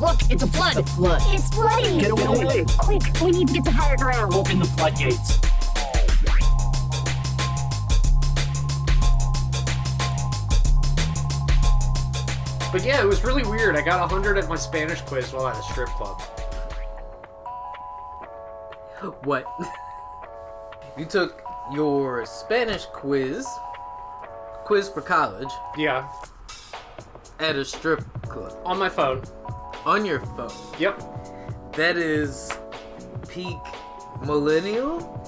[0.00, 0.88] Look, it's a flood.
[0.90, 1.22] Flood.
[1.26, 1.98] It's flooding.
[1.98, 2.64] Get away.
[2.78, 4.34] Quick, we need to get to higher ground.
[4.34, 5.38] Open the floodgates.
[12.72, 13.76] But yeah, it was really weird.
[13.76, 16.20] I got 100 at my Spanish quiz while at a strip club.
[19.22, 19.46] What?
[20.98, 21.40] you took
[21.72, 23.46] your Spanish quiz,
[24.64, 26.08] quiz for college, Yeah,
[27.38, 29.22] at a strip club on my phone.
[29.86, 30.50] On your phone.
[30.78, 31.72] Yep.
[31.72, 32.52] That is
[33.28, 33.58] peak
[34.24, 35.20] millennial?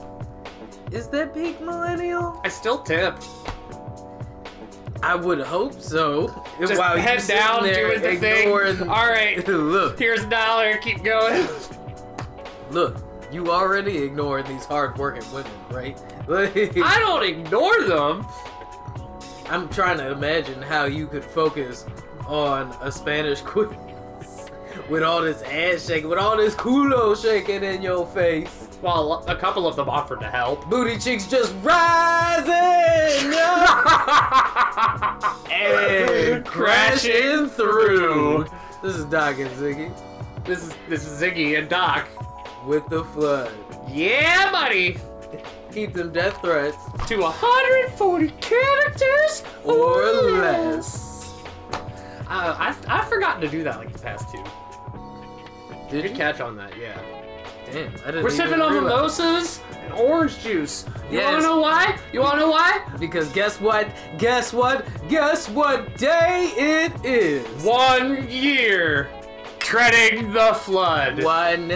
[0.92, 2.40] Is that peak millennial?
[2.44, 3.26] I still tipped.
[5.02, 6.44] I would hope so.
[6.58, 8.88] Just While head down, there doing the thing.
[8.88, 10.76] All right, look, here's a dollar.
[10.78, 11.46] Keep going.
[12.70, 13.02] look.
[13.32, 16.00] You already ignoring these hard-working women, right?
[16.28, 18.24] I don't ignore them.
[19.48, 21.86] I'm trying to imagine how you could focus
[22.26, 23.68] on a Spanish quiz
[24.88, 28.68] with all this ass shaking, with all this culo shaking in your face.
[28.82, 30.68] Well, a couple of them offered to help.
[30.68, 33.86] Booty cheeks just rising up
[35.50, 38.46] and crashing through.
[38.82, 39.90] This is Doc and Ziggy
[40.44, 42.06] This is this is Ziggy and Doc.
[42.66, 43.50] with the flood.
[43.88, 44.98] Yeah, buddy.
[45.72, 46.76] Keep them death threats
[47.08, 51.32] To 140 characters or less.
[52.28, 54.42] Uh, I've, I've forgotten to do that like the past two.
[55.90, 56.16] Did Good you?
[56.16, 56.98] catch on that, yeah.
[57.72, 60.84] Damn, I didn't We're sipping on mimosas and orange juice.
[61.10, 61.24] You Yes.
[61.24, 61.98] wanna know why?
[62.12, 62.80] You wanna know why?
[62.98, 63.88] Because guess what?
[64.18, 64.86] Guess what?
[65.08, 67.44] Guess what day it is?
[67.64, 69.08] One year.
[69.58, 71.22] Treading the flood.
[71.24, 71.70] One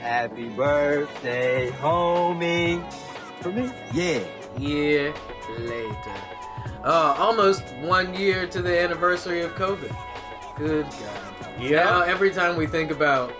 [0.00, 2.80] Happy birthday, homie.
[3.42, 3.70] For me?
[3.92, 4.20] Yeah.
[4.58, 5.12] year
[5.58, 6.14] later.
[6.84, 9.94] Uh, almost one year to the anniversary of COVID.
[10.56, 11.35] Good God.
[11.58, 12.04] Now, Yeah.
[12.06, 13.32] every time we think about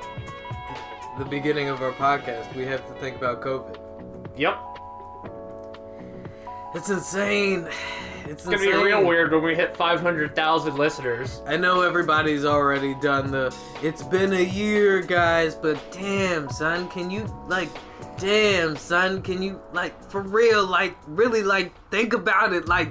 [1.18, 3.76] the beginning of our podcast, we have to think about COVID.
[4.36, 4.58] Yep.
[6.74, 7.66] It's insane.
[8.24, 8.72] It's It's gonna insane.
[8.72, 11.40] be real weird when we hit 500,000 listeners.
[11.46, 17.10] I know everybody's already done the it's been a year, guys, but damn, son, can
[17.10, 17.68] you like
[18.18, 22.90] damn, son, can you like for real like really like think about it like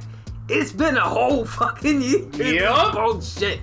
[0.50, 2.22] it's been a whole fucking year.
[2.62, 2.94] Yup.
[2.94, 3.60] Bullshit.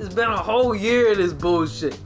[0.00, 1.98] It's been a whole year of this bullshit.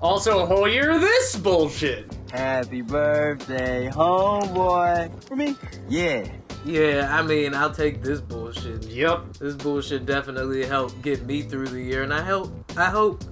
[0.00, 2.16] Also, a whole year of this bullshit.
[2.30, 5.22] Happy birthday, homeboy.
[5.24, 5.54] For me?
[5.86, 6.26] Yeah.
[6.64, 8.86] Yeah, I mean, I'll take this bullshit.
[8.86, 9.34] Yep.
[9.34, 13.22] This bullshit definitely helped get me through the year, and I hope, I hope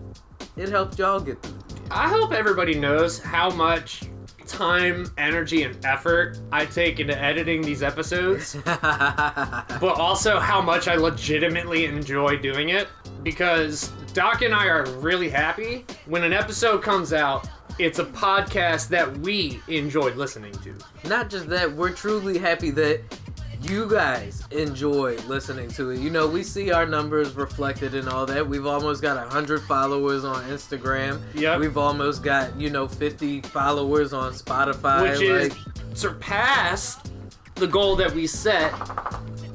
[0.55, 1.89] it helped y'all get through the year.
[1.91, 4.03] I hope everybody knows how much
[4.47, 10.97] time, energy, and effort I take into editing these episodes, but also how much I
[10.97, 12.87] legitimately enjoy doing it.
[13.25, 17.49] Because Doc and I are really happy when an episode comes out,
[17.79, 20.77] it's a podcast that we enjoyed listening to.
[21.09, 23.01] Not just that, we're truly happy that
[23.63, 26.01] you guys enjoy listening to it.
[26.01, 28.47] You know, we see our numbers reflected in all that.
[28.47, 31.21] We've almost got 100 followers on Instagram.
[31.35, 31.61] Yep.
[31.61, 35.11] We've almost got, you know, 50 followers on Spotify.
[35.11, 35.57] which is
[35.99, 37.11] surpassed
[37.55, 38.73] the goal that we set.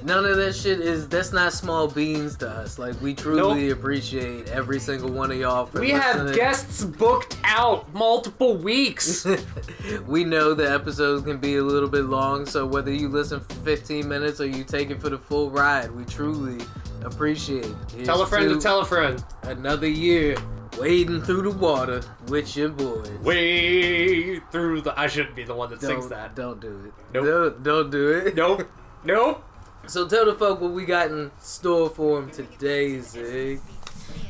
[0.04, 2.80] None of that shit is, that's not small beans to us.
[2.80, 7.94] Like, we truly appreciate every single one of y'all for We have guests booked out
[7.94, 9.26] multiple weeks.
[10.08, 13.54] we know the episodes can be a little bit long, so whether you listen for
[13.56, 16.64] 15 minutes or you take it for the full ride, we truly
[17.04, 17.76] appreciate it.
[17.94, 19.24] Here's tell a friend to tell a friend.
[19.44, 20.36] Another year
[20.80, 23.10] wading through the water with your boys.
[23.20, 24.98] Way through the.
[25.00, 26.36] I shouldn't be the one that don't, sings that.
[26.36, 26.94] Don't do it.
[27.14, 27.26] Nope.
[27.26, 28.36] Don't, don't do it.
[28.36, 28.70] Nope.
[29.02, 29.46] Nope.
[29.90, 33.60] So tell the folk what we got in store for them today, Zig.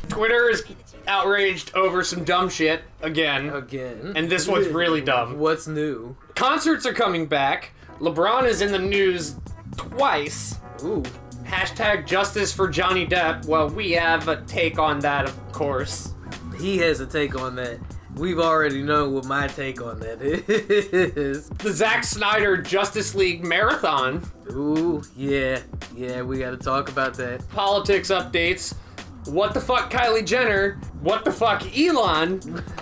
[0.08, 0.64] Twitter is
[1.06, 3.50] outraged over some dumb shit again.
[3.50, 4.14] Again.
[4.16, 5.38] And this one's really dumb.
[5.38, 6.16] What's new?
[6.36, 7.72] Concerts are coming back.
[8.00, 9.36] LeBron is in the news
[9.76, 10.58] twice.
[10.82, 11.04] Ooh.
[11.44, 13.46] Hashtag justice for Johnny Depp.
[13.46, 16.14] Well, we have a take on that, of course.
[16.58, 17.80] He has a take on that.
[18.16, 21.50] We've already known what my take on that is.
[21.60, 24.30] The Zack Snyder Justice League Marathon.
[24.52, 25.62] Ooh, yeah,
[25.96, 27.48] yeah, we gotta talk about that.
[27.50, 28.76] Politics updates.
[29.26, 30.80] What the fuck, Kylie Jenner?
[31.02, 32.64] What the fuck, Elon?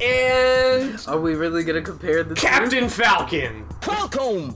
[0.00, 3.64] And Are we really gonna compare the Captain Falcon.
[3.80, 4.52] Falcon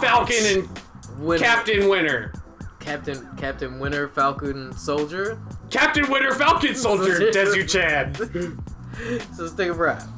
[0.00, 0.68] Falcon and?
[1.18, 2.32] Winter, Captain Winter.
[2.78, 5.40] Captain, Captain Winter, Falcon, Soldier.
[5.70, 8.14] Captain Winter Falcon Soldier, Desu Chan.
[9.34, 10.08] So let's take a breath.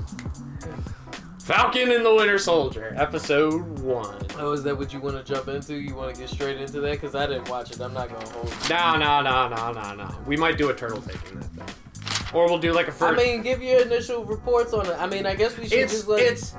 [1.42, 4.26] Falcon and the Winter Soldier, episode one.
[4.38, 5.74] Oh, is that what you want to jump into?
[5.74, 7.00] You want to get straight into that?
[7.00, 7.80] Cause I didn't watch it.
[7.80, 8.48] I'm not gonna hold.
[8.48, 8.68] you.
[8.70, 10.16] No, no, no, no, no, no.
[10.26, 12.38] We might do a turtle take in that though.
[12.38, 13.20] or we'll do like a first.
[13.20, 14.96] I mean, give your initial reports on it.
[14.98, 16.22] I mean, I guess we should it's just like.
[16.22, 16.54] it's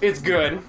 [0.00, 0.62] it's good.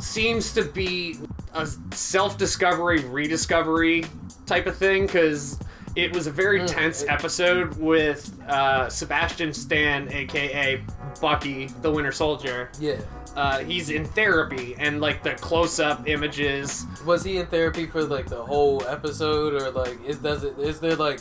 [0.00, 1.18] Seems to be
[1.54, 4.04] a self-discovery, rediscovery
[4.44, 5.58] type of thing because
[5.96, 10.82] it was a very Mm, tense episode with uh, Sebastian Stan, aka
[11.20, 12.70] Bucky, the Winter Soldier.
[12.80, 12.96] yeah.
[13.36, 16.86] Uh, he's in therapy, and like the close-up images.
[17.04, 20.78] Was he in therapy for like the whole episode, or like is does it is
[20.78, 21.18] there like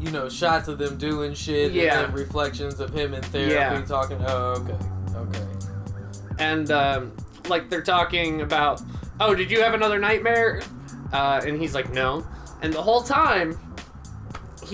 [0.00, 2.04] you know shots of them doing shit Yeah.
[2.04, 3.82] and reflections of him in therapy Yeah.
[3.84, 4.16] talking?
[4.26, 4.78] Oh, okay,
[5.16, 5.46] okay.
[6.38, 7.12] and um,
[7.48, 8.80] like they're talking about,
[9.20, 10.62] oh, did you have another nightmare?
[11.12, 12.26] Uh, and he's like, no.
[12.62, 13.58] And the whole time,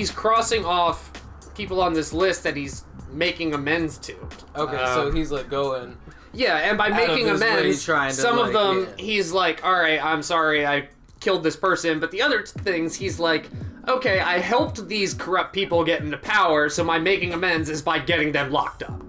[0.01, 1.13] he's crossing off
[1.55, 4.17] people on this list that he's making amends to.
[4.57, 5.95] Okay, Um, so he's like going.
[6.33, 9.05] yeah, and by making amends, trying some of them yeah.
[9.05, 10.89] he's like, all right, I'm sorry, I
[11.21, 12.01] killed this person.
[12.01, 13.51] But the other things, he's like,
[13.89, 17.99] okay, I helped these corrupt people get into power, so my making amends is by
[17.99, 19.03] getting them locked up.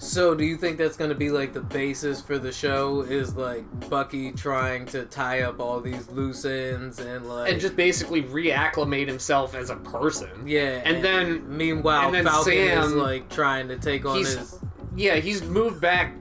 [0.00, 3.00] So, do you think that's going to be like the basis for the show?
[3.02, 7.74] Is like Bucky trying to tie up all these loose ends and like And just
[7.74, 10.30] basically reacclimate himself as a person.
[10.46, 14.58] yeah, and then- meanwhile and then Falcon is Sam- like trying to take on his.
[14.94, 16.14] Yeah, he's moved back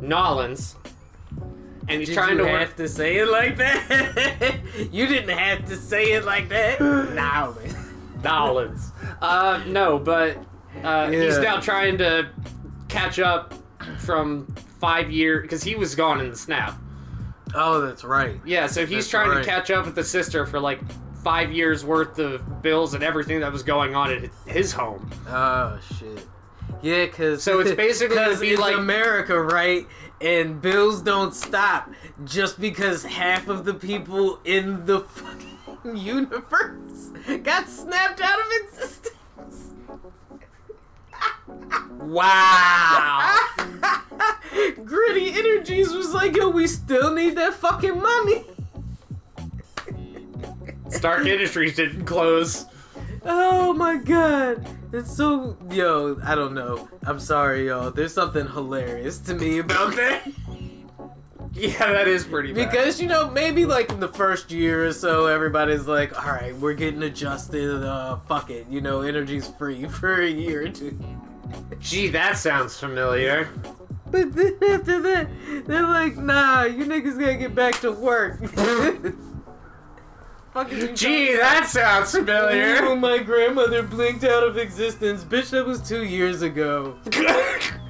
[0.00, 0.74] Nolans,
[1.88, 2.76] and he's Did trying you to have work.
[2.78, 4.58] to say it like that?
[4.92, 6.80] you didn't have to say it like that.
[6.80, 7.14] Man.
[8.24, 8.90] Nolans.
[9.22, 10.36] Uh, no, but
[10.82, 12.28] uh, he's now trying to
[12.90, 13.54] catch up
[13.98, 14.46] from
[14.80, 16.78] five years because he was gone in the snap.
[17.54, 18.40] Oh, that's right.
[18.44, 19.38] Yeah, so he's That's trying right.
[19.42, 20.80] to catch up with the sister for like
[21.24, 25.10] five years worth of bills and everything that was going on at his home.
[25.28, 26.26] Oh shit.
[26.82, 29.86] Yeah, cause So it's basically 'cause be it's like- America, right?
[30.20, 31.90] And bills don't stop
[32.24, 35.00] just because half of the people in the
[35.66, 37.10] fucking universe
[37.42, 39.16] got snapped out of existence.
[42.00, 43.36] Wow.
[44.84, 48.44] Gritty Energies was like, yo, we still need that fucking money.
[50.88, 52.66] Stark Industries didn't close.
[53.24, 54.66] Oh my god.
[54.92, 56.88] It's so yo, I don't know.
[57.04, 57.90] I'm sorry, y'all.
[57.90, 60.28] There's something hilarious to me about that.
[61.54, 62.70] Yeah, that is pretty bad.
[62.70, 66.56] Because you know, maybe like in the first year or so, everybody's like, "All right,
[66.56, 67.82] we're getting adjusted.
[67.82, 70.96] Uh, fuck it, you know, energy's free for a year or two.
[71.80, 73.48] Gee, that sounds familiar.
[74.10, 75.28] But then after that,
[75.66, 78.38] they're like, "Nah, you niggas gotta get back to work."
[80.52, 82.94] Fuck is you Gee, that sounds familiar.
[82.96, 85.22] my grandmother blinked out of existence.
[85.24, 86.96] Bitch, that was two years ago.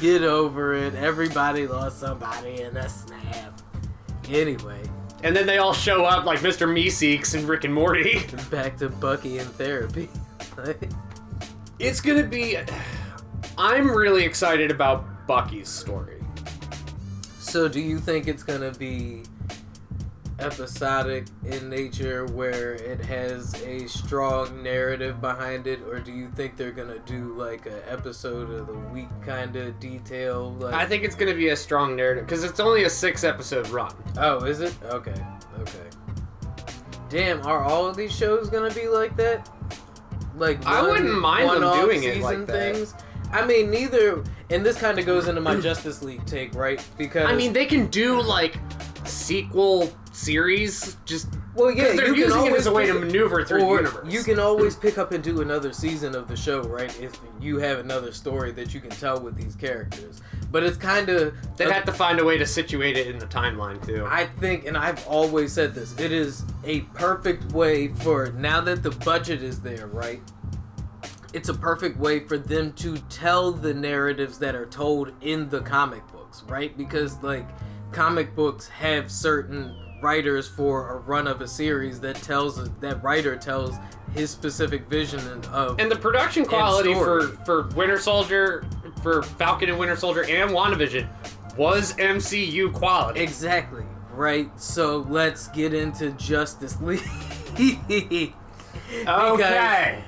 [0.00, 0.94] Get over it.
[0.94, 3.60] Everybody lost somebody in a snap.
[4.28, 4.80] Anyway,
[5.22, 6.66] and then they all show up like Mr.
[6.66, 8.22] Meeseeks and Rick and Morty.
[8.50, 10.08] back to Bucky in therapy.
[11.78, 12.58] It's gonna be.
[13.56, 16.22] I'm really excited about Bucky's story.
[17.38, 19.22] so, do you think it's gonna be
[20.40, 26.56] episodic in nature where it has a strong narrative behind it, or do you think
[26.56, 30.52] they're gonna do like a episode of the week kind of detail?
[30.54, 33.68] Like, I think it's gonna be a strong narrative because it's only a six episode
[33.68, 33.92] run.
[34.18, 34.74] Oh, is it?
[34.84, 35.24] Okay,
[35.60, 35.88] okay.
[37.08, 39.48] Damn, are all of these shows gonna be like that?
[40.36, 42.74] Like I wouldn't mind them doing it like that.
[42.74, 42.94] things?
[43.32, 44.24] I mean, neither.
[44.50, 46.84] And this kind of goes into my Justice League take, right?
[46.98, 48.56] Because I mean, they can do like
[49.04, 52.94] sequel series, just well, yeah, they're you can using it always as a way to
[52.94, 54.12] maneuver through the universe.
[54.12, 56.96] You can always pick up and do another season of the show, right?
[57.00, 60.20] If you have another story that you can tell with these characters.
[60.50, 63.26] But it's kind of They'd have to find a way to situate it in the
[63.26, 64.06] timeline too.
[64.08, 68.82] I think, and I've always said this, it is a perfect way for now that
[68.82, 70.20] the budget is there, right?
[71.32, 75.60] It's a perfect way for them to tell the narratives that are told in the
[75.60, 76.76] comic books, right?
[76.76, 77.48] Because, like,
[77.92, 83.36] comic books have certain writers for a run of a series that tells that writer
[83.36, 83.76] tells
[84.14, 85.20] his specific vision
[85.52, 88.64] of and the production quality for for Winter Soldier,
[89.02, 91.08] for Falcon and Winter Soldier, and WandaVision
[91.56, 93.20] was MCU quality.
[93.20, 93.84] Exactly.
[94.12, 94.50] Right.
[94.60, 97.02] So let's get into Justice League.
[99.06, 100.02] Okay.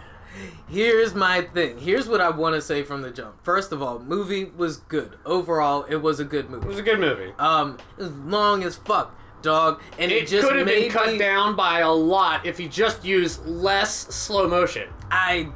[0.69, 1.79] Here's my thing.
[1.79, 3.45] Here's what I want to say from the jump.
[3.45, 5.19] First of all, movie was good.
[5.27, 6.65] Overall, it was a good movie.
[6.65, 7.33] It was a good movie.
[7.39, 11.13] Um, it was long as fuck, dog, and it, It just could have been cut
[11.13, 14.89] me, down by a lot if he just used less slow motion.
[15.11, 15.49] I,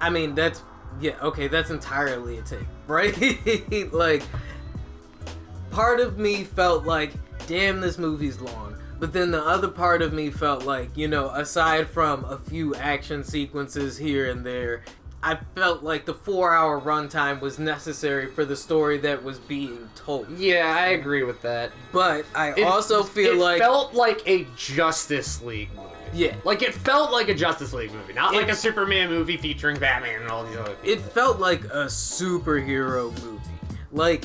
[0.00, 0.62] I mean, that's
[1.00, 3.92] yeah, okay, that's entirely a take, right?
[3.92, 4.22] like,
[5.70, 7.12] part of me felt like,
[7.46, 8.76] damn, this movie's long.
[8.98, 12.74] But then the other part of me felt like, you know, aside from a few
[12.74, 14.82] action sequences here and there,
[15.22, 19.88] I felt like the four hour runtime was necessary for the story that was being
[19.96, 20.30] told.
[20.38, 21.72] Yeah, I agree with that.
[21.92, 25.88] But I It- also feel it like it felt like a Justice League movie.
[26.14, 29.76] yeah, Like it felt like a Justice League movie, not like a Superman movie featuring
[29.78, 30.90] Batman and all these other people.
[30.92, 33.40] it felt like a superhero movie.
[33.90, 34.24] Like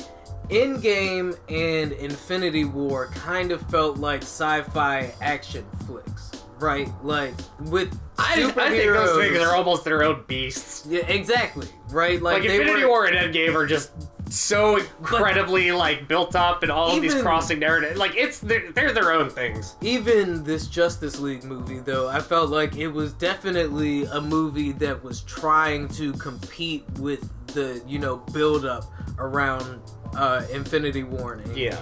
[0.50, 6.13] Endgame and Infinity War kind of felt like sci-fi action flicks,
[6.60, 6.88] right?
[7.04, 8.58] Like with I, superheroes.
[8.58, 10.86] I think those things are almost their own beasts.
[10.88, 12.20] yeah, exactly, right?
[12.22, 13.90] Like, Like, they Infinity were, War and Endgame are just
[14.30, 17.98] so incredibly like built up and all of these crossing narratives.
[17.98, 19.76] Like it's they're, they're their own things.
[19.82, 25.02] Even this Justice League movie, though, I felt like it was definitely a movie that
[25.04, 28.84] was trying to compete with the, you know, build up
[29.18, 29.80] around
[30.16, 31.78] uh, Infinity War and Endgame, Yeah.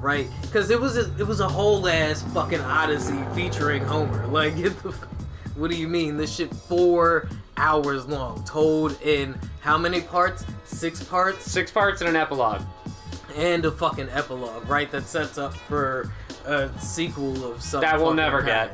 [0.00, 0.28] Right?
[0.42, 4.26] Because it was a, it was a whole ass fucking Odyssey featuring Homer.
[4.30, 4.90] Like, get the,
[5.56, 6.16] what do you mean?
[6.16, 10.44] This shit four hours long, told in how many parts?
[10.64, 12.62] Six parts Six parts and an epilogue.
[13.36, 14.90] and a fucking epilogue, right?
[14.90, 16.10] That sets up for
[16.46, 18.72] a sequel of some That we'll never get.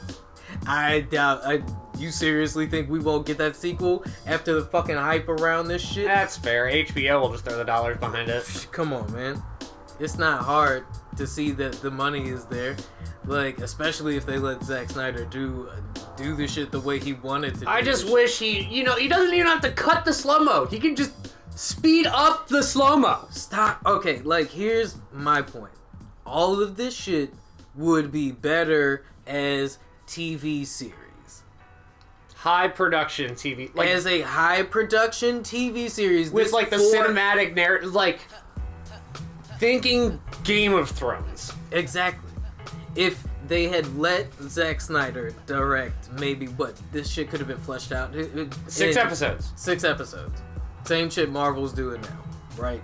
[0.66, 1.40] I doubt.
[1.44, 1.62] I.
[1.98, 6.06] You seriously think we won't get that sequel after the fucking hype around this shit?
[6.06, 6.66] That's fair.
[6.66, 8.66] HBO will just throw the dollars behind it.
[8.72, 9.42] Come on, man.
[10.00, 10.84] It's not hard
[11.16, 12.76] to see that the money is there.
[13.24, 15.68] Like, especially if they let Zack Snyder do
[16.16, 17.60] do the shit the way he wanted to.
[17.60, 20.40] do I just wish he, you know, he doesn't even have to cut the slow
[20.40, 20.66] mo.
[20.66, 21.12] He can just
[21.54, 23.26] speed up the slow mo.
[23.30, 23.80] Stop.
[23.86, 25.72] Okay, like here's my point.
[26.26, 27.32] All of this shit
[27.74, 30.96] would be better as TV series.
[32.34, 37.54] High production TV, like as a high production TV series with like the four- cinematic
[37.54, 38.20] narrative, like
[39.62, 41.52] thinking Game of Thrones.
[41.70, 42.28] Exactly.
[42.96, 47.92] If they had let Zack Snyder direct, maybe what this shit could have been fleshed
[47.92, 48.12] out.
[48.12, 49.52] It- it- Six it- episodes.
[49.54, 50.42] Six episodes.
[50.84, 52.18] Same shit Marvel's doing now,
[52.60, 52.82] right?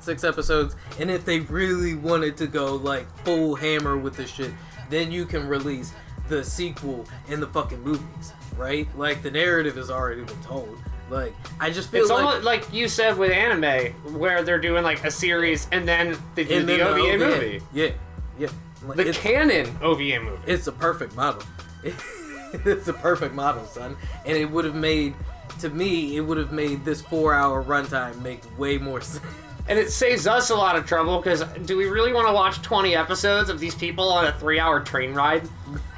[0.00, 0.74] Six episodes.
[0.98, 4.52] And if they really wanted to go like full hammer with the shit,
[4.88, 5.92] then you can release
[6.30, 8.88] the sequel in the fucking movies, right?
[8.96, 10.78] Like the narrative has already been told.
[11.10, 14.82] Like I just feel It's like almost like you said with anime, where they're doing
[14.82, 17.60] like a series and then they do the then OVA movie.
[17.72, 17.90] Yeah,
[18.38, 18.48] yeah.
[18.84, 20.42] Like, The it's- canon OVA movie.
[20.46, 21.42] It's a perfect model.
[21.84, 23.96] it's a perfect model, son.
[24.24, 25.14] And it would have made,
[25.60, 29.24] to me, it would have made this four-hour runtime make way more sense.
[29.68, 32.62] And it saves us a lot of trouble because do we really want to watch
[32.62, 35.48] 20 episodes of these people on a three hour train ride?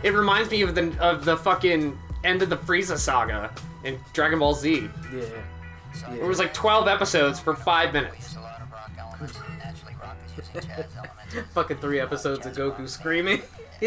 [0.03, 3.51] It reminds me of the of the fucking end of the Frieza saga
[3.85, 4.89] in Dragon Ball Z.
[5.13, 6.15] Yeah.
[6.15, 8.37] It was like 12 episodes for five minutes.
[8.37, 11.53] a lot of rock elements and naturally rock is using jazz elements.
[11.55, 13.43] Fucking three episodes of Goku screaming.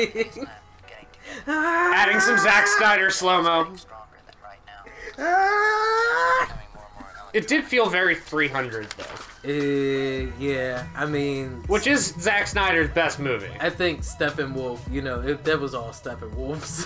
[1.48, 3.66] Adding some Zack Snyder slow mo.
[3.72, 4.84] be stronger than right now.
[5.18, 9.04] Becoming more and more an It did feel very 300 though,
[9.50, 13.50] Uh, yeah, I mean, which is Zack Snyder's best movie.
[13.60, 16.86] I think Steppenwolf, you know, it, that was all Steppenwolf's.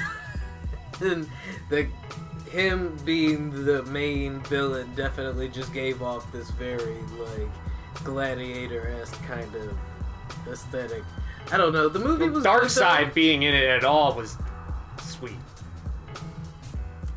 [1.01, 1.27] and
[1.69, 1.87] the
[2.49, 7.49] him being the main villain definitely just gave off this very like
[8.03, 9.77] gladiator-esque kind of
[10.47, 11.03] aesthetic.
[11.51, 11.89] I don't know.
[11.89, 12.69] The movie was Dark.
[12.69, 14.37] Side being in it at all was
[15.01, 15.33] sweet.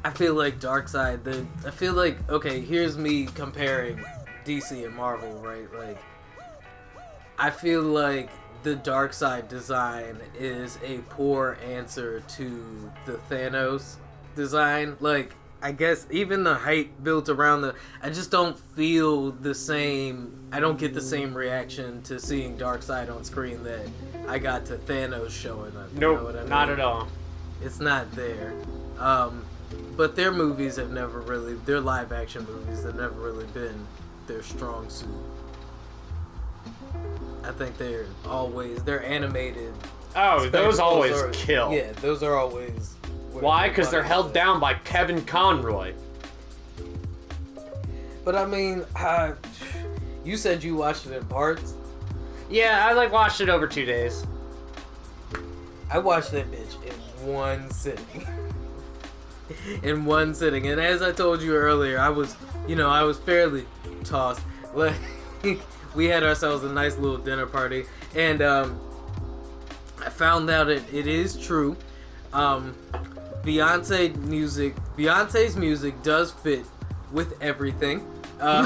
[0.04, 1.24] I feel like Darkseid.
[1.24, 2.60] The I feel like okay.
[2.60, 4.02] Here's me comparing
[4.44, 5.72] DC and Marvel, right?
[5.74, 5.98] Like,
[7.38, 8.30] I feel like
[8.62, 13.96] the Darkseid design is a poor answer to the Thanos
[14.48, 14.96] design.
[15.00, 20.38] Like, I guess even the hype built around the, I just don't feel the same.
[20.52, 23.86] I don't get the same reaction to seeing Darkseid on screen that
[24.28, 25.92] I got to Thanos showing up.
[25.94, 26.48] You Nope, know what I mean?
[26.48, 27.08] not at all.
[27.60, 28.54] it's not there.
[28.98, 29.44] Um,
[29.96, 33.84] but their movies have never really, their live action movies have never really been
[34.28, 35.08] their strong suit.
[37.42, 39.72] I think they're always, they're animated.
[40.14, 41.72] Oh, those always are- kill.
[41.72, 42.94] Yeah, those are always.
[43.40, 43.68] Why?
[43.68, 45.94] Because they're held down by Kevin Conroy.
[48.24, 49.32] But I mean, uh,
[50.24, 51.74] you said you watched it in parts.
[52.50, 54.26] Yeah, I like watched it over two days.
[55.90, 58.26] I watched that bitch in one sitting.
[59.82, 60.68] in one sitting.
[60.68, 63.66] And as I told you earlier, I was, you know, I was fairly
[64.04, 64.42] tossed.
[64.74, 64.96] Like,
[65.94, 67.86] we had ourselves a nice little dinner party.
[68.14, 68.78] And um,
[70.04, 71.76] I found out it, it is true.
[72.32, 72.74] Um,
[73.42, 76.64] Beyonce music, Beyonce's music does fit
[77.12, 78.06] with everything.
[78.40, 78.64] Uh,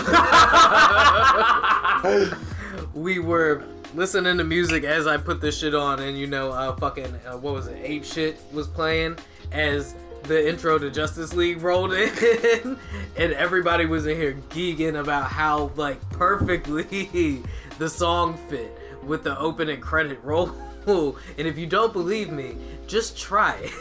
[2.94, 3.64] we were
[3.94, 7.36] listening to music as I put this shit on, and you know, uh, fucking, uh,
[7.38, 9.16] what was it, Ape Shit was playing
[9.52, 12.10] as the intro to Justice League rolled in,
[13.16, 17.42] and everybody was in here geeking about how like perfectly
[17.78, 20.52] the song fit with the opening credit roll.
[20.86, 22.56] And if you don't believe me,
[22.88, 23.72] just try it.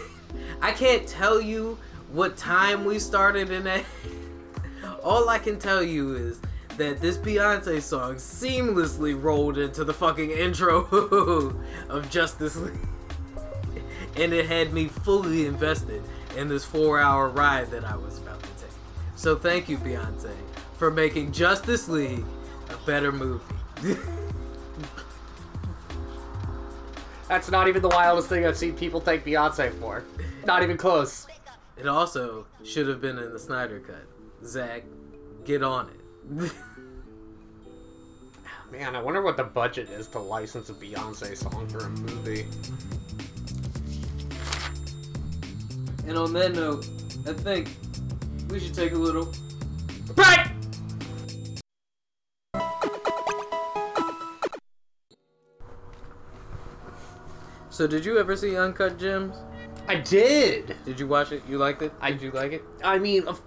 [0.62, 1.78] I can't tell you
[2.12, 3.84] what time we started in that.
[5.04, 6.42] All I can tell you is
[6.78, 10.86] that this Beyonce song seamlessly rolled into the fucking intro
[11.90, 12.74] of Justice League.
[14.16, 16.04] And it had me fully invested
[16.36, 18.72] in this four hour ride that I was about to take.
[19.16, 20.34] So thank you, Beyonce,
[20.78, 22.26] for making Justice League
[22.70, 23.44] a better movie.
[27.32, 30.04] That's not even the wildest thing I've seen people thank Beyonce for.
[30.44, 31.28] Not even close.
[31.78, 34.06] it also should have been in the Snyder Cut.
[34.46, 34.84] Zack,
[35.46, 36.52] get on it.
[38.74, 42.48] Man, I wonder what the budget is to license a Beyonce song for a movie.
[46.06, 46.86] and on that note,
[47.26, 47.78] I think
[48.50, 49.32] we should take a little
[57.82, 59.36] So did you ever see Uncut Gems?
[59.88, 60.76] I did.
[60.86, 61.42] Did you watch it?
[61.50, 61.92] You liked it?
[62.00, 62.64] I- Did you like it?
[62.84, 63.42] I mean, of,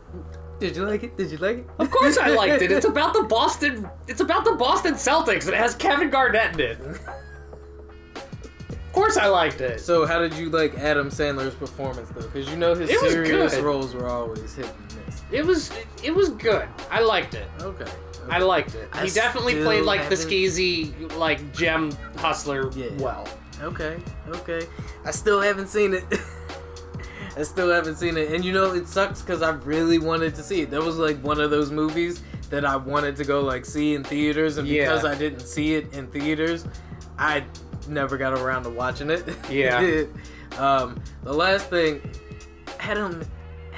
[0.59, 1.17] Did you like it?
[1.17, 1.67] Did you like it?
[1.79, 2.73] of course I liked it.
[2.73, 3.89] It's about the Boston.
[4.09, 6.81] It's about the Boston Celtics, and it has Kevin Garnett in it.
[8.17, 9.79] Of course I liked it.
[9.81, 12.23] So how did you like Adam Sandler's performance though?
[12.23, 15.23] Because you know his It serious roles were always hit and miss.
[15.31, 15.71] It was.
[16.03, 16.67] It was good.
[16.91, 17.47] I liked it.
[17.61, 17.89] Okay.
[18.29, 18.89] I liked it.
[18.93, 22.89] I He definitely played like the haven't- skeezy, like gem hustler Yeah.
[22.99, 23.29] well.
[23.63, 23.99] Okay.
[24.29, 24.67] Okay.
[25.05, 26.05] I still haven't seen it.
[27.37, 30.43] I still haven't seen it, and you know it sucks because I really wanted to
[30.43, 30.71] see it.
[30.71, 34.05] That was like one of those movies that I wanted to go like see in
[34.05, 34.85] theaters, and Yeah.
[34.85, 36.65] because I didn't see it in theaters,
[37.19, 37.45] I
[37.89, 39.25] never got around to watching it.
[39.51, 40.05] Yeah.
[40.59, 42.01] um, the last thing,
[42.79, 43.25] Adam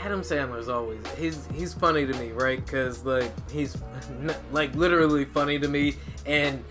[0.04, 2.62] Adam Sandler's always he's he's funny to me, right?
[2.64, 3.74] Because like he's
[4.52, 5.94] like literally funny to me,
[6.26, 6.62] and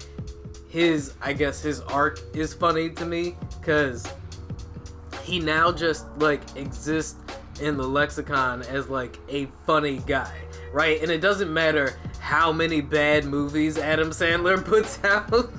[0.76, 4.06] his I guess his arc is funny to me because
[5.24, 7.16] he now just like exists
[7.62, 10.38] in the lexicon as like a funny guy,
[10.74, 11.02] right?
[11.02, 15.50] And it doesn't matter how many bad movies Adam Sandler puts out.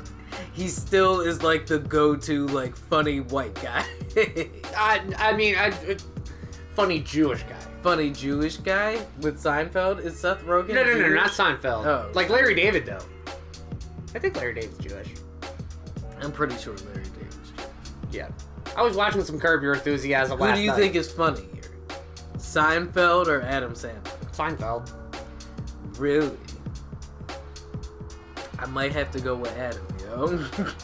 [0.53, 3.87] He still is like the go-to like funny white guy.
[4.77, 5.01] I.
[5.17, 5.69] I mean, I.
[5.69, 5.95] uh,
[6.75, 7.57] funny Jewish guy.
[7.83, 10.75] funny Jewish guy with Seinfeld is Seth Rogen.
[10.75, 11.15] No, no, no, Jewish?
[11.15, 11.87] not Seinfeld.
[11.87, 12.11] Oh.
[12.13, 13.01] Like Larry David though.
[14.15, 15.09] I think Larry David's Jewish.
[16.21, 17.67] I'm pretty sure Larry David's Jewish.
[18.11, 18.29] Yeah.
[18.77, 20.39] I was watching some Curb Your Enthusiasm.
[20.39, 20.77] Who do you night.
[20.79, 21.63] think is funny here?
[22.37, 24.03] Seinfeld or Adam Sandler?
[24.33, 24.93] Seinfeld.
[25.99, 26.37] Really?
[28.59, 30.67] I might have to go with Adam, yo.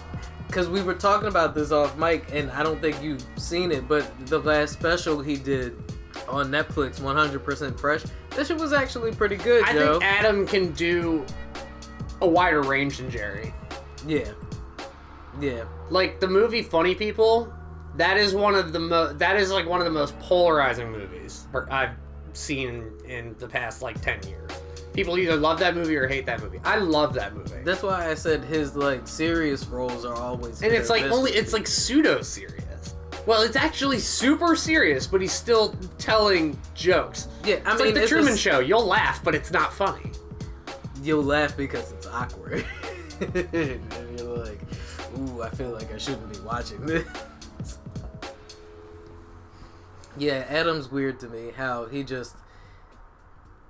[0.46, 3.88] Because we were talking about this off mic, and I don't think you've seen it,
[3.88, 5.74] but the last special he did
[6.28, 8.02] on Netflix, 100% Fresh,
[8.36, 9.92] that shit was actually pretty good, I yo.
[9.92, 11.24] think Adam can do
[12.22, 13.52] a wider range than Jerry.
[14.06, 14.28] yeah.
[15.40, 15.64] Yeah.
[15.90, 17.52] Like the movie Funny People,
[17.96, 21.46] that is one of the mo- that is like one of the most polarizing movies
[21.70, 21.96] I've
[22.34, 24.50] seen in the past like 10 years.
[24.92, 26.60] People either love that movie or hate that movie.
[26.64, 27.62] I love that movie.
[27.64, 31.54] That's why I said his, like, serious roles are always and it's like only it's
[31.54, 32.94] like pseudo serious.
[33.24, 37.28] Well, it's actually super serious, but he's still telling jokes.
[37.44, 38.58] Yeah, I It's mean, like the Truman Show.
[38.58, 40.10] You'll laugh, but it's not funny.
[41.02, 42.64] You'll laugh because it's awkward.
[43.20, 44.60] and you're like,
[45.18, 47.06] ooh, I feel like I shouldn't be watching this.
[50.16, 52.36] yeah, Adam's weird to me how he just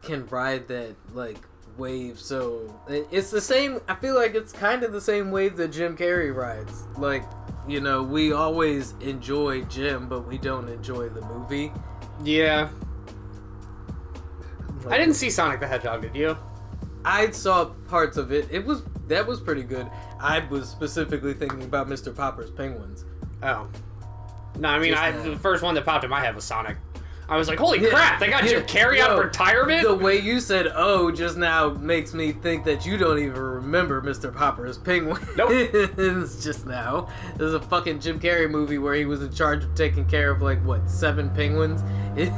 [0.02, 1.38] can ride that like
[1.78, 5.68] wave so it's the same I feel like it's kind of the same wave that
[5.68, 6.84] Jim Carrey rides.
[6.98, 7.24] Like,
[7.66, 11.72] you know, we always enjoy Jim, but we don't enjoy the movie.
[12.22, 12.68] Yeah.
[14.84, 16.36] Like, I didn't see Sonic the Hedgehog, did you?
[17.04, 18.48] I saw parts of it.
[18.50, 19.90] It was that was pretty good.
[20.20, 22.14] I was specifically thinking about Mr.
[22.14, 23.04] Popper's Penguins.
[23.42, 23.68] Oh.
[24.58, 26.76] No, I mean, Just I, the first one that popped in my head was Sonic.
[27.28, 29.82] I was like, holy Yeah, crap, they got yeah, Jim Carrey out of retirement?
[29.82, 34.02] The way you said "oh" just now makes me think that you don't even remember
[34.02, 34.34] Mr.
[34.34, 35.24] Popper's Penguins.
[35.36, 35.50] Nope.
[36.42, 37.08] just now.
[37.36, 40.42] There's a fucking Jim Carrey movie where he was in charge of taking care of
[40.42, 41.82] like what seven penguins.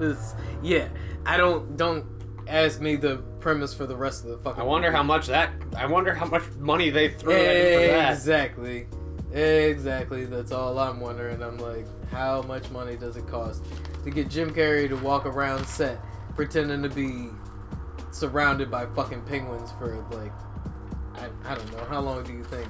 [0.00, 0.88] It was yeah.
[1.26, 2.04] I don't don't
[2.48, 4.60] ask me the premise for the rest of the fucking.
[4.60, 4.96] I wonder movie.
[4.96, 5.50] how much that.
[5.76, 8.12] I wonder how much money they threw at him for that.
[8.12, 8.86] Exactly.
[9.32, 10.24] Exactly.
[10.26, 11.42] That's all I'm wondering.
[11.42, 13.62] I'm like, how much money does it cost
[14.04, 15.98] to get Jim Carrey to walk around set
[16.36, 17.28] pretending to be
[18.10, 20.32] surrounded by fucking penguins for like,
[21.14, 21.84] I, I don't know.
[21.84, 22.68] How long do you think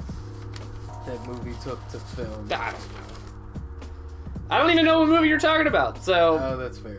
[1.06, 2.48] that movie took to film?
[2.52, 3.58] I don't know.
[4.50, 6.04] I don't even know what movie you're talking about.
[6.04, 6.98] So, Oh, that's fair.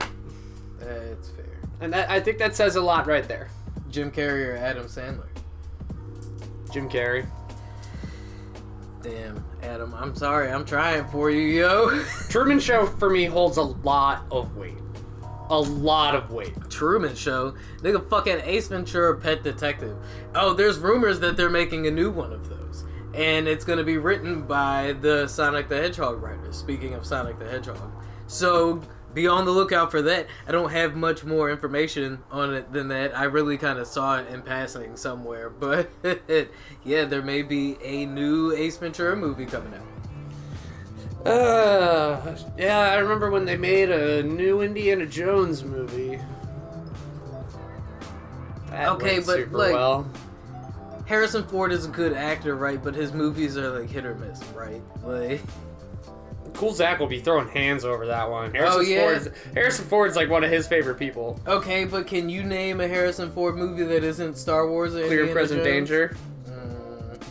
[0.79, 1.45] That's fair.
[1.81, 3.49] and that, I think that says a lot right there.
[3.93, 5.27] Jim Carrey or Adam Sandler?
[6.71, 7.27] Jim Carrey.
[9.03, 10.49] Damn, Adam, I'm sorry.
[10.49, 12.03] I'm trying for you, yo.
[12.29, 14.79] Truman Show for me holds a lot of weight.
[15.51, 16.56] A lot of weight.
[16.71, 17.53] Truman Show.
[17.82, 19.95] Nigga, fucking Ace Ventura Pet Detective.
[20.34, 22.86] Oh, there's rumors that they're making a new one of those.
[23.13, 26.58] And it's gonna be written by the Sonic the Hedgehog writers.
[26.58, 27.91] Speaking of Sonic the Hedgehog.
[28.25, 28.82] So,
[29.13, 30.28] be on the lookout for that.
[30.47, 33.17] I don't have much more information on it than that.
[33.17, 35.49] I really kind of saw it in passing somewhere.
[35.60, 35.89] But,
[36.84, 41.28] yeah, there may be a new Ace Ventura movie coming out.
[41.28, 46.19] Uh, yeah, I remember when they made a new Indiana Jones movie.
[48.69, 50.10] That Okay, but, like- well.
[51.06, 52.82] Harrison Ford is a good actor, right?
[52.82, 54.82] But his movies are like hit or miss, right?
[55.04, 55.41] Like.
[56.53, 58.53] Cool Zach will be throwing hands over that one.
[58.53, 59.01] Harrison Oh, yeah?
[59.19, 61.39] Ford's Harrison Ford's like one of his favorite people.
[61.47, 65.21] Okay, but can you name a Harrison Ford movie that isn't Star Wars or Clear
[65.21, 65.73] Indiana Present Jones?
[65.89, 66.15] Danger.
[66.47, 67.23] Mm,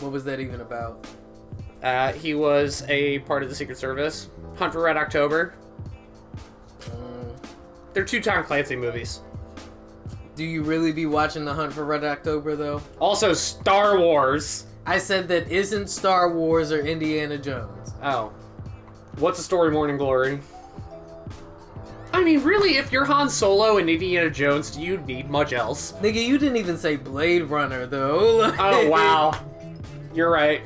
[0.00, 1.06] what was that even about?
[1.82, 4.28] Uh, he was a part of the Secret Service.
[4.56, 5.54] Hunt for Red October.
[6.82, 7.34] Mm,
[7.92, 9.20] They're two Tom Clancy movies.
[10.36, 12.80] do you really be watching The Hunt for Red October though?
[13.00, 14.66] Also, Star Wars.
[14.86, 17.81] I said that isn't Star Wars or Indiana Jones.
[18.02, 18.32] Oh.
[19.18, 20.40] What's a story, Morning Glory?
[22.12, 25.92] I mean, really, if you're Han Solo and Indiana Jones, do you need much else?
[26.02, 28.52] Nigga, you didn't even say Blade Runner though.
[28.58, 29.32] Oh, wow.
[30.14, 30.60] You're right.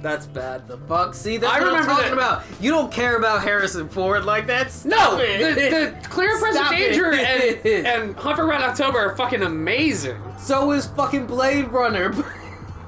[0.00, 0.68] That's bad.
[0.68, 1.14] The fuck?
[1.14, 2.44] See, that's I what I'm talking that- about.
[2.60, 4.66] You don't care about Harrison Ford like that.
[4.84, 6.02] No, Stop the, it.
[6.02, 6.68] the Clear Present.
[6.70, 10.20] Danger and, and Hunt for Red October are fucking amazing.
[10.38, 12.12] So is fucking Blade Runner.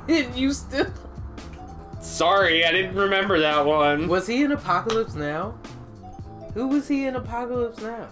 [0.09, 0.87] and you still.
[2.16, 4.09] Sorry, I didn't remember that one.
[4.09, 5.55] Was he in Apocalypse Now?
[6.55, 8.09] Who was he in Apocalypse Now?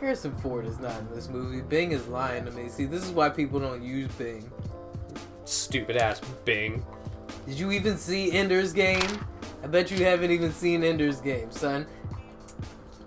[0.00, 1.60] Harrison Ford is not in this movie.
[1.60, 2.68] Bing is lying to me.
[2.68, 4.50] See, this is why people don't use Bing.
[5.44, 6.84] Stupid ass Bing.
[7.46, 9.24] Did you even see Ender's Game?
[9.62, 11.86] I bet you haven't even seen Ender's Game, son.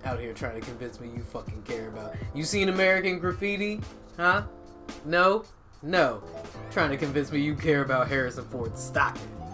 [0.06, 2.16] Out here trying to convince me you fucking care about.
[2.34, 3.82] You seen American Graffiti?
[4.16, 4.44] Huh?
[5.04, 5.44] No?
[5.84, 6.24] No.
[6.72, 8.78] Trying to convince me you care about Harrison Ford.
[8.80, 9.47] Stop it.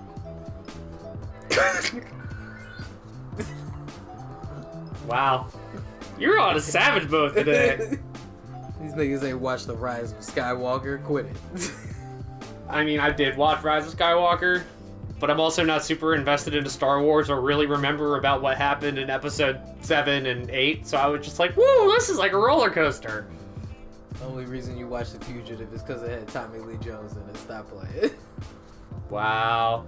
[5.07, 5.47] Wow.
[6.17, 7.77] You're on a savage mode today.
[8.81, 11.03] These niggas ain't watched The Rise of Skywalker.
[11.03, 11.71] Quit it.
[12.69, 14.63] I mean, I did watch Rise of Skywalker,
[15.19, 18.97] but I'm also not super invested into Star Wars or really remember about what happened
[18.97, 22.37] in episode 7 and 8, so I was just like, woo, this is like a
[22.37, 23.27] roller coaster.
[24.19, 27.29] The only reason you watched The Fugitive is because it had Tommy Lee Jones in
[27.29, 27.37] it.
[27.37, 28.11] Stop playing.
[29.09, 29.85] Wow.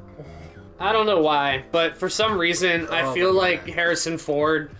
[0.79, 3.75] I don't know why, but for some reason, I Oh feel like God.
[3.75, 4.71] Harrison Ford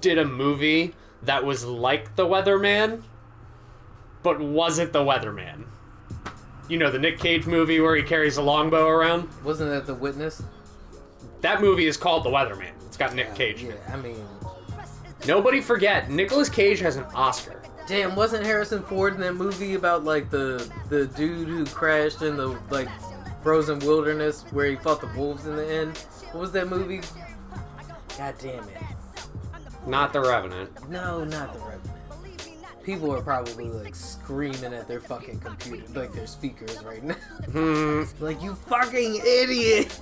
[0.00, 3.02] did a movie that was like The Weatherman,
[4.22, 5.64] but wasn't The Weatherman.
[6.68, 9.28] You know, the Nick Cage movie where he carries a longbow around?
[9.42, 10.40] Wasn't that The Witness?
[11.40, 12.70] That movie is called The Weatherman.
[12.86, 13.62] It's got Nick Cage.
[13.64, 14.16] Yeah, I mean,
[15.26, 17.60] Nobody forget, Nicolas Cage has an Oscar.
[17.86, 22.36] damn, wasn't Harrison Ford in that movie about like the the dude who crashed in
[22.36, 22.88] the like
[23.42, 25.96] frozen wilderness where he fought the wolves in the end?
[26.32, 27.00] What was that movie?
[28.16, 28.82] God damn it!
[29.86, 30.90] Not The Revenant.
[30.90, 31.90] No, not the Revenant.
[32.82, 37.14] People are probably like screaming at their fucking computer, like their speakers right now.
[37.52, 38.04] Hmm.
[38.20, 39.98] like you fucking idiot!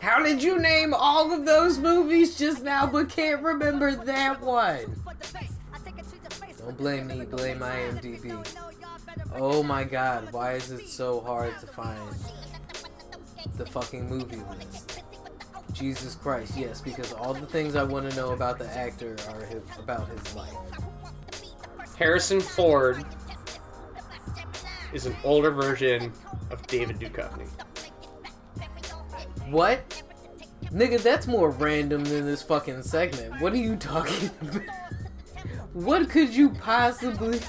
[0.00, 4.96] How did you name all of those movies just now but can't remember that one?
[6.58, 8.46] Don't blame me, blame IMDb.
[9.34, 12.00] Oh my god, why is it so hard to find
[13.56, 15.02] the fucking movie list?
[15.72, 19.44] Jesus Christ, yes, because all the things I want to know about the actor are
[19.44, 20.54] his, about his life.
[21.96, 23.04] Harrison Ford
[24.92, 26.12] is an older version
[26.50, 27.46] of David Duchovny.
[29.48, 30.02] What?
[30.66, 33.40] Nigga, that's more random than this fucking segment.
[33.40, 34.62] What are you talking about?
[35.72, 37.40] What could you possibly.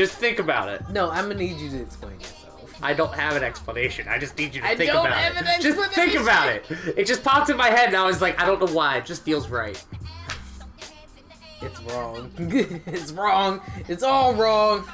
[0.00, 0.88] Just think about it.
[0.88, 2.74] No, I'm gonna need you to explain yourself.
[2.82, 4.08] I don't have an explanation.
[4.08, 5.46] I just need you to I think don't about have it.
[5.46, 6.64] an just think about it.
[6.96, 8.96] It just popped in my head, and I was like, I don't know why.
[8.96, 9.84] It just feels right.
[11.60, 12.32] It's wrong.
[12.38, 13.60] it's wrong.
[13.88, 14.86] It's all wrong.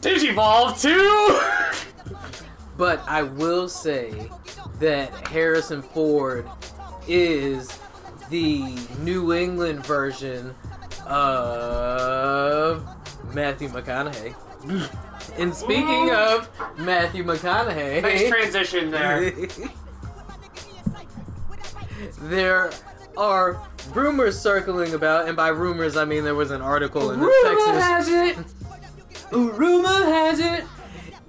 [0.00, 2.16] Digivolve 2!
[2.76, 4.28] But I will say
[4.80, 6.48] that Harrison Ford
[7.06, 7.78] is
[8.28, 10.52] the New England version
[11.06, 12.84] of
[13.34, 14.34] Matthew McConaughey.
[15.38, 19.32] And speaking of Matthew McConaughey, nice transition there.
[22.22, 22.70] there
[23.18, 23.60] are
[23.92, 27.66] rumors circling about, and by rumors I mean there was an article in the Texas.
[27.66, 28.38] Rumor has it.
[29.32, 30.64] Rumor has it.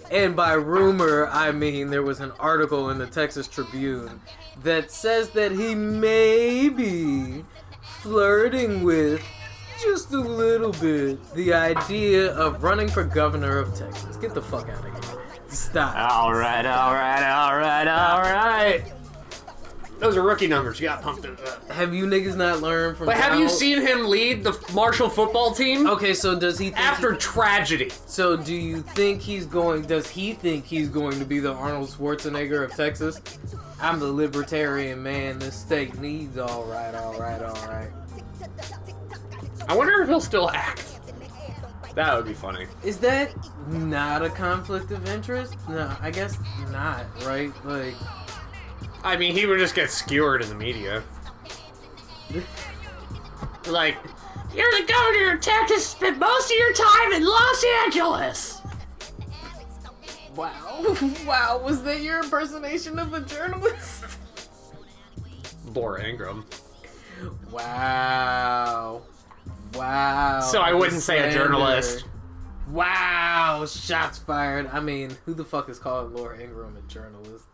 [0.10, 4.22] And by rumor, I mean there was an article in the Texas Tribune
[4.64, 7.44] that says that he may be
[7.82, 9.22] flirting with
[9.82, 14.18] just a little bit the idea of running for governor of Texas.
[14.18, 15.22] Get the fuck out of here.
[15.48, 15.96] Stop.
[15.96, 18.84] All right, all right, all right, all right.
[20.00, 20.80] Those are rookie numbers.
[20.80, 21.72] You got pumped up.
[21.72, 23.58] Have you niggas not learned from But have you Donald?
[23.58, 27.90] seen him lead the Marshall football team Okay, so does he think after tragedy?
[28.06, 31.90] So do you think he's going does he think he's going to be the Arnold
[31.90, 33.20] Schwarzenegger of Texas?
[33.82, 37.90] I'm the libertarian man this state needs all right, all right, all right.
[39.68, 41.00] I wonder if he'll still act.
[41.96, 42.68] That would be funny.
[42.84, 43.34] Is that
[43.68, 45.56] not a conflict of interest?
[45.68, 46.38] No, I guess
[46.72, 47.52] not, right?
[47.66, 47.96] Like
[49.04, 51.04] I mean, he would just get skewered in the media.
[53.68, 53.96] like,
[54.54, 58.62] you're the governor of Texas, spent most of your time in Los Angeles.
[60.36, 60.96] Wow.
[61.26, 64.06] Wow, was that your impersonation of a journalist?
[65.74, 66.46] Laura Ingraham.
[67.52, 69.02] Wow.
[69.78, 70.42] Wow.
[70.42, 72.06] So I wouldn't say a journalist.
[72.70, 74.70] Wow, shots fired.
[74.74, 77.46] I mean, who the fuck is calling Laura Ingraham a journalist?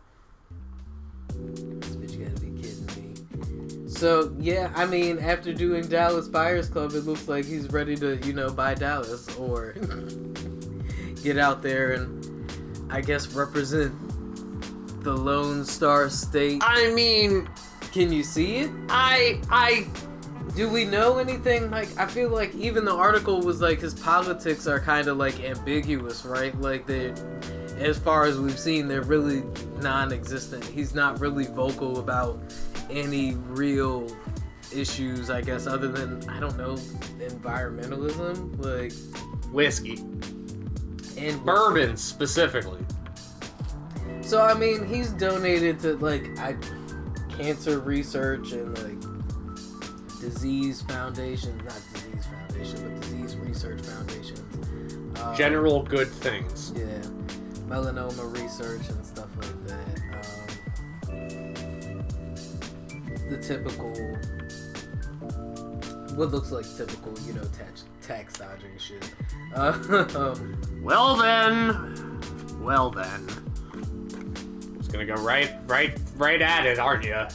[1.28, 3.88] This bitch gotta be kidding me.
[3.88, 8.16] So, yeah, I mean, after doing Dallas Buyers Club, it looks like he's ready to,
[8.26, 9.72] you know, buy Dallas or
[11.22, 13.94] get out there and, I guess, represent
[15.04, 16.60] the Lone Star State.
[16.64, 17.48] I mean,
[17.92, 18.70] Can you see it?
[18.88, 19.86] I, I,
[20.54, 21.70] Do we know anything?
[21.70, 25.40] Like, I feel like even the article was like his politics are kind of like
[25.42, 26.58] ambiguous, right?
[26.60, 27.12] Like they,
[27.78, 29.42] as far as we've seen, they're really
[29.80, 30.64] non-existent.
[30.64, 32.40] He's not really vocal about
[32.90, 34.06] any real
[34.72, 36.74] issues, I guess, other than I don't know,
[37.18, 38.92] environmentalism, like
[39.52, 39.98] whiskey,
[41.18, 42.84] and bourbon specifically.
[44.20, 46.56] So I mean, he's donated to like I,
[47.28, 49.13] cancer research and like
[50.24, 55.20] disease foundations, not disease foundations, but disease research foundations.
[55.20, 56.72] Um, General good things.
[56.74, 56.84] yeah,
[57.68, 60.00] melanoma research and stuff like that.
[61.08, 62.04] Um,
[63.28, 63.90] the typical,
[66.16, 69.12] what looks like typical, you know, tax tax dodging shit.
[69.54, 72.20] Um, Well then,
[72.62, 73.26] well then.
[74.78, 77.26] Just gonna go right, right, right at it, aren't you?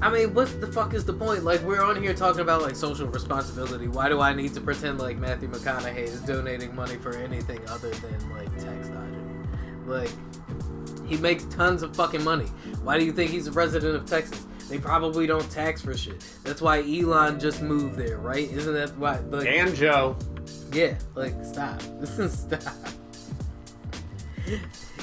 [0.00, 1.42] I mean, what the fuck is the point?
[1.44, 3.88] Like, we're on here talking about like social responsibility.
[3.88, 7.90] Why do I need to pretend like Matthew McConaughey is donating money for anything other
[7.90, 9.48] than like tax dodging?
[9.86, 10.10] Like,
[11.08, 12.46] he makes tons of fucking money.
[12.84, 14.46] Why do you think he's a resident of Texas?
[14.68, 16.22] They probably don't tax for shit.
[16.44, 18.48] That's why Elon just moved there, right?
[18.52, 19.18] Isn't that why?
[19.30, 20.14] Like, And Joe.
[20.72, 21.80] yeah, like stop.
[22.28, 22.74] stop.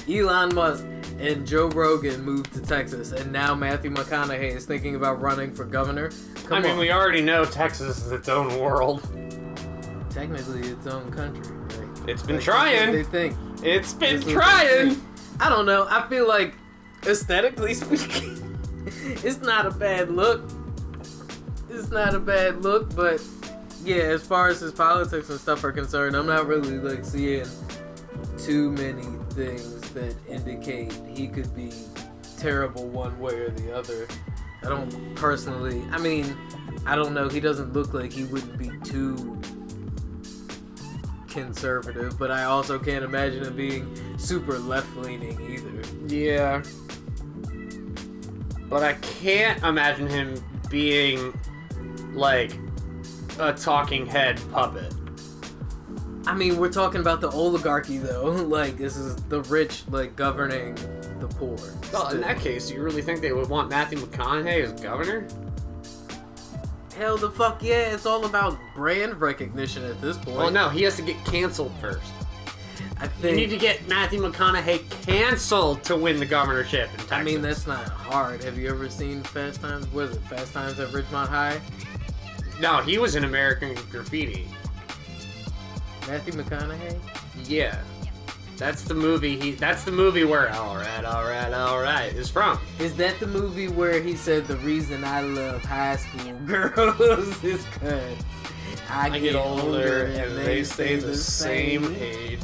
[0.10, 0.86] Elon Musk
[1.20, 5.64] and Joe Rogan moved to Texas, and now Matthew McConaughey is thinking about running for
[5.66, 6.12] governor.
[6.46, 6.78] Come I mean, on.
[6.80, 9.02] we already know Texas is its own world.
[10.10, 12.10] technically its own country, right?
[12.10, 12.92] It's been Like, trying.
[12.92, 13.36] They think.
[13.64, 15.02] It's been they trying.
[15.40, 15.88] I don't know.
[15.90, 16.54] I feel like
[17.08, 18.58] aesthetically speaking,
[19.24, 20.44] it's not a bad look.
[21.70, 23.22] It's not a bad look, but
[23.84, 27.46] yeah, as far as his politics and stuff are concerned, I'm not really like seeing
[28.38, 29.04] too many
[29.36, 31.72] things that indicate he could be
[32.38, 34.08] terrible one way or the other.
[34.64, 35.84] I don't personally.
[35.92, 36.36] I mean,
[36.86, 37.28] I don't know.
[37.28, 39.40] He doesn't look like he wouldn't be too
[41.28, 45.82] conservative, but I also can't imagine him being super left leaning either.
[46.08, 46.64] Yeah.
[48.70, 51.38] But I can't imagine him being
[52.14, 52.58] like
[53.38, 54.95] a talking head puppet.
[56.28, 58.32] I mean, we're talking about the oligarchy though.
[58.56, 60.76] Like, this is the rich, like, governing
[61.20, 61.58] the poor.
[61.92, 65.28] Well, in that case, you really think they would want Matthew McConaughey as governor?
[66.98, 70.38] Hell the fuck yeah, it's all about brand recognition at this point.
[70.38, 72.12] Well, no, he has to get canceled first.
[72.98, 73.32] I think.
[73.32, 77.12] You need to get Matthew McConaughey canceled to win the governorship in Texas.
[77.12, 78.42] I mean, that's not hard.
[78.44, 79.86] Have you ever seen Fast Times?
[79.88, 80.22] What is it?
[80.24, 81.60] Fast Times at Ridgemont High?
[82.62, 84.48] no, he was in American Graffiti.
[86.08, 87.00] Matthew McConaughey?
[87.48, 87.82] Yeah,
[88.58, 89.40] that's the movie.
[89.40, 92.60] He that's the movie where all right, all right, all right is from.
[92.80, 97.66] Is that the movie where he said the reason I love high school girls is
[97.66, 98.18] because
[98.90, 102.40] I, I get older and they stay the same age.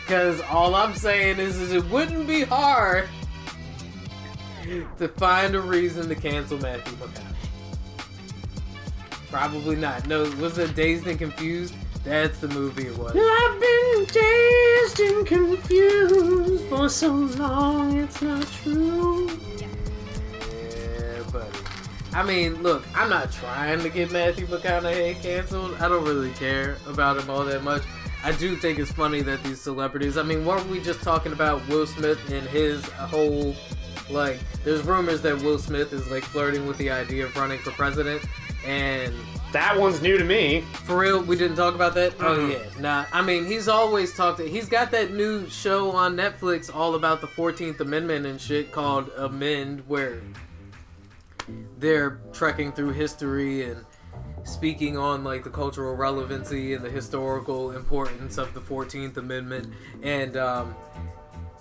[0.00, 3.08] Because all I'm saying is, is it wouldn't be hard
[4.98, 7.30] to find a reason to cancel Matthew McConaughey.
[9.30, 10.06] Probably not.
[10.06, 11.74] No, was it Dazed and Confused?
[12.04, 13.16] That's the movie it was.
[13.16, 19.28] I've been dazed and confused for so long, it's not true.
[20.38, 21.58] Yeah, buddy.
[22.12, 25.76] I mean, look, I'm not trying to get Matthew McConaughey canceled.
[25.80, 27.82] I don't really care about him all that much.
[28.22, 30.16] I do think it's funny that these celebrities.
[30.16, 33.56] I mean, weren't we just talking about Will Smith and his whole
[34.10, 34.38] like?
[34.62, 38.24] There's rumors that Will Smith is like flirting with the idea of running for president,
[38.64, 39.14] and
[39.54, 40.62] That one's new to me.
[40.84, 42.12] for real, we didn't talk about that.
[42.18, 42.52] Oh Mhm.
[42.52, 43.04] yeah, nah.
[43.12, 44.40] I mean, he's always talked.
[44.40, 49.10] He's got that new show on Netflix all about the Fourteenth Amendment and shit called
[49.16, 50.20] Amend, where
[51.78, 53.84] they're trekking through history and
[54.42, 59.72] speaking on like the cultural relevancy and the historical importance of the Fourteenth Amendment.
[60.02, 60.74] And um,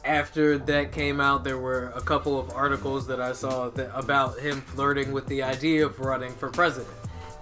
[0.03, 4.39] after that came out, there were a couple of articles that I saw that, about
[4.39, 6.89] him flirting with the idea of running for president.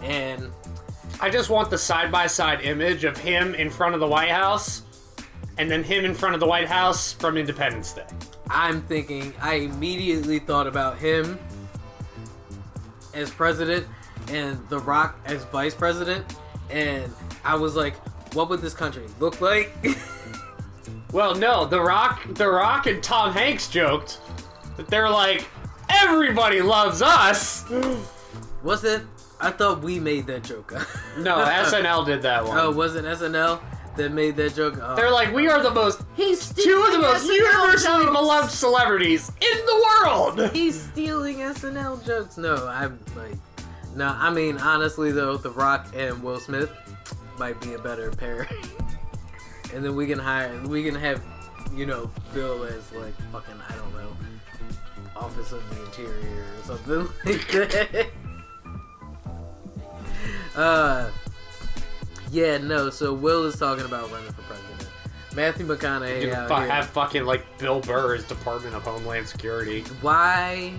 [0.02, 0.50] And
[1.20, 4.30] I just want the side by side image of him in front of the White
[4.30, 4.84] House
[5.58, 8.06] and then him in front of the White House from Independence Day.
[8.50, 11.38] I'm thinking, I immediately thought about him
[13.14, 13.86] as president
[14.30, 16.26] and The Rock as vice president,
[16.70, 17.96] and I was like,
[18.34, 19.72] what would this country look like?
[21.12, 24.22] Well, no, The Rock, The Rock and Tom Hanks joked
[24.78, 25.46] that they're like,
[25.90, 27.66] everybody loves us.
[28.64, 29.02] was it?
[29.42, 30.72] I thought we made that joke.
[31.18, 32.58] No, SNL did that one.
[32.58, 33.60] oh, was it SNL
[33.98, 34.78] that made that joke?
[34.82, 34.96] Oh.
[34.96, 39.66] They're like, we are the most, he's two of the most universally beloved celebrities in
[39.66, 40.52] the world.
[40.52, 42.38] He's stealing SNL jokes.
[42.38, 43.36] No, I'm like,
[43.96, 44.08] no.
[44.08, 46.72] I mean, honestly though, The Rock and Will Smith
[47.38, 48.48] might be a better pair.
[49.74, 51.22] and then we can hire, we can have,
[51.76, 54.16] you know, Bill as like fucking, I don't know,
[55.16, 58.08] Office of the Interior or something like that.
[60.56, 61.10] Uh,
[62.32, 62.90] yeah, no.
[62.90, 64.88] So Will is talking about running for president.
[65.36, 66.70] Matthew McConaughey Dude, out fu- here.
[66.70, 69.82] have fucking like Bill Burr as Department of Homeland Security.
[70.02, 70.74] why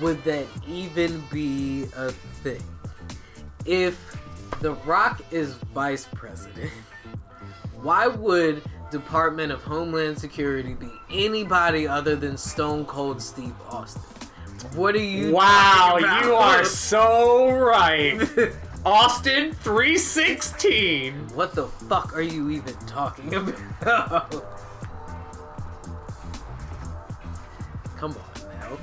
[0.00, 2.10] would that even be a
[2.42, 2.62] thing?
[3.66, 4.16] If
[4.60, 6.70] The Rock is vice president,
[7.82, 14.02] why would Department of Homeland Security be anybody other than Stone Cold Steve Austin?
[14.74, 15.32] What are you?
[15.32, 18.20] Wow, you are so right.
[18.84, 21.28] Austin 316.
[21.34, 24.32] What the fuck are you even talking about?
[27.96, 28.78] Come on now.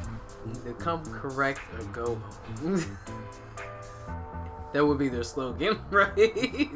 [0.50, 2.16] Either come correct or go
[2.60, 2.86] home.
[4.74, 6.70] that would be their slogan, right?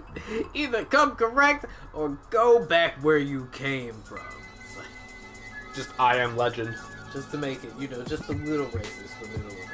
[0.54, 4.20] Either come correct or go back where you came from.
[5.76, 6.76] Just I am legend.
[7.14, 9.72] Just to make it, you know, just a little racist for middle America.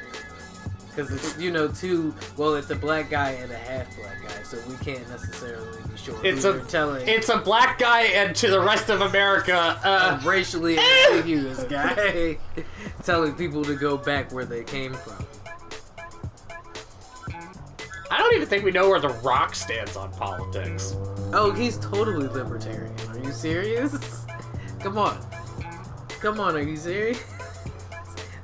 [0.90, 4.42] Because it's, you know, two, well, it's a black guy and a half black guy,
[4.42, 6.26] so we can't necessarily be sure.
[6.26, 7.08] It's a telling.
[7.08, 12.38] It's a black guy and to the rest of America, a uh, racially ambiguous guy
[13.04, 15.24] telling people to go back where they came from.
[18.10, 20.96] I don't even think we know where The Rock stands on politics.
[21.34, 22.94] Oh, he's totally libertarian.
[23.10, 24.26] Are you serious?
[24.80, 25.20] Come on.
[26.20, 27.24] Come on, are you serious?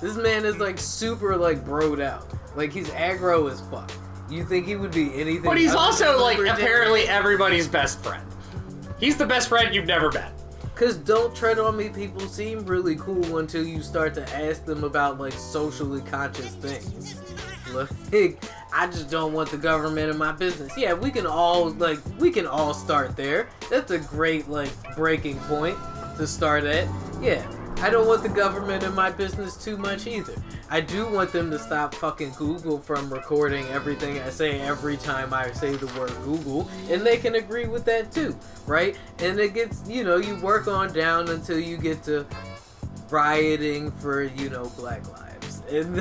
[0.03, 2.27] This man is like super like broed out.
[2.57, 3.89] Like he's aggro as fuck.
[4.29, 5.43] You think he would be anything?
[5.43, 8.25] But he's also like apparently everybody's best friend.
[8.99, 10.33] He's the best friend you've never met.
[10.75, 11.87] Cause don't tread on me.
[11.87, 17.15] People seem really cool until you start to ask them about like socially conscious things.
[17.73, 20.77] Like, I just don't want the government in my business.
[20.77, 23.47] Yeah, we can all like we can all start there.
[23.69, 25.77] That's a great like breaking point
[26.17, 26.89] to start at.
[27.21, 27.45] Yeah,
[27.83, 30.35] I don't want the government in my business too much either.
[30.69, 35.33] I do want them to stop fucking Google from recording everything I say every time
[35.33, 38.97] I say the word Google, and they can agree with that too, right?
[39.19, 42.25] And it gets, you know, you work on down until you get to
[43.09, 45.61] rioting for, you know, black lives.
[45.69, 45.97] And,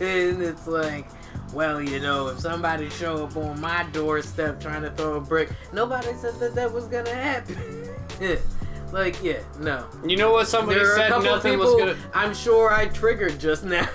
[0.00, 1.06] and it's like,
[1.54, 5.50] well, you know, if somebody show up on my doorstep trying to throw a brick,
[5.72, 7.88] nobody said that that was gonna happen.
[8.92, 9.86] like, yeah, no.
[10.04, 13.64] You know what somebody There said nothing people was gonna I'm sure I triggered just
[13.66, 13.88] now,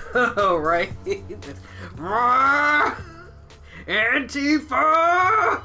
[0.56, 0.92] right?
[3.86, 5.62] Antifa!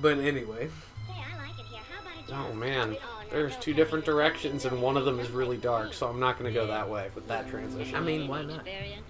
[0.00, 0.70] But anyway,
[1.08, 1.80] Hey, like it here.
[1.90, 2.00] How
[2.34, 2.96] about a Oh man,
[3.30, 6.52] there's two different directions and one of them is really dark, so I'm not gonna
[6.52, 7.94] go that way with that transition.
[7.94, 8.66] I mean, why not?
[8.66, 9.06] Experience.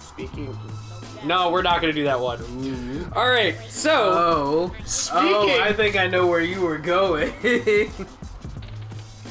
[0.00, 0.58] speaking.
[1.24, 2.38] No, we're not gonna do that one.
[2.38, 3.12] Mm-hmm.
[3.12, 7.32] All right, so Oh, Speaking- oh, I think I know where you were going.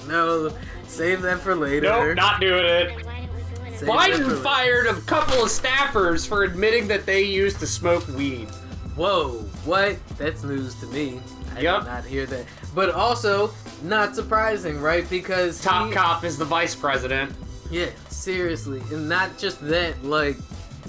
[0.08, 0.52] no,
[0.88, 1.88] Save that for later.
[1.88, 3.06] Nope, not doing it.
[3.06, 7.06] Why didn't we go in Save Biden fired a couple of staffers for admitting that
[7.06, 8.50] they used to smoke weed.
[8.98, 9.30] Whoa,
[9.64, 9.98] what?
[10.18, 11.22] That's news to me.
[11.56, 11.84] I Yup.
[11.84, 12.46] did not hear that.
[12.76, 13.52] But also,
[13.84, 15.10] not surprising, right?
[15.10, 17.32] Because Top he- cop is the vice president.
[17.72, 18.82] Yeah, seriously.
[18.92, 20.36] And not just that, like,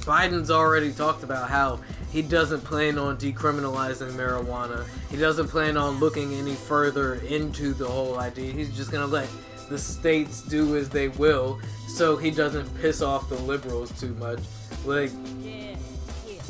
[0.03, 1.81] Biden's already talked about how
[2.11, 4.87] he doesn't plan on decriminalizing marijuana.
[5.11, 8.53] He doesn't plan on looking any further into the whole idea.
[8.53, 9.29] He's just gonna let
[9.69, 14.41] the states do as they will so he doesn't piss off the liberals too much.
[14.85, 15.11] Like,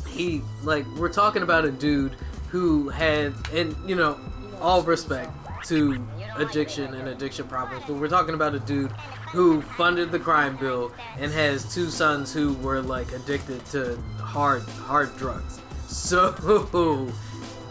[0.07, 2.15] he, like, we're talking about a dude
[2.49, 4.19] who had, and, you know,
[4.61, 5.31] all respect
[5.65, 6.01] to
[6.37, 8.91] addiction and addiction problems, but we're talking about a dude
[9.33, 14.61] who funded the crime bill and has two sons who were like addicted to hard
[14.61, 15.59] hard drugs.
[15.93, 17.11] So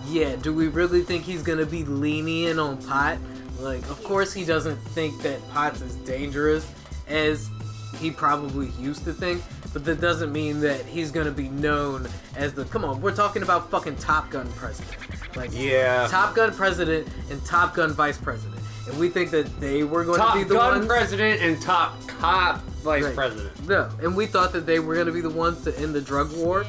[0.06, 3.18] yeah, do we really think he's gonna be lenient on pot?
[3.58, 6.68] Like, of course he doesn't think that pot's as dangerous
[7.08, 7.50] as
[7.98, 9.42] he probably used to think,
[9.72, 13.42] but that doesn't mean that he's gonna be known as the come on, we're talking
[13.42, 14.96] about fucking Top Gun president.
[15.36, 16.06] Like Yeah.
[16.08, 18.61] Top Gun president and Top Gun vice president.
[18.88, 21.60] And we think that they were going Top to be the gun ones president and
[21.62, 23.14] top cop vice Right.
[23.14, 23.68] president.
[23.68, 26.00] No, and we thought that they were going to be the ones to end the
[26.00, 26.64] drug war.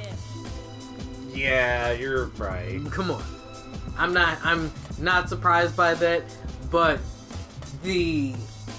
[1.34, 2.80] Yeah, you're right.
[2.91, 3.24] Come on.
[3.97, 6.24] I'm not I'm not surprised by that,
[6.70, 6.99] but
[7.84, 8.36] the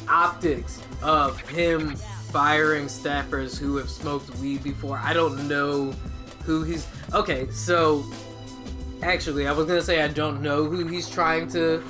[0.08, 1.96] optics of him
[2.30, 5.92] firing staffers who have smoked weed before, I don't know
[6.44, 8.04] who he's Okay, so
[9.02, 11.82] actually I was going to say I don't know who he's trying to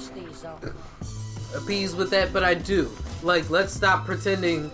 [1.54, 2.90] appease with that, but I do.
[3.22, 4.70] Like, let's stop pretending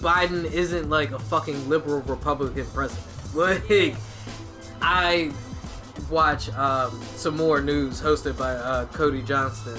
[0.00, 3.04] Biden isn't like a fucking liberal Republican president.
[3.34, 3.94] Like,
[4.80, 5.30] I
[6.08, 9.78] watch um, some more news hosted by uh, Cody Johnston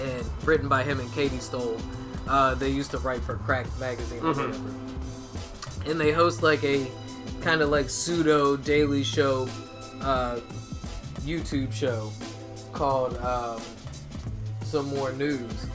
[0.00, 1.78] and written by him and Katie Stoll.
[2.26, 4.36] Uh, they used to write for Cracked Magazine or Mhm.
[4.48, 5.90] whatever.
[5.90, 6.90] And they host like a
[7.40, 9.48] kind of like pseudo daily show,
[10.00, 10.40] uh,
[11.20, 12.10] YouTube show
[12.72, 13.60] called um,
[14.72, 15.66] Some More News.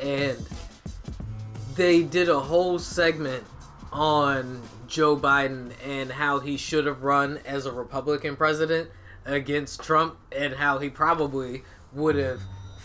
[0.00, 0.36] And
[1.76, 3.44] they did a whole segment
[3.92, 8.90] on Joe Biden and how he should have run as a Republican president
[9.24, 12.40] against Trump and how he probably would have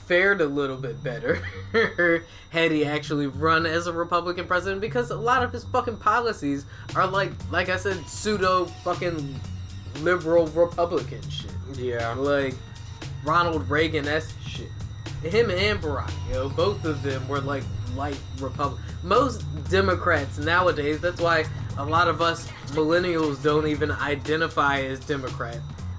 [0.05, 1.41] fared a little bit better
[2.51, 6.67] had he actually run as a Republican president because a lot of his fucking policies
[6.95, 9.39] are like like I said pseudo fucking
[10.01, 11.49] liberal Republican shit.
[11.74, 12.13] Yeah.
[12.13, 12.53] Like
[13.24, 14.36] Ronald Reagan esque.
[15.24, 17.63] Him and Barack, you know, both of them were like
[17.95, 18.80] light Republic.
[19.03, 21.45] Most Democrats nowadays, that's why
[21.78, 25.57] a lot of us millennials don't even identify as Democrat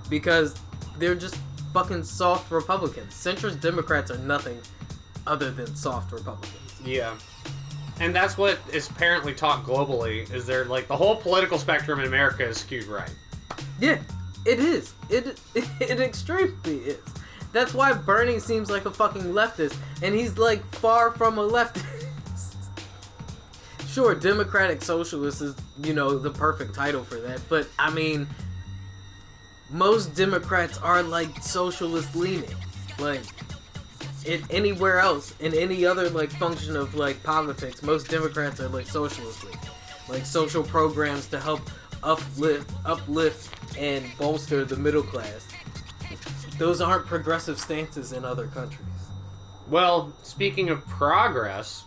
[0.09, 0.55] because
[0.99, 1.37] they're just
[1.73, 3.13] fucking soft Republicans.
[3.13, 4.59] Centrist Democrats are nothing
[5.27, 6.81] other than soft Republicans.
[6.85, 7.15] Yeah.
[8.01, 12.07] And that's what is apparently taught globally is there like the whole political spectrum in
[12.07, 13.15] America is skewed right.
[13.79, 13.99] Yeah,
[14.47, 14.95] it is.
[15.11, 16.99] It it extremely is.
[17.53, 22.57] That's why Bernie seems like a fucking leftist, and he's like far from a leftist.
[23.89, 28.29] sure, democratic socialist is you know the perfect title for that, but I mean,
[29.71, 32.55] most Democrats are like socialist leaning,
[32.99, 33.23] like.
[34.27, 38.87] In anywhere else, in any other like function of like politics, most Democrats are like
[38.87, 39.59] socialist leaning,
[40.11, 41.63] like social programs to help
[42.03, 45.50] uplift, uplift, and bolster the middle class.
[46.61, 48.87] Those aren't progressive stances in other countries.
[49.71, 51.85] Well, speaking of progress,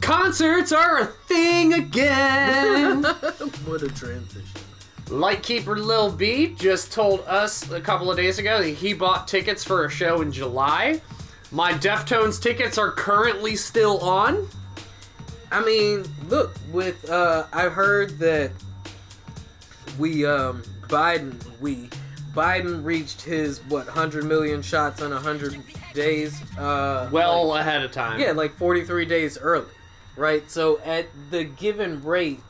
[0.00, 3.02] concerts are a thing again.
[3.64, 4.60] what a transition.
[5.08, 9.64] Lightkeeper Lil B just told us a couple of days ago that he bought tickets
[9.64, 11.00] for a show in July.
[11.50, 14.46] My Deftones tickets are currently still on.
[15.50, 18.52] I mean, look, with uh I heard that
[19.98, 21.90] we um Biden we
[22.36, 25.58] Biden reached his what 100 million shots in 100
[25.94, 28.20] days uh Well like- ahead of time.
[28.20, 29.66] Yeah, like 43 days early,
[30.16, 30.48] right?
[30.50, 32.40] So at the given rate,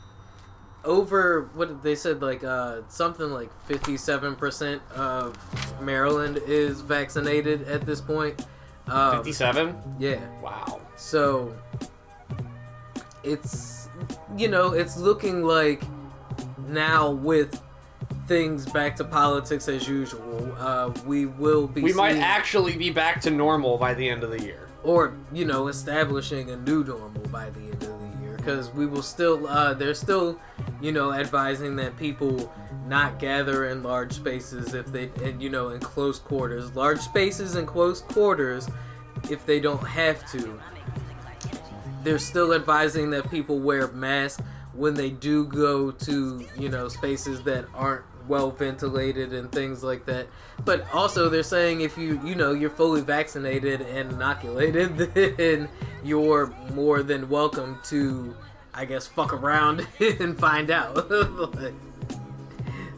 [0.84, 5.36] over what they said, like uh, something like 57% of
[5.82, 8.46] Maryland is vaccinated at this point.
[8.86, 9.74] Um, 57?
[9.98, 10.20] Yeah.
[10.40, 10.80] Wow.
[10.96, 11.52] So
[13.24, 13.88] it's
[14.36, 15.82] you know it's looking like
[16.68, 17.60] now with
[18.26, 23.20] things back to politics as usual, uh, we will be We might actually be back
[23.22, 24.68] to normal by the end of the year.
[24.84, 28.36] or you know establishing a new normal by the end of the year.
[28.36, 30.38] Because we will still uh, they're still
[30.80, 32.52] you know advising that people
[32.86, 36.74] not gather in large spaces if they and you know in close quarters.
[36.76, 38.68] Large spaces and close quarters
[39.30, 40.60] if they don't have to,
[42.04, 44.40] they're still advising that people wear masks
[44.72, 50.06] when they do go to, you know, spaces that aren't well ventilated and things like
[50.06, 50.26] that.
[50.64, 54.96] But also they're saying if you, you know, you're fully vaccinated and inoculated,
[55.36, 55.68] then
[56.04, 58.34] you're more than welcome to
[58.74, 61.10] I guess fuck around and find out.
[61.10, 61.72] Like,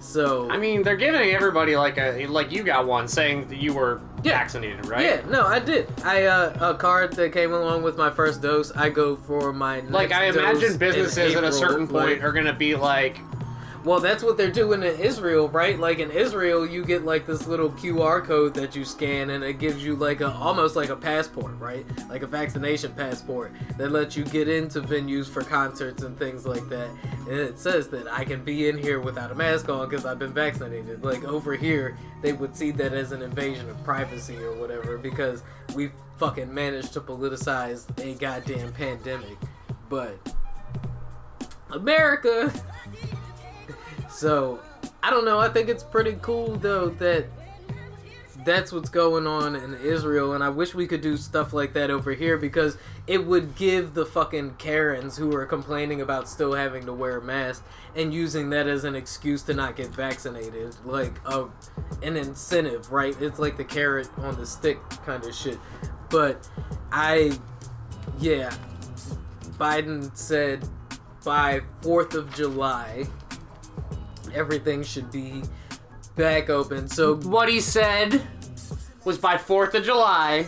[0.01, 3.75] so I mean, they're giving everybody like a like you got one saying that you
[3.75, 4.39] were Yeah.
[4.39, 5.05] vaccinated, right?
[5.05, 5.87] Yeah, no, I did.
[6.05, 8.71] I uh, a card that came along with my first dose.
[8.75, 12.33] I go for my Like I imagine in businesses at a certain point like- are
[12.33, 13.19] gonna be like,
[13.89, 15.81] Well, that's what they're doing in Israel, right?
[15.81, 19.55] Like in Israel, you get like this little QR code that you scan, and it
[19.55, 21.87] gives you like a almost like a passport, right?
[22.11, 26.69] Like a vaccination passport that lets you get into venues for concerts and things like
[26.69, 26.91] that.
[27.31, 30.19] And it says that I can be in here without a mask on because I've
[30.19, 31.03] been vaccinated.
[31.03, 35.43] Like over here, they would see that as an invasion of privacy or whatever because
[35.75, 39.39] we fucking managed to politicize a goddamn pandemic.
[39.89, 40.19] But
[41.71, 42.53] America.
[44.09, 44.61] So,
[45.03, 45.39] I don't know.
[45.39, 47.27] I think it's pretty cool though that
[48.45, 51.91] that's what's going on in Israel, and I wish we could do stuff like that
[51.91, 56.87] over here because it would give the fucking Karens who are complaining about still having
[56.87, 61.13] to wear a mask and using that as an excuse to not get vaccinated, like
[61.27, 61.47] a
[62.03, 63.15] an incentive, right?
[63.21, 65.59] It's like the carrot on the stick kind of shit.
[66.09, 66.49] But
[66.91, 67.39] I,
[68.19, 68.55] yeah,
[69.59, 70.67] Biden said
[71.25, 73.07] by 4th of July,
[74.33, 75.43] everything should be
[76.17, 76.89] back open.
[76.89, 78.23] So, what he said
[79.05, 80.47] was by Fourth of July,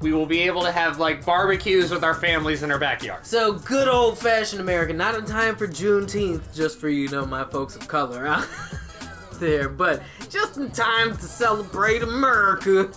[0.00, 3.26] we will be able to have like barbecues with our families in our backyard.
[3.26, 4.92] so good old fashioned America.
[4.92, 8.46] Not in time for Juneteenth, just for you know my folks of color out
[9.34, 12.90] there, but just in time to celebrate America.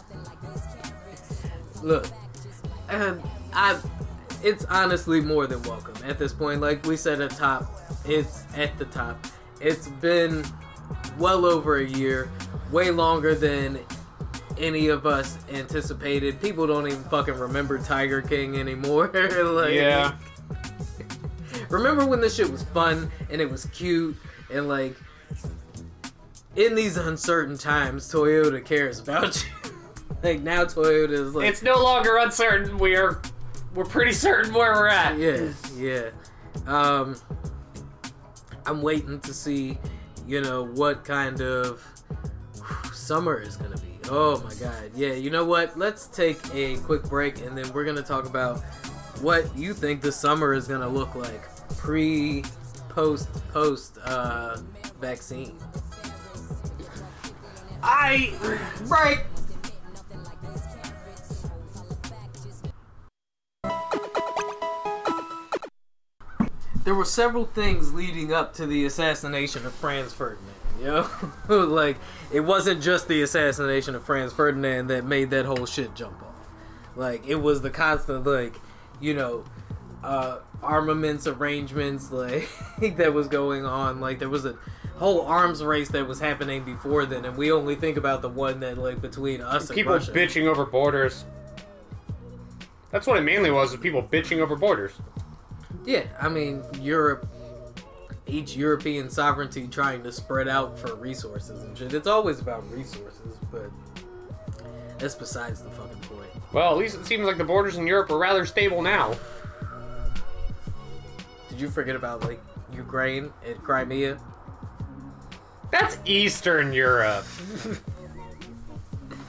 [1.81, 2.05] Look,
[2.89, 3.21] and
[3.53, 3.79] I,
[4.43, 6.61] it's honestly more than welcome at this point.
[6.61, 9.25] Like we said at top, it's at the top.
[9.61, 10.43] It's been
[11.17, 12.29] well over a year,
[12.71, 13.79] way longer than
[14.57, 16.41] any of us anticipated.
[16.41, 19.07] People don't even fucking remember Tiger King anymore.
[19.13, 20.13] like, Yeah.
[21.69, 24.17] Remember when this shit was fun and it was cute
[24.51, 24.95] and like
[26.57, 29.71] in these uncertain times Toyota cares about you.
[30.21, 32.77] like now Toyota is like It's no longer uncertain.
[32.77, 33.21] We are,
[33.73, 35.17] we're pretty certain where we're at.
[35.17, 36.09] yeah, yeah.
[36.67, 37.15] Um,
[38.65, 39.77] I'm waiting to see,
[40.25, 41.83] you know, what kind of
[42.93, 43.99] summer is gonna be.
[44.09, 45.13] Oh my god, yeah.
[45.13, 45.77] You know what?
[45.77, 48.59] Let's take a quick break and then we're gonna talk about
[49.21, 51.41] what you think the summer is gonna look like
[51.77, 52.43] pre,
[52.89, 54.57] post, post uh,
[54.99, 55.57] vaccine.
[57.83, 58.33] I
[58.87, 59.19] Break.
[66.83, 70.55] There were several things leading up to the assassination of Franz Ferdinand.
[70.79, 70.85] You
[71.49, 71.97] know, like
[72.31, 76.47] it wasn't just the assassination of Franz Ferdinand that made that whole shit jump off.
[76.95, 78.55] Like it was the constant, like
[78.99, 79.43] you know,
[80.03, 82.49] uh, armaments arrangements like
[82.97, 83.99] that was going on.
[83.99, 84.57] Like there was a
[84.95, 88.59] whole arms race that was happening before then, and we only think about the one
[88.61, 90.11] that like between us and people Russia.
[90.11, 91.25] bitching over borders.
[92.89, 94.93] That's what it mainly was, was people bitching over borders.
[95.85, 97.27] Yeah, I mean Europe,
[98.27, 101.93] each European sovereignty trying to spread out for resources and shit.
[101.93, 103.69] It's always about resources, but
[104.99, 106.29] that's besides the fucking point.
[106.53, 109.15] Well, at least it seems like the borders in Europe are rather stable now.
[111.49, 112.41] Did you forget about like
[112.73, 114.19] Ukraine and Crimea?
[115.71, 117.25] That's Eastern Europe.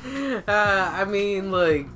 [0.05, 1.87] Uh, I mean, like,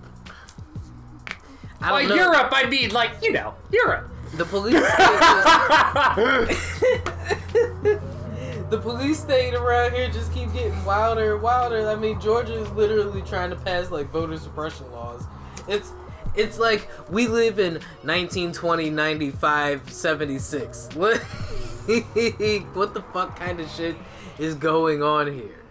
[1.81, 2.15] I By don't know.
[2.15, 4.09] Europe, I mean like you know Europe.
[4.37, 4.75] The police.
[8.71, 11.89] the police state around here just keep getting wilder and wilder.
[11.89, 15.25] I mean, Georgia is literally trying to pass like voter suppression laws.
[15.69, 15.93] It's
[16.35, 20.91] it's like we live in 1920, 95, 76.
[20.95, 21.17] What
[22.75, 23.97] what the fuck kind of shit
[24.39, 25.65] is going on here?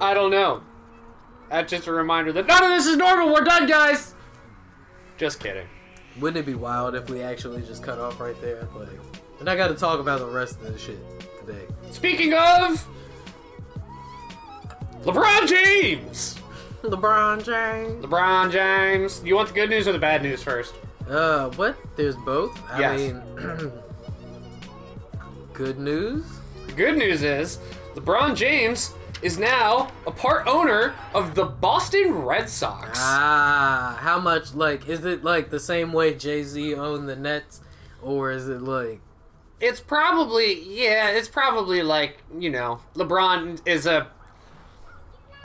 [0.00, 0.62] I don't know.
[1.50, 3.34] That's just a reminder that none of this is normal.
[3.34, 4.14] We're done, guys.
[5.16, 5.66] Just kidding.
[6.20, 8.68] Wouldn't it be wild if we actually just cut off right there?
[8.76, 8.88] Like,
[9.40, 10.98] and I got to talk about the rest of the shit
[11.44, 11.66] today.
[11.90, 12.86] Speaking of
[15.02, 16.38] LeBron James.
[16.82, 18.04] LeBron James.
[18.04, 19.22] LeBron James.
[19.24, 20.74] You want the good news or the bad news first?
[21.08, 21.76] Uh, what?
[21.96, 22.58] There's both.
[22.70, 23.00] I Yes.
[23.00, 23.72] mean,
[25.52, 26.24] good news.
[26.66, 27.58] The good news is
[27.94, 28.94] LeBron James
[29.24, 32.98] is now a part owner of the Boston Red Sox.
[33.00, 34.54] Ah, how much?
[34.54, 37.62] Like, is it like the same way Jay Z owned the Nets,
[38.02, 39.00] or is it like?
[39.60, 44.08] It's probably yeah, it's probably like, you know, LeBron is a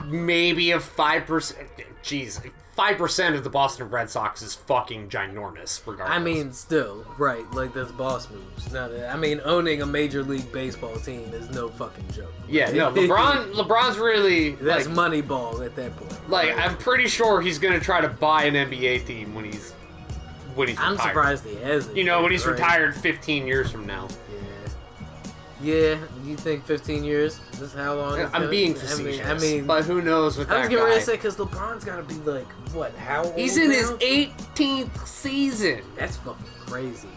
[0.04, 1.54] maybe a 5%
[2.02, 6.16] jeez, 5% of the Boston Red Sox is fucking ginormous regardless.
[6.16, 7.48] I mean, still, right?
[7.52, 8.72] Like that's boss moves.
[8.72, 12.32] Now I mean, owning a major league baseball team is no fucking joke.
[12.48, 16.30] yeah, no, LeBron LeBron's really That's like, money ball at that point.
[16.30, 19.72] like I'm pretty sure he's to try to buy an NBA team when he's
[20.54, 21.08] when he's I'm retired.
[21.08, 21.96] surprised he hasn't.
[21.96, 22.52] You know, when he's right?
[22.52, 24.08] retired 15 years from now.
[25.62, 25.74] Yeah.
[25.74, 27.38] Yeah, you think 15 years?
[27.52, 28.18] Is this how long?
[28.18, 29.18] it's I'm gonna- being I facetious.
[29.18, 31.36] mean, I mean, but who knows with I was that getting ready to say because
[31.36, 32.94] LeBron's got to be like what?
[32.96, 33.34] How old?
[33.36, 35.82] he's in his 18th season.
[35.96, 37.08] That's fucking crazy.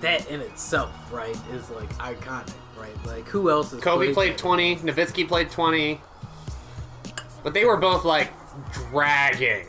[0.00, 2.94] That in itself, right, is like iconic, right?
[3.04, 3.82] Like who else is?
[3.82, 6.00] Kobe played 20, Nowitzki played 20.
[7.42, 8.30] But they were both like
[8.72, 9.66] dragging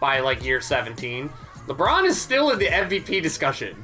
[0.00, 1.28] by like year 17.
[1.66, 3.82] LeBron is still in the MVP discussion.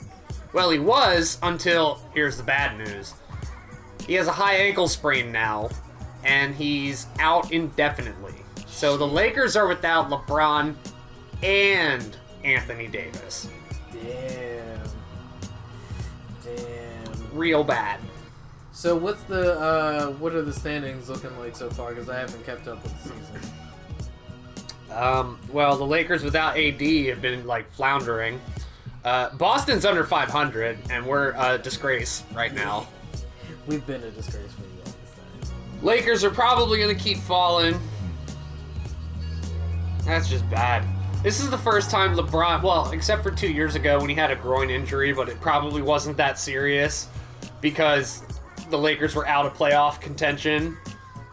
[0.52, 3.14] Well, he was until here's the bad news.
[4.06, 5.70] He has a high ankle sprain now,
[6.24, 8.34] and he's out indefinitely.
[8.66, 10.74] So the Lakers are without LeBron
[11.42, 13.48] and Anthony Davis.
[13.92, 14.80] Damn.
[16.44, 17.38] Damn.
[17.38, 18.00] Real bad.
[18.72, 21.90] So what's the uh what are the standings looking like so far?
[21.90, 23.52] Because I haven't kept up with the season.
[24.90, 28.40] Um, well, the Lakers without AD have been like floundering.
[29.04, 32.86] Uh, Boston's under 500, and we're a disgrace right now.
[33.66, 35.82] We've been a disgrace for you all longest time.
[35.82, 37.78] Lakers are probably going to keep falling.
[40.04, 40.84] That's just bad.
[41.22, 44.30] This is the first time LeBron, well, except for two years ago when he had
[44.30, 47.08] a groin injury, but it probably wasn't that serious
[47.60, 48.22] because
[48.70, 50.78] the Lakers were out of playoff contention.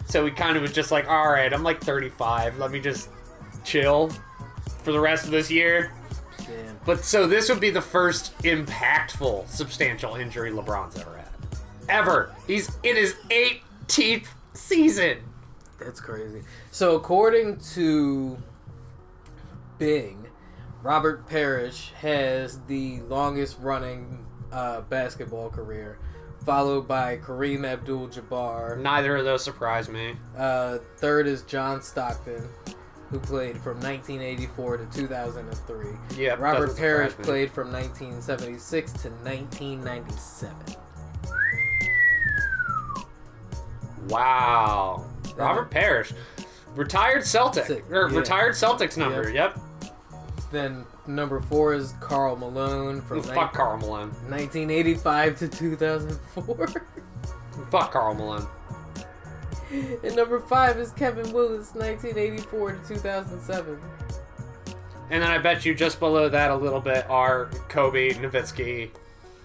[0.06, 2.58] So he kind of was just like, all right, I'm like 35.
[2.60, 3.10] Let me just
[3.64, 4.10] chill
[4.84, 5.92] for the rest of this year.
[6.40, 6.80] Damn.
[6.86, 11.17] But so this would be the first impactful, substantial injury LeBron's ever had.
[11.90, 12.36] Ever.
[12.46, 15.20] He's in his 18th season.
[15.80, 16.42] That's crazy.
[16.72, 18.38] So according to
[19.78, 20.26] Bing,
[20.84, 26.00] Robert Parish has the longest running uh, basketball career,
[26.46, 28.80] followed by Kareem Abdul-Jabbar.
[28.80, 30.16] Neither of those surprise me.
[30.38, 32.48] Uh, third is John Stockton,
[33.10, 35.86] who played from 1984 to 2003.
[36.18, 40.56] Yeah, Robert Parish played from 1976 to 1997.
[44.10, 45.06] Wow.
[45.36, 46.14] Robert Parish.
[46.76, 47.70] Retired Celtic.
[47.92, 48.18] Or er, yeah.
[48.18, 49.30] retired Celtics number.
[49.30, 49.60] Yep.
[50.52, 54.10] Then number four is Karl Malone from Fuck Karl Malone.
[54.30, 56.68] 1985 to 2004.
[57.72, 58.48] Fuck Karl Malone.
[60.04, 63.80] and number five is Kevin Willis, 1984 to 2007.
[65.10, 68.92] And then I bet you just below that a little bit are Kobe, Nowitzki.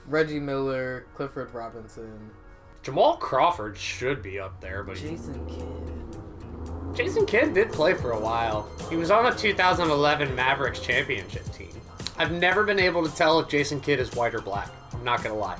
[0.08, 2.30] Reggie Miller, Clifford Robinson,
[2.82, 6.96] Jamal Crawford should be up there, but Jason Kidd.
[6.96, 8.68] Jason Kidd did play for a while.
[8.90, 11.70] He was on the 2011 Mavericks championship team.
[12.18, 14.68] I've never been able to tell if Jason Kidd is white or black.
[14.92, 15.58] I'm not gonna lie.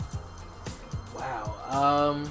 [1.16, 1.55] Wow.
[1.70, 2.31] Um,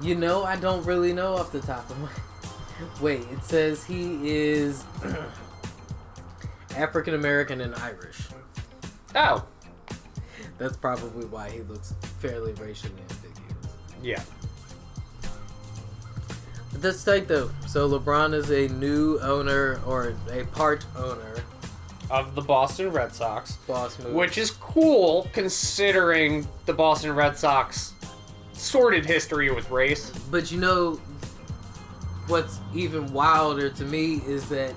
[0.00, 2.08] you know, I don't really know off the top of my.
[3.00, 4.84] Wait, it says he is
[6.76, 8.20] African American and Irish.
[9.14, 9.44] Oh,
[10.58, 12.92] That's probably why he looks fairly racially.
[14.06, 14.22] Yeah.
[17.04, 17.50] Tight though.
[17.66, 21.34] So LeBron is a new owner or a part owner.
[22.08, 23.56] Of the Boston Red Sox.
[24.12, 27.94] Which is cool considering the Boston Red Sox
[28.52, 30.10] sordid history with race.
[30.30, 31.00] But you know,
[32.28, 34.72] what's even wilder to me is that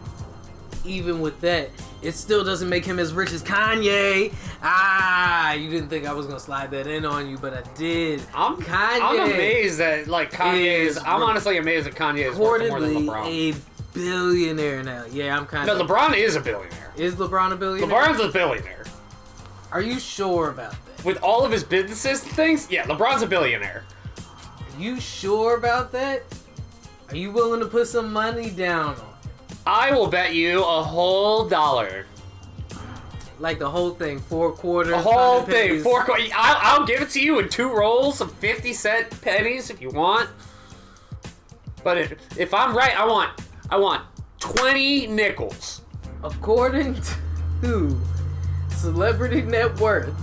[0.89, 1.69] even with that,
[2.01, 4.33] it still doesn't make him as rich as Kanye.
[4.63, 8.21] Ah, you didn't think I was gonna slide that in on you, but I did.
[8.33, 10.97] I'm Kanye I'm amazed that like Kanye is.
[10.97, 13.55] is I'm honestly amazed that Kanye is worth more than LeBron.
[13.55, 13.57] a
[13.93, 15.05] billionaire now.
[15.11, 15.77] Yeah, I'm kind of.
[15.77, 15.85] No.
[15.85, 16.91] LeBron is a billionaire.
[16.97, 17.89] is LeBron a billionaire?
[17.89, 18.85] LeBron's a billionaire.
[19.71, 21.05] Are you sure about that?
[21.05, 23.83] With all of his businesses and things, yeah, LeBron's a billionaire.
[24.17, 26.23] Are you sure about that?
[27.09, 29.08] Are you willing to put some money down on it?
[29.69, 32.07] I will bet you a whole dollar.
[33.37, 34.93] Like the whole thing, four quarters.
[34.93, 35.67] The whole thing.
[35.67, 35.83] pennies.
[35.83, 36.03] Four.
[36.05, 36.31] quarters.
[36.35, 39.91] I'll, I'll give it to you in two rolls of fifty cent pennies if you
[39.91, 40.27] want.
[41.83, 43.39] But if, if I'm right, I want
[43.69, 44.03] I want
[44.39, 45.81] twenty nickels.
[46.23, 46.99] according
[47.61, 47.99] to
[48.69, 50.13] celebrity net worth.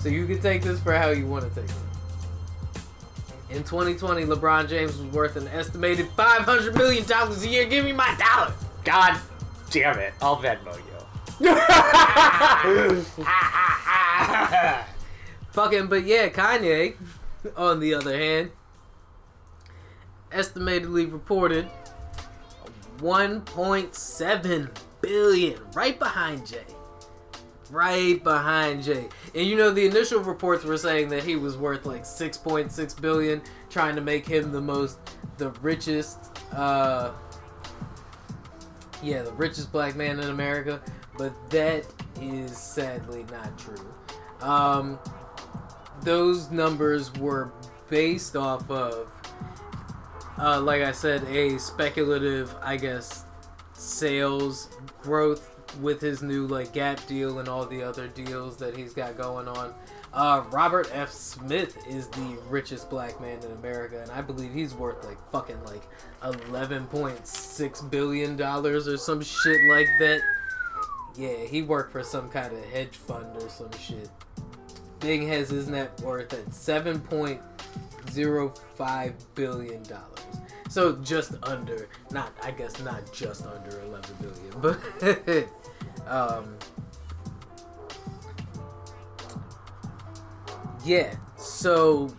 [0.00, 1.76] So you can take this for how you want to take it.
[3.50, 7.64] In 2020, LeBron James was worth an estimated 500 million dollars a year.
[7.64, 8.52] Give me my dollar.
[8.84, 9.18] God
[9.70, 10.14] damn it.
[10.22, 10.84] I'll Venmo you.
[15.52, 16.94] Fucking, but yeah, Kanye,
[17.56, 18.52] on the other hand,
[20.30, 21.66] estimatedly reported
[22.98, 24.70] 1.7
[25.00, 26.62] billion, right behind Jay.
[27.70, 29.08] Right behind Jay.
[29.34, 33.42] And you know, the initial reports were saying that he was worth like 6.6 billion,
[33.68, 34.98] trying to make him the most,
[35.38, 36.18] the richest,
[36.52, 37.12] uh,
[39.02, 40.80] yeah, the richest black man in America.
[41.16, 41.86] But that
[42.20, 43.94] is sadly not true.
[44.40, 44.98] Um,
[46.02, 47.52] those numbers were
[47.88, 49.10] based off of,
[50.38, 53.24] uh, like I said, a speculative, I guess,
[53.74, 54.70] sales
[55.02, 55.49] growth
[55.80, 59.48] with his new like Gap deal and all the other deals that he's got going
[59.48, 59.74] on.
[60.12, 61.10] Uh, Robert F.
[61.10, 65.62] Smith is the richest black man in America, and I believe he's worth like fucking
[65.64, 65.82] like
[66.24, 70.20] eleven point six billion dollars or some shit like that.
[71.16, 74.08] Yeah, he worked for some kind of hedge fund or some shit.
[75.00, 77.40] Bing has his net worth at seven point
[78.10, 80.19] zero five billion dollars.
[80.70, 85.48] So just under, not I guess not just under eleven billion, but
[86.08, 86.56] um,
[90.84, 91.16] yeah.
[91.36, 92.14] So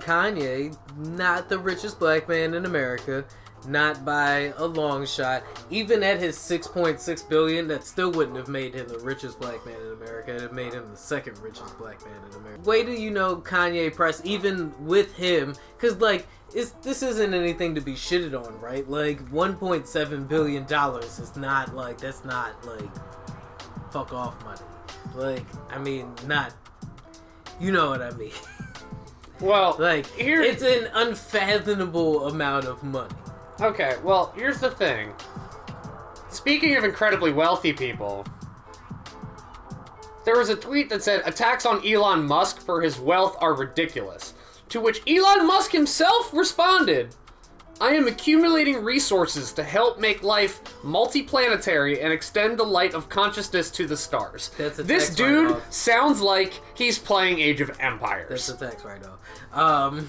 [0.00, 3.24] Kanye, not the richest black man in America,
[3.66, 5.42] not by a long shot.
[5.70, 9.76] Even at his 6.6 billion, that still wouldn't have made him the richest black man
[9.80, 10.34] in America.
[10.34, 12.62] It'd made him the second richest black man in America.
[12.62, 17.74] Way do you know Kanye Press, even with him, because like it's, this isn't anything
[17.74, 18.88] to be shitted on, right?
[18.88, 22.88] Like 1.7 billion dollars is not like that's not like
[23.92, 24.60] fuck off money.
[25.14, 26.52] Like I mean, not
[27.60, 28.32] you know what I mean.
[29.40, 33.14] well, Like Here- it's an unfathomable amount of money.
[33.60, 35.12] Okay, well, here's the thing.
[36.28, 38.26] Speaking of incredibly wealthy people,
[40.24, 44.34] there was a tweet that said attacks on Elon Musk for his wealth are ridiculous.
[44.70, 47.14] To which Elon Musk himself responded,
[47.80, 53.70] I am accumulating resources to help make life multiplanetary and extend the light of consciousness
[53.72, 54.50] to the stars.
[54.56, 55.72] That's a this tax dude write-off.
[55.72, 58.46] sounds like he's playing Age of Empires.
[58.46, 59.20] That's a tax write-off.
[59.52, 60.08] Um,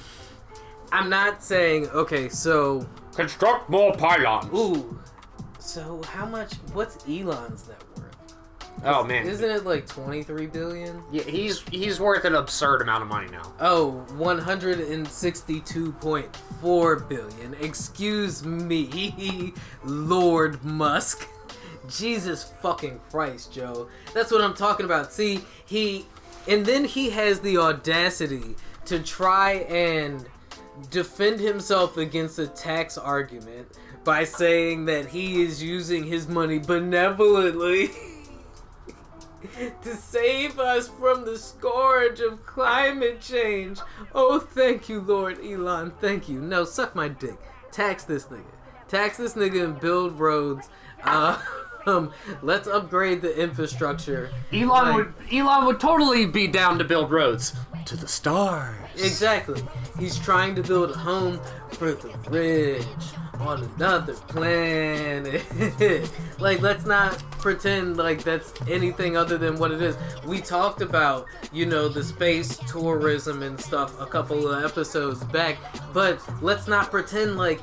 [0.91, 2.29] I'm not saying okay.
[2.29, 2.87] So
[3.17, 4.49] Construct more pylons.
[4.53, 4.99] ooh,
[5.59, 6.53] so how much?
[6.73, 8.15] What's Elon's net worth?
[8.85, 11.01] oh man, Isn't it like 23 billion?
[11.11, 13.51] Yeah, he's he's worth an absurd amount of money now.
[13.59, 17.53] Oh, 162.4 billion.
[17.55, 19.53] Excuse me,
[19.83, 21.27] Lord Musk.
[21.89, 23.87] Jesus fucking Christ, Joe.
[24.13, 25.11] That's what I'm talking about.
[25.11, 26.05] See, he
[26.47, 28.55] and then he has the audacity
[28.85, 30.25] to try and
[30.89, 33.67] defend himself against a tax argument
[34.03, 37.89] by saying that he is using his money benevolently.
[39.83, 43.79] to save us from the scourge of climate change.
[44.13, 45.91] Oh, thank you, Lord Elon.
[45.99, 46.39] Thank you.
[46.39, 47.37] No, suck my dick.
[47.71, 48.43] Tax this nigga.
[48.87, 50.69] Tax this nigga and build roads.
[51.03, 51.39] Uh,
[51.87, 52.11] um,
[52.41, 54.29] let's upgrade the infrastructure.
[54.51, 57.53] Elon Like- would Elon would totally be down to build roads
[57.85, 58.75] to the stars.
[58.95, 59.61] Exactly.
[59.97, 61.39] He's trying to build a home
[61.71, 62.83] for the rich
[63.39, 65.43] on another planet.
[66.39, 69.95] like, let's not pretend like that's anything other than what it is.
[70.25, 75.57] We talked about, you know, the space tourism and stuff a couple of episodes back,
[75.93, 77.61] but let's not pretend like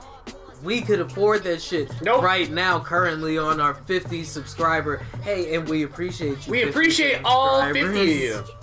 [0.64, 2.22] we could afford that shit Nope.
[2.22, 4.96] right now, currently on our 50 subscriber.
[5.22, 6.50] Hey, and we appreciate you.
[6.50, 7.96] We appreciate all subscribers.
[7.96, 8.54] 50 of you.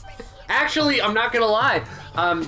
[0.49, 1.81] Actually, I'm not gonna lie.
[2.15, 2.43] Um,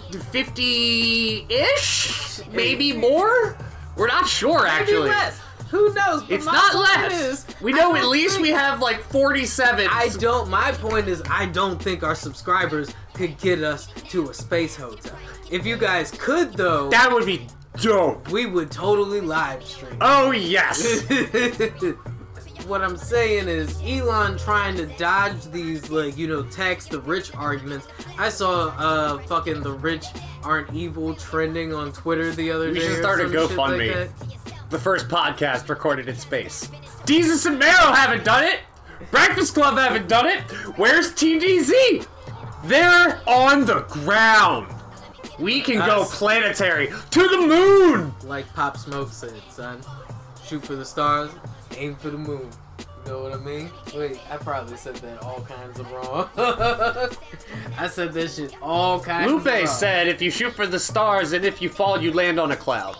[1.21, 3.57] 50-ish, maybe more.
[3.95, 5.09] We're not sure Maybe actually.
[5.09, 5.39] less.
[5.69, 6.21] Who knows?
[6.23, 7.13] But It's my not less.
[7.13, 9.87] is, we know at least we have like 47.
[9.89, 10.49] I don't.
[10.49, 15.17] My point is, I don't think our subscribers could get us to a space hotel.
[15.51, 17.47] If you guys could, though, That would be
[17.81, 18.29] dope.
[18.29, 19.97] we would totally live stream.
[20.01, 21.03] Oh yes.
[22.67, 27.33] what I'm saying is, Elon trying to dodge these, like, you know, tax the rich
[27.35, 27.87] arguments.
[28.17, 30.05] I saw, uh, fucking the rich
[30.43, 32.87] aren't evil trending on Twitter the other We day.
[32.87, 34.69] should start a shit like GoFundMe.
[34.69, 36.69] the first podcast recorded in space.
[37.05, 38.59] Desus and Mero haven't done it.
[39.11, 40.39] Breakfast Club haven't done it.
[40.77, 42.07] Where's TDZ?
[42.65, 44.72] They're on the ground.
[45.39, 48.13] We can go planetary to the moon.
[48.23, 49.81] Like Pop Smoke said, son.
[50.45, 51.31] Shoot for the stars,
[51.77, 52.49] aim for the moon.
[53.05, 53.69] You know what I mean?
[53.95, 56.29] Wait, I probably said that all kinds of wrong.
[57.77, 59.67] I said this shit all kinds of Lupe wrong.
[59.67, 62.55] said if you shoot for the stars and if you fall, you land on a
[62.55, 62.95] cloud.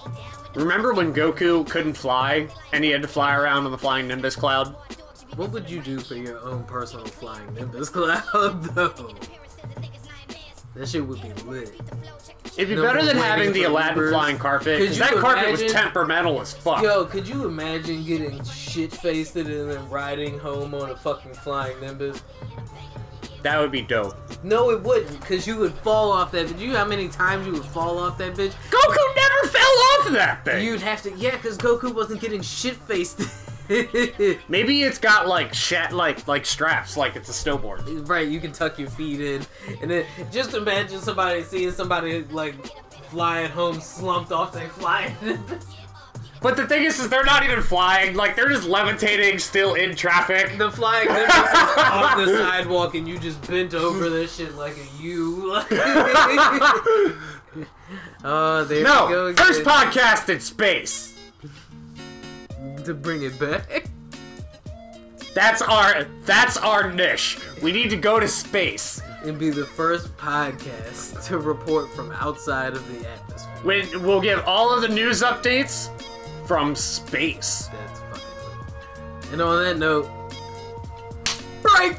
[0.56, 4.36] Remember when Goku couldn't fly and he had to fly around on the flying Nimbus
[4.36, 4.76] cloud?
[5.36, 9.16] What would you do for your own personal flying Nimbus cloud, though?
[10.76, 11.72] That shit would be lit.
[12.58, 15.76] It'd be better than having the Aladdin flying carpet, Could you that carpet was imagine-
[15.82, 16.82] temperamental as fuck.
[16.82, 21.80] Yo, could you imagine getting shit faced and then riding home on a fucking flying
[21.80, 22.22] Nimbus?
[23.44, 24.16] That would be dope.
[24.44, 26.48] No, it wouldn't, because you would fall off that.
[26.48, 28.54] But you know how many times you would fall off that bitch?
[28.72, 30.66] Goku never fell off of that thing.
[30.66, 33.22] You'd have to, yeah, because Goku wasn't getting shit faced.
[34.50, 38.08] Maybe it's got like shat like like straps, like it's a snowboard.
[38.10, 39.42] right, you can tuck your feet in,
[39.82, 42.56] and then just imagine somebody seeing somebody like
[43.10, 45.16] flying home slumped off their flying.
[46.42, 48.18] But the thing is, is they're not even flying.
[48.18, 50.58] Like they're just levitating, still in traffic.
[50.58, 55.54] the flying off the sidewalk, and you just bent over this shit like a U.
[58.26, 59.34] oh, there we No, go.
[59.36, 61.13] first podcast in space.
[62.86, 63.86] To bring it back.
[65.34, 67.40] That's our that's our niche.
[67.62, 69.02] We need to go to space.
[69.24, 73.54] and be the first podcast to report from outside of the atmosphere.
[73.64, 75.90] When we'll give all of the news updates
[76.46, 77.70] from space.
[77.72, 78.22] That's fucking
[79.22, 79.32] lit.
[79.32, 80.10] And on that note,
[81.62, 81.96] break.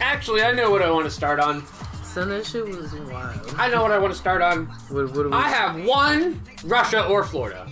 [0.00, 1.64] Actually, I know what I want to start on.
[2.02, 3.54] Son, that shit was wild.
[3.56, 4.66] I know what I want to start on.
[4.88, 5.32] What, what we?
[5.32, 7.66] I have one Russia or Florida.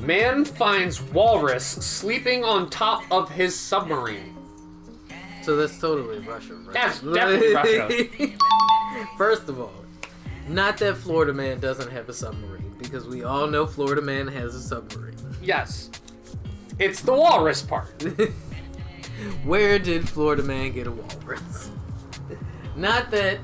[0.00, 4.36] Man finds walrus sleeping on top of his submarine.
[5.42, 6.72] So that's totally Russia, right?
[6.72, 8.36] That's definitely Russia.
[9.18, 9.84] First of all,
[10.48, 14.54] not that Florida Man doesn't have a submarine, because we all know Florida Man has
[14.54, 15.16] a submarine.
[15.42, 15.90] Yes.
[16.78, 18.02] It's the walrus part.
[19.44, 21.70] Where did Florida Man get a walrus?
[22.76, 23.38] Not that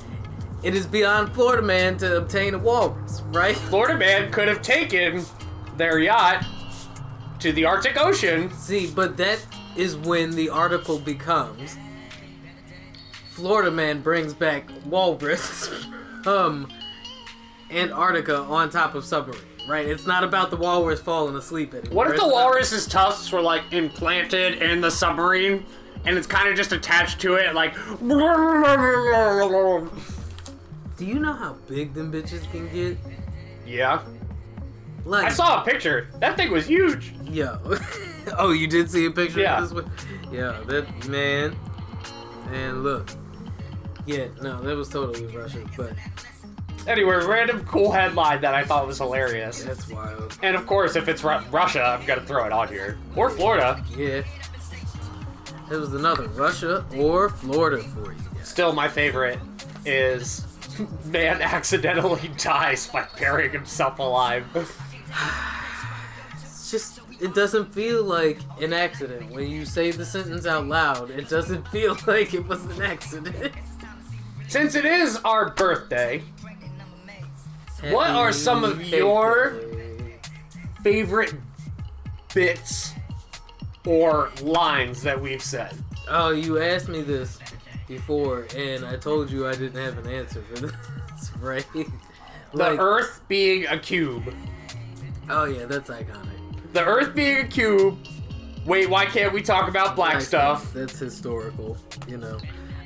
[0.62, 3.56] it is beyond Florida Man to obtain a walrus, right?
[3.56, 5.24] Florida man could have taken
[5.76, 6.44] their yacht
[7.38, 8.52] to the Arctic Ocean.
[8.52, 9.44] See, but that
[9.76, 11.76] is when the article becomes
[13.30, 15.70] Florida Man brings back walrus
[16.26, 16.70] um
[17.70, 19.86] Antarctica on top of submarine, right?
[19.86, 21.94] It's not about the walrus falling asleep anymore.
[21.94, 25.64] What if the walrus's tusks were like implanted in the submarine
[26.04, 27.74] and it's kind of just attached to it like
[31.01, 32.98] Do you know how big them bitches can get?
[33.66, 34.03] Yeah.
[35.07, 36.09] Like I saw a picture.
[36.18, 37.14] That thing was huge.
[37.24, 37.59] Yo.
[38.38, 39.62] oh, you did see a picture Yeah.
[39.62, 39.90] of this one?
[40.30, 41.57] Yeah, that man.
[42.53, 43.09] And look.
[44.05, 45.94] Yeah, no, that was totally Russia, but
[46.86, 49.62] Anyway, random cool headline that I thought was hilarious.
[49.64, 50.36] that's wild.
[50.42, 52.98] And of course, if it's Ru- Russia, I'm gonna throw it on here.
[53.16, 53.82] Or Florida.
[53.96, 54.20] Yeah.
[55.70, 58.46] There was another Russia or Florida for you guys.
[58.46, 59.38] Still, my favorite
[59.86, 60.46] is
[61.07, 64.45] man accidentally dies by burying himself alive.
[66.35, 71.11] It's just it doesn't feel like an accident when you say the sentence out loud.
[71.11, 73.53] It doesn't feel like it was an accident.
[74.49, 76.22] Since it is our birthday,
[77.91, 79.61] What are some of Happy your-
[80.83, 81.35] favorite
[82.35, 82.95] bits
[83.87, 85.76] or lines that we've said.
[86.09, 87.39] Oh, you asked me this
[87.91, 91.66] before, and I told you I didn't have an answer for this, right?
[92.55, 94.32] The Earth being a cube.
[95.28, 96.72] Oh yeah, that's iconic.
[96.72, 97.99] The Earth being a cube.
[98.64, 100.72] Wait, why can't we talk about black Like, stuff?
[100.72, 101.76] That's historical,
[102.07, 102.38] you know.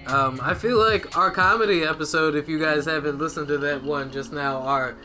[0.07, 4.11] Um, I feel like our comedy episode, if you guys haven't listened to that one
[4.11, 4.97] just now, our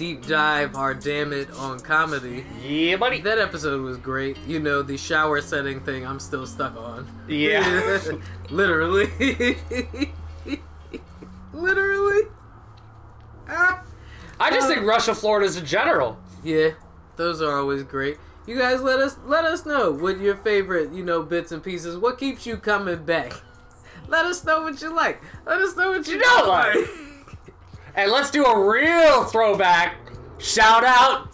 [0.00, 3.20] deep dive, our damn it on comedy, Yeah, buddy.
[3.20, 4.38] that episode was great.
[4.46, 7.06] You know, the shower setting thing I'm still stuck on.
[7.28, 8.00] Yeah.
[8.50, 9.08] Literally.
[11.52, 12.22] Literally.
[13.46, 13.82] Ah.
[14.40, 16.18] I just think Russia, Florida's in general.
[16.42, 16.70] Yeah,
[17.16, 18.16] those are always great.
[18.46, 21.98] You guys let us let us know what your favorite, you know, bits and pieces.
[21.98, 23.34] What keeps you coming back?
[24.08, 25.20] Let us know what you like.
[25.44, 26.74] Let us know what you, You don't like.
[26.74, 26.88] like.
[27.94, 29.96] And let's do a real throwback.
[30.38, 31.28] Shout out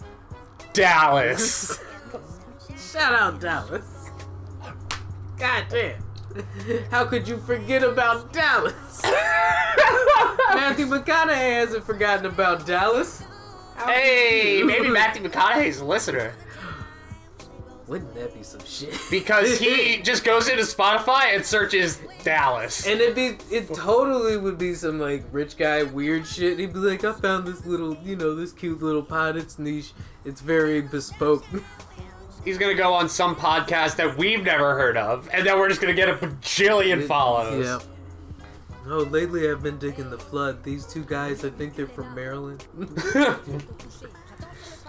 [0.72, 1.78] Dallas.
[2.92, 4.10] Shout out Dallas.
[5.38, 6.02] God damn.
[6.90, 8.74] How could you forget about Dallas?
[10.54, 13.22] Matthew McConaughey hasn't forgotten about Dallas.
[13.76, 16.32] How hey, maybe Matthew McConaughey's a listener.
[17.88, 18.98] Wouldn't that be some shit?
[19.10, 22.84] Because he just goes into Spotify and searches Dallas.
[22.84, 26.58] And it'd be it totally would be some like rich guy weird shit.
[26.58, 29.92] He'd be like, I found this little you know, this cute little pod, it's niche,
[30.24, 31.44] it's very bespoke.
[32.44, 35.80] He's gonna go on some podcast that we've never heard of, and then we're just
[35.80, 37.64] gonna get a bajillion follows.
[37.64, 37.78] Yeah.
[38.88, 40.62] Oh, lately I've been digging the flood.
[40.62, 42.64] These two guys, I think they're from Maryland.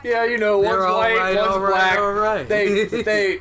[0.03, 1.99] Yeah, you know, one's They're all white, right, one's right, black.
[1.99, 2.47] right.
[2.47, 3.39] They they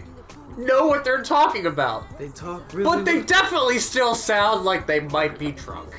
[0.57, 2.85] know what they're talking about, they talk really.
[2.85, 5.91] but they definitely still sound like they might be drunk.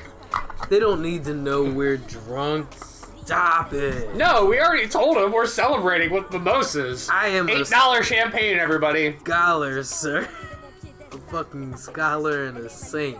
[0.68, 2.66] They don't need to know we're drunk.
[3.24, 4.14] Stop it.
[4.16, 7.08] No, we already told them we're celebrating with mimosas.
[7.10, 9.16] I am Eight dollar champagne, everybody.
[9.18, 10.26] scholar, sir.
[11.12, 13.18] A fucking scholar and a saint.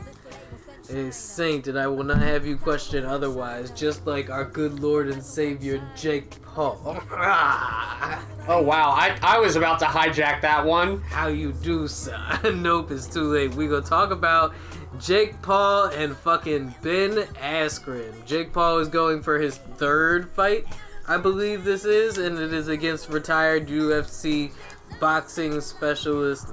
[0.91, 5.09] A saint, and I will not have you question otherwise, just like our good Lord
[5.09, 7.03] and Savior Jake Paul.
[8.51, 11.03] Oh wow, I I was about to hijack that one.
[11.03, 12.62] How you do, son?
[12.62, 13.55] nope, it's too late.
[13.55, 14.55] We gonna talk about
[14.99, 18.24] Jake Paul and fucking Ben Askren.
[18.24, 20.64] Jake Paul is going for his third fight,
[21.07, 24.53] I believe this is, and it is against retired UFC
[24.99, 26.49] boxing specialist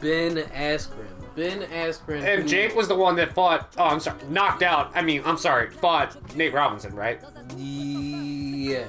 [0.00, 1.15] Ben Askren.
[1.36, 2.24] Ben Askren.
[2.24, 3.74] And Jake was the one that fought.
[3.76, 4.90] Oh, I'm sorry, knocked out.
[4.94, 7.20] I mean, I'm sorry, fought Nate Robinson, right?
[7.56, 8.86] Yeah.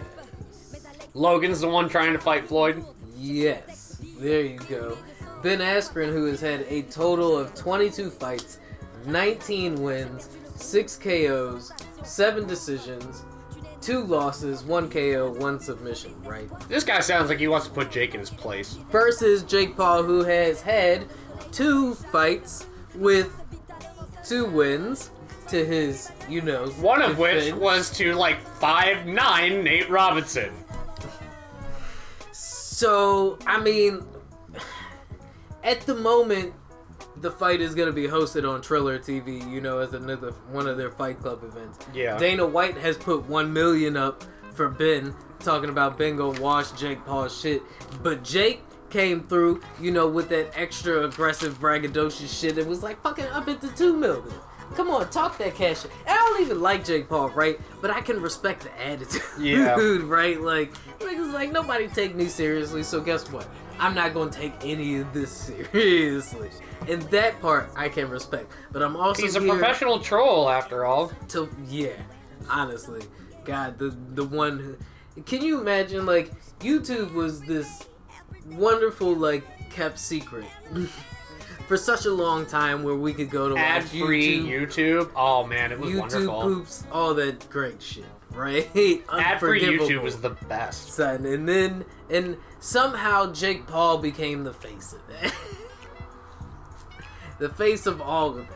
[1.14, 2.86] Logan's the one trying to fight Floyd.
[3.18, 4.98] Yes, there you go.
[5.43, 8.60] Ben Askren, who has had a total of 22 fights,
[9.06, 11.72] 19 wins, 6 KOs,
[12.04, 13.24] 7 decisions,
[13.82, 16.50] 2 losses, 1 KO, 1 submission, right?
[16.68, 18.74] This guy sounds like he wants to put Jake in his place.
[18.91, 21.08] Versus Jake Paul, who has had
[21.51, 22.65] 2 fights
[22.95, 23.31] with
[24.25, 25.11] 2 wins
[25.47, 30.51] to his, you know, One of which was to like five nine Nate Robinson.
[32.31, 34.05] So, I mean,
[35.63, 36.53] at the moment,
[37.21, 40.67] the fight is going to be hosted on Triller TV, you know, as another one
[40.67, 41.79] of their Fight Club events.
[41.93, 42.17] Yeah.
[42.17, 44.23] Dana White has put 1 million up
[44.53, 47.61] for Ben, talking about Ben gonna wash Jake Paul's shit.
[48.03, 52.57] But Jake came through, you know, with that extra aggressive braggadocious shit.
[52.57, 54.33] It was like fucking up at the 2 million.
[54.75, 55.91] Come on, talk that cash shit.
[56.05, 57.59] I don't even like Jake Paul, right?
[57.81, 59.21] But I can respect the attitude.
[59.39, 59.75] Yeah.
[60.03, 60.39] right?
[60.39, 63.47] Like, niggas like, nobody take me seriously, so guess what?
[63.79, 65.31] I'm not gonna take any of this
[65.71, 66.49] seriously.
[66.88, 68.51] And that part I can respect.
[68.71, 71.11] But I'm also He's a professional troll, after all.
[71.29, 71.93] to yeah,
[72.49, 73.01] honestly.
[73.45, 77.85] God, the the one who can you imagine like YouTube was this
[78.52, 80.45] wonderful like kept secret
[81.68, 85.12] for such a long time where we could go to watch Ad-free YouTube, YouTube.
[85.16, 86.41] Oh man, it was YouTube wonderful.
[86.43, 88.66] poops, all that great shit, right?
[88.76, 89.02] Ad-free
[89.62, 90.04] YouTube Unforgivable.
[90.04, 90.93] was the best.
[90.93, 95.34] son, and then and somehow Jake Paul became the face of that,
[97.39, 98.48] the face of all of it.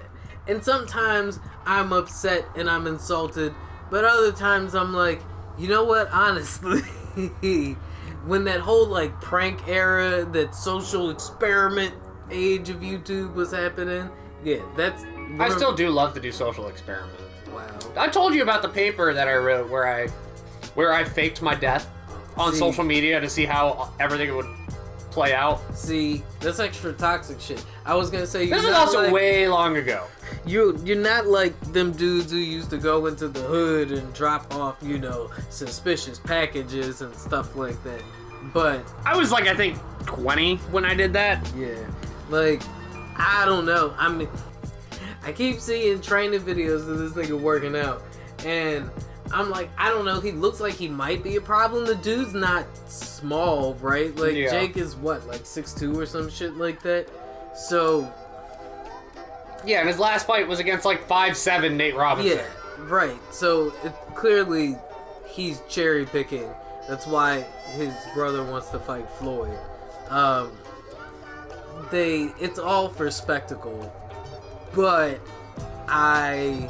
[0.48, 3.54] And sometimes I'm upset and I'm insulted,
[3.92, 5.22] but other times I'm like,
[5.58, 6.10] you know what?
[6.12, 6.82] Honestly,
[8.26, 11.93] when that whole like prank era, that social experiment
[12.30, 14.09] age of YouTube was happening,
[14.43, 15.03] yeah, that's.
[15.39, 17.22] I still do love to do social experiments.
[17.53, 17.67] Wow.
[17.97, 20.07] I told you about the paper that I wrote where I
[20.76, 21.89] where I faked my death
[22.38, 22.59] on See.
[22.59, 24.47] social media to see how everything would
[25.11, 25.59] play out.
[25.76, 27.63] See, that's extra toxic shit.
[27.86, 30.05] I was gonna say This was not also like, way long ago.
[30.46, 34.54] You you're not like them dudes who used to go into the hood and drop
[34.56, 38.02] off, you know, suspicious packages and stuff like that.
[38.54, 41.48] But I was like I think 20 when I did that.
[41.56, 41.76] yeah,
[42.30, 42.62] like
[43.18, 43.94] I don't know.
[43.98, 44.30] I mean,
[45.24, 48.02] I keep seeing training videos of this nigga working out,
[48.44, 48.89] and
[49.32, 50.20] I'm like, I don't know.
[50.20, 51.86] He looks like he might be a problem.
[51.86, 54.16] The dude's not small, right?
[54.16, 54.50] Like Yeah.
[54.50, 57.08] Jake is what, like six two or some shit like that.
[57.56, 58.12] So
[59.66, 62.38] Yeah, and his last fight was against like five seven Nate Robinson.
[62.38, 62.45] Yeah,
[62.86, 63.20] right.
[63.32, 64.76] So it, clearly,
[65.26, 66.49] he's cherry picking.
[66.89, 67.41] That's why
[67.76, 69.57] his brother wants to fight Floyd.
[70.09, 70.51] Um,
[71.91, 73.93] they, it's all for spectacle,
[74.76, 75.20] but
[75.88, 76.70] I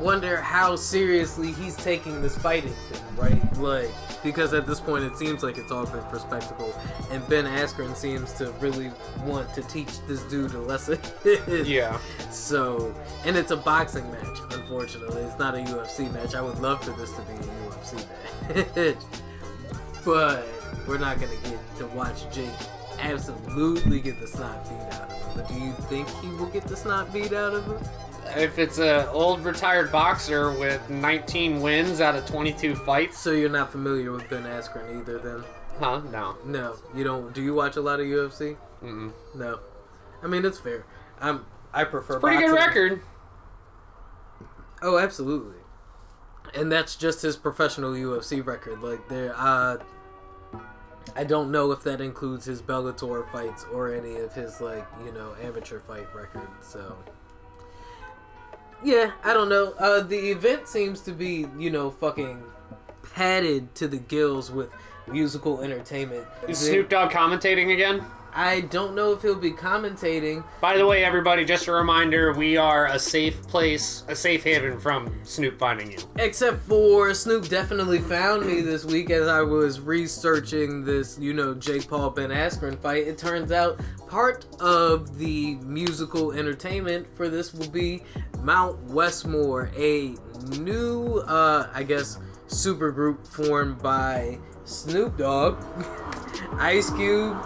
[0.00, 3.58] wonder how seriously he's taking this fighting thing, right?
[3.58, 3.90] Like,
[4.22, 6.74] because at this point it seems like it's all been for spectacle,
[7.10, 8.90] and Ben Askren seems to really
[9.24, 10.98] want to teach this dude a lesson.
[11.64, 11.98] Yeah.
[12.30, 12.94] So,
[13.24, 15.22] and it's a boxing match, unfortunately.
[15.22, 16.34] It's not a UFC match.
[16.34, 18.96] I would love for this to be a UFC match.
[20.04, 20.46] but
[20.86, 22.50] we're not going to get to watch Jake
[22.98, 25.32] absolutely get the snot beat out of him.
[25.36, 27.78] But do you think he will get the snot beat out of him?
[28.36, 33.50] If it's a old retired boxer with 19 wins out of 22 fights, So you're
[33.50, 35.44] not familiar with Ben Askren either, then?
[35.78, 36.00] huh?
[36.10, 36.36] No.
[36.44, 37.32] No, you don't.
[37.34, 38.56] Do you watch a lot of UFC?
[38.82, 39.12] Mm-mm.
[39.34, 39.60] No.
[40.22, 40.84] I mean, it's fair.
[41.20, 41.44] I'm.
[41.72, 42.20] I prefer.
[42.20, 43.00] Pretty good record.
[44.82, 45.58] Oh, absolutely.
[46.54, 48.82] And that's just his professional UFC record.
[48.82, 49.78] Like there, uh,
[51.16, 55.12] I don't know if that includes his Bellator fights or any of his like you
[55.12, 56.48] know amateur fight record.
[56.60, 56.96] So.
[58.84, 59.74] Yeah, I don't know.
[59.78, 62.42] Uh, the event seems to be, you know, fucking
[63.14, 64.70] padded to the gills with
[65.06, 66.26] musical entertainment.
[66.48, 68.04] Is Snoop Dogg commentating again?
[68.34, 70.44] I don't know if he'll be commentating.
[70.60, 74.80] By the way, everybody, just a reminder: we are a safe place, a safe haven
[74.80, 75.98] from Snoop finding you.
[76.16, 81.54] Except for Snoop definitely found me this week as I was researching this, you know,
[81.54, 83.06] Jake Paul Ben Askren fight.
[83.06, 88.02] It turns out part of the musical entertainment for this will be
[88.40, 90.14] Mount Westmore, a
[90.58, 95.62] new, uh, I guess, supergroup formed by Snoop Dogg,
[96.58, 97.36] Ice Cube,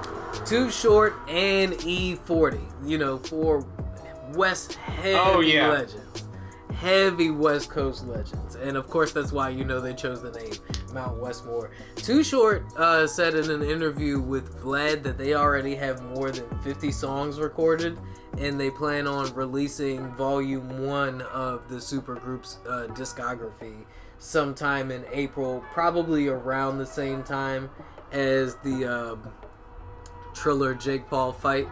[0.45, 2.61] Too Short, and E40.
[2.89, 3.67] You know, for
[4.35, 5.69] West heavy Oh, yeah.
[5.69, 6.25] legends
[6.77, 10.53] heavy West Coast legends, and of course that's why you know they chose the name
[10.93, 11.71] Mount Westmore.
[11.97, 16.47] Too Short uh, said in an interview with Vlad that they already have more than
[16.61, 17.99] 50 songs recorded,
[18.39, 23.85] and they plan on releasing Volume One of the supergroup's uh, discography
[24.19, 27.71] sometime in April, probably around the same time
[28.13, 29.17] as the uh,
[30.37, 31.67] Triller Jake Paul fight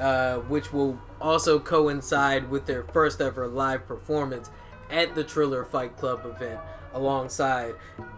[0.00, 4.50] uh, which will also coincide with their first ever live performance
[4.88, 6.58] at the Triller Fight Club event
[6.94, 7.74] alongside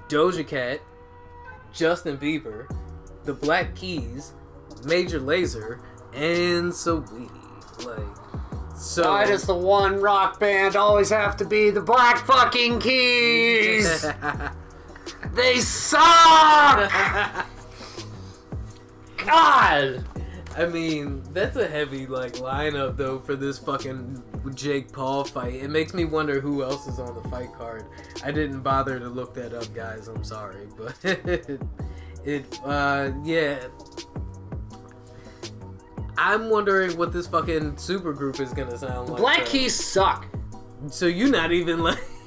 [0.09, 0.81] Doja Cat,
[1.73, 2.73] Justin Bieber,
[3.25, 4.33] the Black Keys,
[4.85, 5.81] Major Lazer,
[6.15, 7.31] and Saweetie.
[7.85, 9.11] Like, so.
[9.11, 14.03] Why does the one rock band always have to be the Black fucking Keys?
[15.35, 16.93] they suck!
[19.27, 20.05] God!
[20.57, 24.23] I mean, that's a heavy like lineup though for this fucking
[24.55, 25.55] Jake Paul fight.
[25.55, 27.87] It makes me wonder who else is on the fight card.
[28.23, 30.09] I didn't bother to look that up, guys.
[30.09, 30.95] I'm sorry, but
[32.25, 33.67] it uh yeah.
[36.19, 39.19] I'm wondering what this fucking super group is gonna sound like.
[39.19, 39.47] Black.
[39.47, 40.27] Keys suck.
[40.89, 41.99] So you're not even like.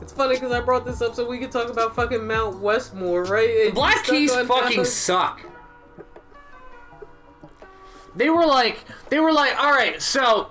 [0.00, 3.24] It's funny because I brought this up so we could talk about fucking Mount Westmore,
[3.24, 3.48] right?
[3.48, 5.42] You Black Keys fucking Mount- suck.
[8.16, 10.50] They were like, they were like, all right, so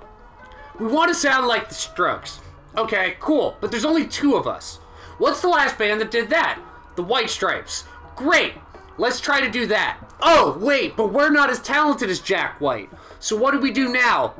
[0.80, 2.40] we want to sound like the Strokes.
[2.78, 4.78] Okay, cool, but there's only two of us.
[5.18, 6.60] What's the last band that did that?
[6.96, 7.84] The White Stripes.
[8.16, 8.54] Great.
[8.98, 9.98] Let's try to do that.
[10.22, 12.90] Oh, wait, but we're not as talented as Jack White.
[13.20, 14.34] So what do we do now?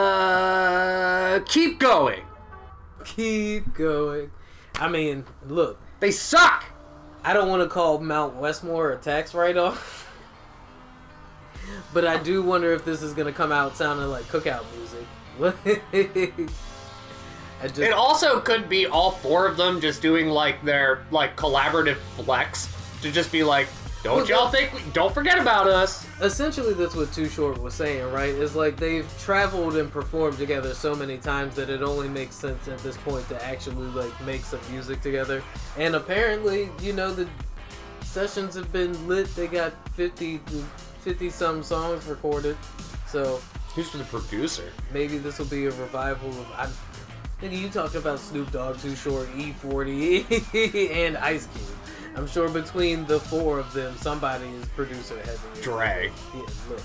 [0.00, 2.22] Uh, keep going.
[3.04, 4.30] Keep going.
[4.76, 6.64] I mean, look, They suck.
[7.22, 10.10] I don't want to call Mount Westmore a tax write-off,
[11.92, 15.04] but I do wonder if this is gonna come out sounding like cookout music.
[17.62, 21.36] I just, It also could be all four of them just doing like their like
[21.36, 23.68] collaborative flex to just be like,
[24.02, 26.06] don't y'all think we, don't forget about us.
[26.22, 28.30] essentially that's what Too Short was saying, right?
[28.30, 32.66] Is like they've traveled and performed together so many times that it only makes sense
[32.68, 35.42] at this point to actually like make some music together.
[35.76, 37.28] And apparently, you know, the
[38.02, 39.34] sessions have been lit.
[39.36, 40.40] They got 50
[41.00, 42.56] 50 some songs recorded.
[43.06, 43.40] So
[43.74, 44.72] Who's the producer?
[44.92, 46.70] maybe this will be a revival of I'm
[47.42, 51.79] Nigga, you talked about Snoop Dogg, Too Short, E40, and Ice Cube.
[52.16, 55.62] I'm sure between the four of them, somebody is producer heavy.
[55.62, 56.10] Dre.
[56.34, 56.82] Yeah, look.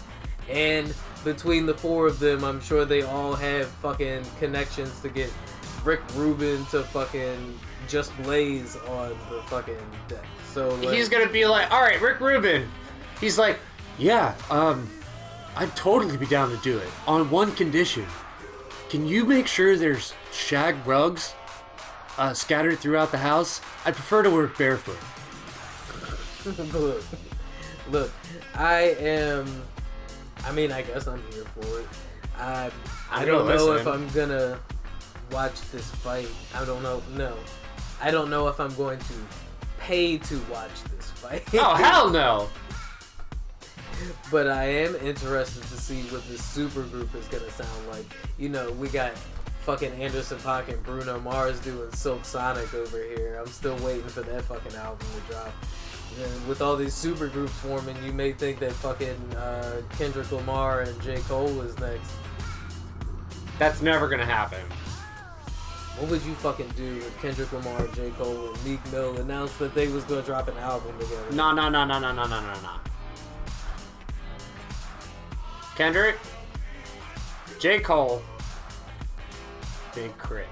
[0.50, 0.94] And
[1.24, 5.32] between the four of them, I'm sure they all have fucking connections to get
[5.84, 9.76] Rick Rubin to fucking just blaze on the fucking
[10.08, 10.24] deck.
[10.54, 12.68] So like, He's gonna be like, all right, Rick Rubin.
[13.20, 13.60] He's like,
[13.98, 14.90] yeah, um,
[15.56, 18.06] I'd totally be down to do it on one condition.
[18.90, 21.34] Can you make sure there's shag rugs
[22.18, 23.62] uh, scattered throughout the house?
[23.86, 24.98] I'd prefer to work barefoot.
[26.74, 27.04] look,
[27.90, 28.12] look,
[28.54, 29.64] I am.
[30.44, 31.88] I mean, I guess I'm here for it.
[32.38, 32.70] I
[33.10, 33.88] I I'm don't gonna know if.
[33.88, 34.60] I'm gonna
[35.32, 36.30] watch this fight.
[36.54, 37.02] I don't know.
[37.16, 37.36] No,
[38.02, 39.14] I don't know if I'm going to
[39.80, 41.44] pay to watch this fight.
[41.54, 42.50] Oh hell no!
[44.30, 48.06] but I am interested to see what this super group is gonna sound like.
[48.38, 49.14] You know, we got
[49.66, 53.42] fucking Anderson Paak and Bruno Mars doing Silk Sonic over here.
[53.42, 55.52] I'm still waiting for that fucking album to drop.
[56.22, 60.82] And with all these super groups forming, you may think that fucking uh, Kendrick Lamar
[60.82, 61.18] and J.
[61.22, 62.12] Cole is next.
[63.58, 64.62] That's never gonna happen.
[65.98, 68.12] What would you fucking do if Kendrick Lamar, J.
[68.12, 71.32] Cole, and Meek Mill announced that they was gonna drop an album together?
[71.32, 72.70] No, no, no, no, no, no, no, no, no.
[75.76, 76.18] Kendrick,
[77.60, 77.80] J.
[77.80, 78.22] Cole,
[79.96, 80.46] Big Crit.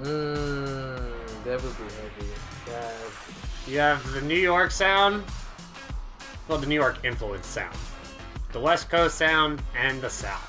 [0.00, 1.12] Mmm,
[1.44, 2.30] that would be heavy.
[3.66, 5.24] You have the New York sound,
[6.48, 7.76] well, the New York influence sound,
[8.52, 10.48] the West Coast sound, and the South.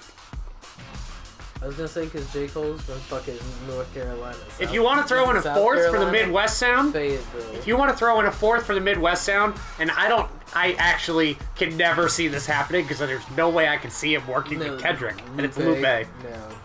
[1.61, 2.47] I was gonna say because J.
[2.47, 3.37] Cole's from fucking
[3.67, 4.35] North Carolina.
[4.59, 7.53] If you want to throw in a South fourth for the Midwest sound, Fayetteville.
[7.53, 10.29] if you want to throw in a fourth for the Midwest sound, and I don't,
[10.53, 14.27] I actually can never see this happening because there's no way I can see him
[14.27, 15.81] working No, with Kendrick, and it's Lupe.
[15.81, 16.05] No,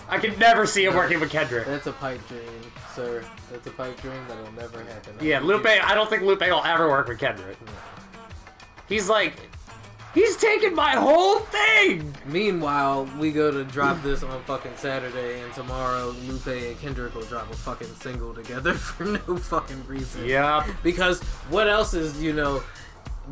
[0.09, 1.67] I could never see him working with Kendrick.
[1.67, 2.41] that's a pipe dream,
[2.95, 3.23] sir.
[3.51, 5.15] That's a pipe dream that'll never happen.
[5.21, 5.67] Yeah, Lupe.
[5.67, 7.57] I don't think Lupe will ever work with Kendrick.
[8.89, 9.35] He's like,
[10.15, 12.15] he's taking my whole thing.
[12.27, 17.23] Meanwhile, we go to drop this on fucking Saturday, and tomorrow Lupe and Kendrick will
[17.23, 20.25] drop a fucking single together for no fucking reason.
[20.25, 20.69] Yep.
[20.83, 21.21] Because
[21.51, 22.63] what else is you know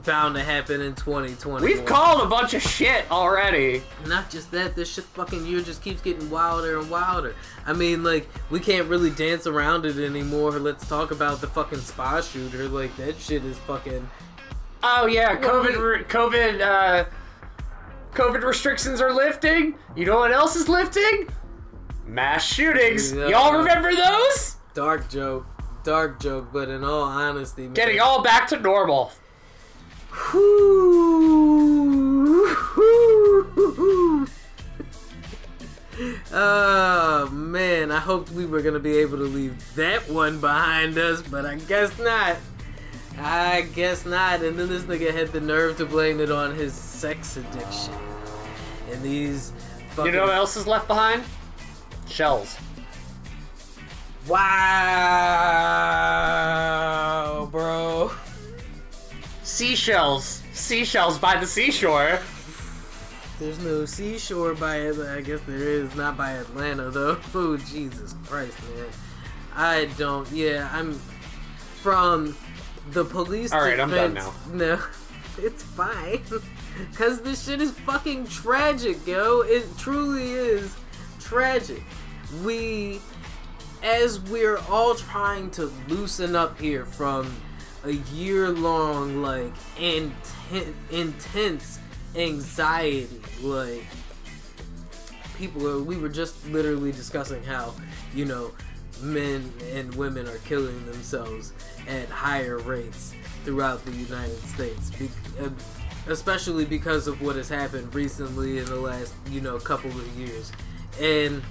[0.04, 1.64] bound to happen in 2020?
[1.64, 3.82] We've called a bunch of shit already.
[4.06, 7.34] Not just that, this shit fucking year just keeps getting wilder and wilder.
[7.66, 10.52] I mean, like, we can't really dance around it anymore.
[10.52, 12.68] Let's talk about the fucking spa shooter.
[12.68, 14.08] Like, that shit is fucking.
[14.82, 17.08] Oh yeah, COVID, re- COVID, uh,
[18.12, 19.74] COVID restrictions are lifting.
[19.96, 21.28] You know what else is lifting?
[22.06, 23.12] Mass shootings.
[23.12, 23.28] Yeah.
[23.28, 24.56] Y'all remember those?
[24.74, 25.46] Dark joke.
[25.82, 27.74] Dark joke, but in all honesty, man.
[27.74, 29.12] Getting all back to normal.
[36.32, 41.22] Oh man, I hoped we were gonna be able to leave that one behind us,
[41.22, 42.36] but I guess not.
[43.18, 44.42] I guess not.
[44.42, 47.94] And then this nigga had the nerve to blame it on his sex addiction.
[48.90, 49.52] And these
[49.90, 51.22] fucking You know what else is left behind?
[52.06, 52.56] Shells.
[54.28, 54.48] Wow,
[57.50, 58.10] bro.
[59.46, 60.42] Seashells.
[60.52, 62.18] Seashells by the seashore.
[63.38, 64.88] There's no seashore by.
[64.88, 67.16] I guess there is, not by Atlanta though.
[67.34, 68.86] Oh Jesus Christ, man.
[69.54, 70.28] I don't.
[70.32, 70.94] Yeah, I'm
[71.80, 72.36] from
[72.90, 73.52] the police.
[73.52, 74.80] All right, I'm done defense- No,
[75.38, 76.22] it's fine.
[76.96, 79.42] Cause this shit is fucking tragic, yo.
[79.42, 80.74] It truly is
[81.20, 81.82] tragic.
[82.44, 83.00] We,
[83.84, 87.32] as we're all trying to loosen up here from
[87.86, 91.78] a year long like inten- intense
[92.16, 93.84] anxiety like
[95.36, 97.72] people we were just literally discussing how
[98.12, 98.50] you know
[99.02, 101.52] men and women are killing themselves
[101.88, 103.14] at higher rates
[103.44, 105.10] throughout the United States be-
[105.40, 105.48] uh,
[106.08, 110.50] especially because of what has happened recently in the last you know couple of years.
[111.00, 111.42] And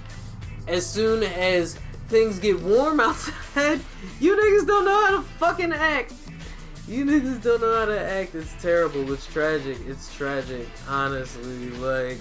[0.66, 3.80] as soon as things get warm outside
[4.20, 6.12] you niggas don't know how to fucking act
[6.88, 8.34] you niggas don't know how to act.
[8.34, 9.12] It's terrible.
[9.12, 9.78] It's tragic.
[9.86, 10.68] It's tragic.
[10.88, 12.18] Honestly, like,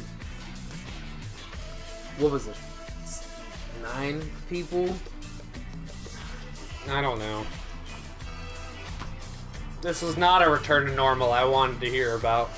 [2.17, 2.55] what was it?
[3.83, 4.95] Nine people.
[6.89, 7.45] I don't know.
[9.81, 12.49] This was not a return to normal I wanted to hear about.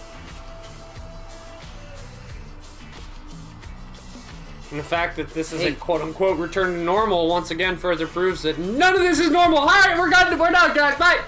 [4.72, 5.70] And the fact that this is Hey.
[5.70, 9.30] a quote unquote return to normal once again further proves that none of this is
[9.32, 9.60] normal.
[9.60, 10.38] Alright, we're done.
[10.38, 10.98] We're done, guys.
[10.98, 11.20] Bye.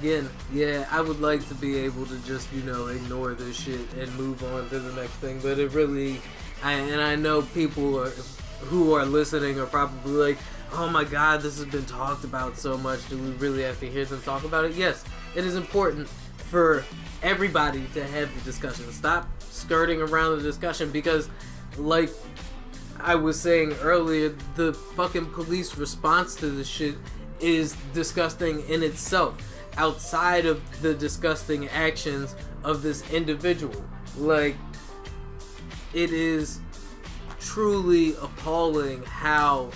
[0.00, 3.80] Again, yeah, I would like to be able to just you know ignore this shit
[3.98, 6.22] and move on to the next thing, but it really,
[6.62, 8.08] I, and I know people are
[8.60, 10.38] who are listening are probably like,
[10.72, 13.06] oh my god, this has been talked about so much.
[13.10, 14.72] Do we really have to hear them talk about it?
[14.72, 15.04] Yes,
[15.36, 16.82] it is important for
[17.22, 18.90] everybody to have the discussion.
[18.92, 21.28] Stop skirting around the discussion because,
[21.76, 22.08] like
[22.98, 26.94] I was saying earlier, the fucking police response to this shit
[27.38, 29.40] is disgusting in itself.
[29.80, 33.82] Outside of the disgusting actions of this individual,
[34.18, 34.54] like
[35.94, 36.60] it is
[37.38, 39.70] truly appalling how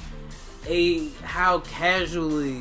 [0.66, 2.60] a how casually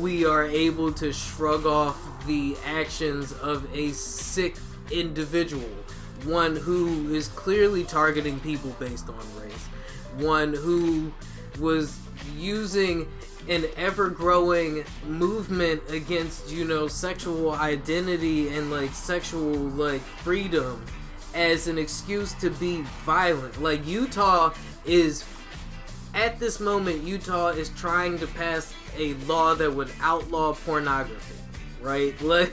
[0.00, 1.96] we are able to shrug off
[2.26, 4.58] the actions of a sick
[4.90, 5.70] individual,
[6.24, 9.64] one who is clearly targeting people based on race,
[10.18, 11.10] one who
[11.58, 11.98] was
[12.36, 13.08] using
[13.48, 20.84] an ever-growing movement against you know sexual identity and like sexual like freedom
[21.34, 24.52] as an excuse to be violent like utah
[24.84, 25.24] is
[26.14, 31.34] at this moment utah is trying to pass a law that would outlaw pornography
[31.80, 32.52] right like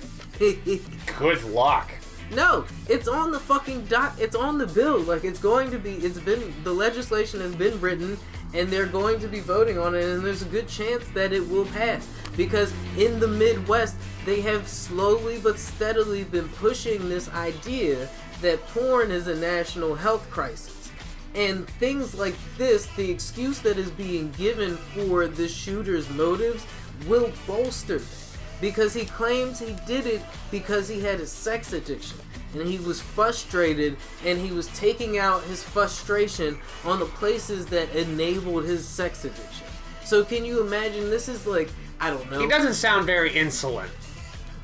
[1.18, 1.92] Good luck.
[2.32, 4.14] No, it's on the fucking dot.
[4.20, 5.00] It's on the bill.
[5.00, 5.94] Like it's going to be.
[5.96, 8.18] It's been the legislation has been written,
[8.54, 10.04] and they're going to be voting on it.
[10.04, 13.96] And there's a good chance that it will pass because in the Midwest
[14.26, 18.10] they have slowly but steadily been pushing this idea
[18.42, 20.92] that porn is a national health crisis.
[21.36, 26.66] And things like this, the excuse that is being given for the shooter's motives,
[27.08, 28.25] will bolster that
[28.62, 30.22] because he claims he did it
[30.52, 32.18] because he had a sex addiction
[32.54, 37.90] and he was frustrated and he was taking out his frustration on the places that
[37.96, 39.68] enabled his sex addiction.
[40.04, 41.70] So can you imagine this is like
[42.00, 42.40] I don't know.
[42.40, 43.92] He doesn't sound very insolent.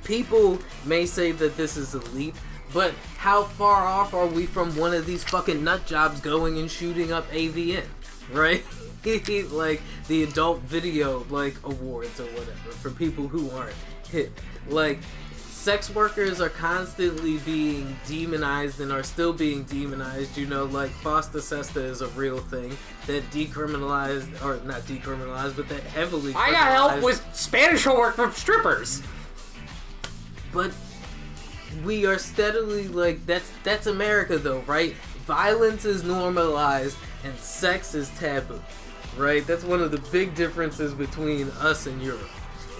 [0.03, 2.35] People may say that this is a leap,
[2.73, 6.69] but how far off are we from one of these fucking nut jobs going and
[6.69, 7.85] shooting up AVN,
[8.31, 8.63] right?
[9.51, 13.75] like the adult video like awards or whatever for people who aren't
[14.09, 14.31] hit.
[14.67, 14.99] Like
[15.61, 20.37] sex workers are constantly being demonized and are still being demonized.
[20.37, 22.75] You know, like Fosta Sesta is a real thing
[23.07, 26.33] that decriminalized or not decriminalized, but that heavily.
[26.35, 29.01] I got help with Spanish homework from strippers.
[30.53, 30.71] but
[31.85, 34.93] we are steadily like that's that's America though, right?
[35.25, 38.59] Violence is normalized and sex is taboo,
[39.17, 39.45] right?
[39.45, 42.29] That's one of the big differences between us and Europe.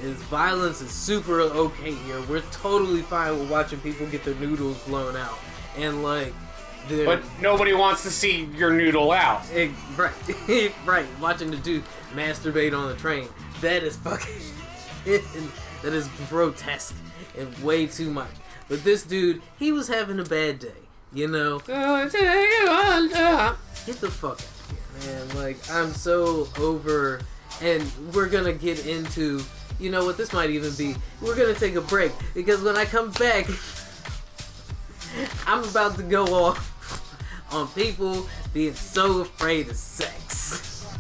[0.02, 2.22] Is violence is super okay here.
[2.28, 5.38] We're totally fine with watching people get their noodles blown out
[5.78, 6.34] and like
[6.90, 9.44] But nobody wants to see your noodle out.
[9.54, 11.06] Eh, right, right.
[11.20, 11.84] Watching the dude
[12.14, 13.28] masturbate on the train.
[13.62, 14.34] That is fucking.
[15.06, 16.96] that is grotesque
[17.38, 18.32] and way too much.
[18.68, 20.72] But this dude, he was having a bad day.
[21.14, 21.60] You know,
[23.86, 24.61] get the fuck out
[25.06, 25.30] man.
[25.36, 27.22] Like, I'm so over.
[27.62, 27.84] And
[28.14, 29.42] we're gonna get into.
[29.80, 30.18] You know what?
[30.18, 30.96] This might even be.
[31.22, 33.48] We're gonna take a break because when I come back,
[35.46, 36.68] I'm about to go off
[37.52, 40.98] on people being so afraid of sex.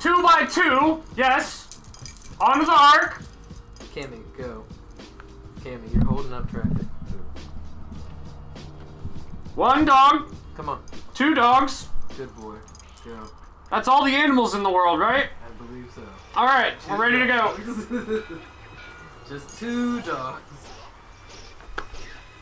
[0.00, 1.68] Two by two, yes.
[2.40, 3.22] Onto the ark.
[3.94, 4.64] Cammy, go.
[5.60, 6.86] Cammy, you're holding up traffic.
[9.54, 10.82] One dog, Come on,
[11.14, 11.88] two dogs.
[12.16, 12.56] good boy.
[13.04, 13.28] Go.
[13.70, 15.26] That's all the animals in the world, right?
[15.44, 16.02] I believe so.
[16.36, 18.22] All right, we're ready to go.
[19.28, 20.42] Just two dogs.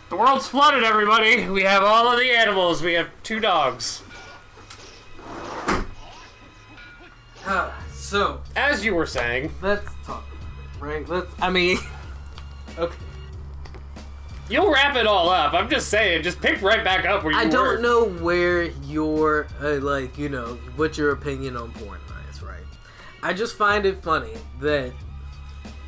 [0.09, 1.49] The world's flooded, everybody.
[1.49, 2.83] We have all of the animals.
[2.83, 4.03] We have two dogs.
[7.93, 10.25] So As you were saying, let's talk.
[10.81, 11.07] Right?
[11.09, 11.29] Let's.
[11.41, 11.79] I mean,
[12.79, 12.97] okay.
[14.49, 15.53] You'll wrap it all up.
[15.55, 17.51] I'm just saying, just pick right back up where you I were.
[17.51, 22.65] don't know where your uh, like you know what your opinion on porn lies, right?
[23.23, 24.93] I just find it funny that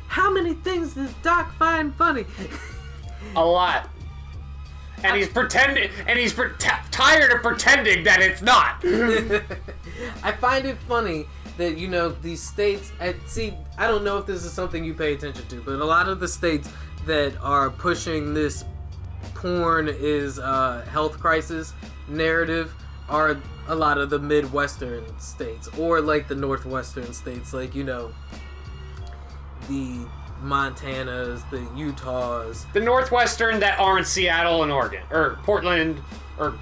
[0.07, 2.25] how many things does Doc find funny?
[3.35, 3.89] A lot.
[5.03, 8.83] And he's pretending, and he's pre- t- tired of pretending that it's not.
[10.23, 11.25] I find it funny
[11.57, 12.91] that you know these states.
[12.99, 13.53] I see.
[13.79, 16.19] I don't know if this is something you pay attention to, but a lot of
[16.19, 16.69] the states
[17.05, 18.63] that are pushing this
[19.33, 21.73] porn is uh, health crisis
[22.07, 22.73] narrative
[23.09, 23.37] are
[23.67, 28.11] a lot of the midwestern states or like the northwestern states, like you know
[29.67, 30.05] the
[30.43, 32.65] Montanas, the Utahs.
[32.73, 36.01] The Northwestern that aren't Seattle and Oregon, or Portland,
[36.39, 36.55] or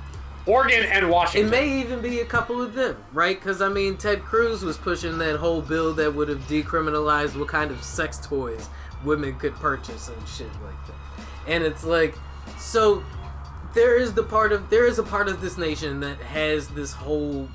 [0.45, 1.47] Oregon and Washington.
[1.47, 3.39] It may even be a couple of them, right?
[3.39, 7.47] Because I mean, Ted Cruz was pushing that whole bill that would have decriminalized what
[7.47, 8.67] kind of sex toys
[9.03, 11.25] women could purchase and shit like that.
[11.47, 12.15] And it's like,
[12.57, 13.03] so
[13.73, 16.91] there is the part of there is a part of this nation that has this
[16.91, 17.47] whole,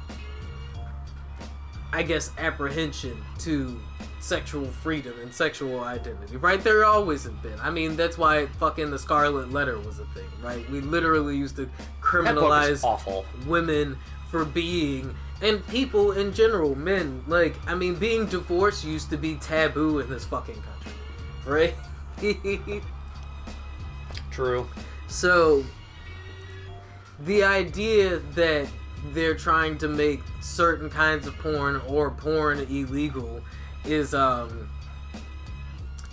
[1.92, 3.80] I guess, apprehension to
[4.20, 6.62] sexual freedom and sexual identity, right?
[6.62, 7.58] There always have been.
[7.60, 10.68] I mean, that's why fucking the Scarlet Letter was a thing, right?
[10.70, 11.68] We literally used to
[12.00, 13.26] criminalize awful.
[13.46, 13.98] women
[14.30, 17.22] for being and people in general, men.
[17.26, 20.72] Like, I mean, being divorced used to be taboo in this fucking country,
[21.46, 21.74] right?
[24.30, 24.68] True.
[25.08, 25.64] so,
[27.20, 28.66] the idea that
[29.12, 33.40] they're trying to make certain kinds of porn or porn illegal
[33.84, 34.68] is um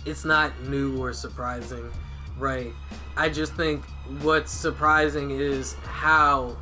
[0.04, 1.90] it's not new or surprising
[2.38, 2.72] right
[3.16, 3.82] i just think
[4.20, 6.54] what's surprising is how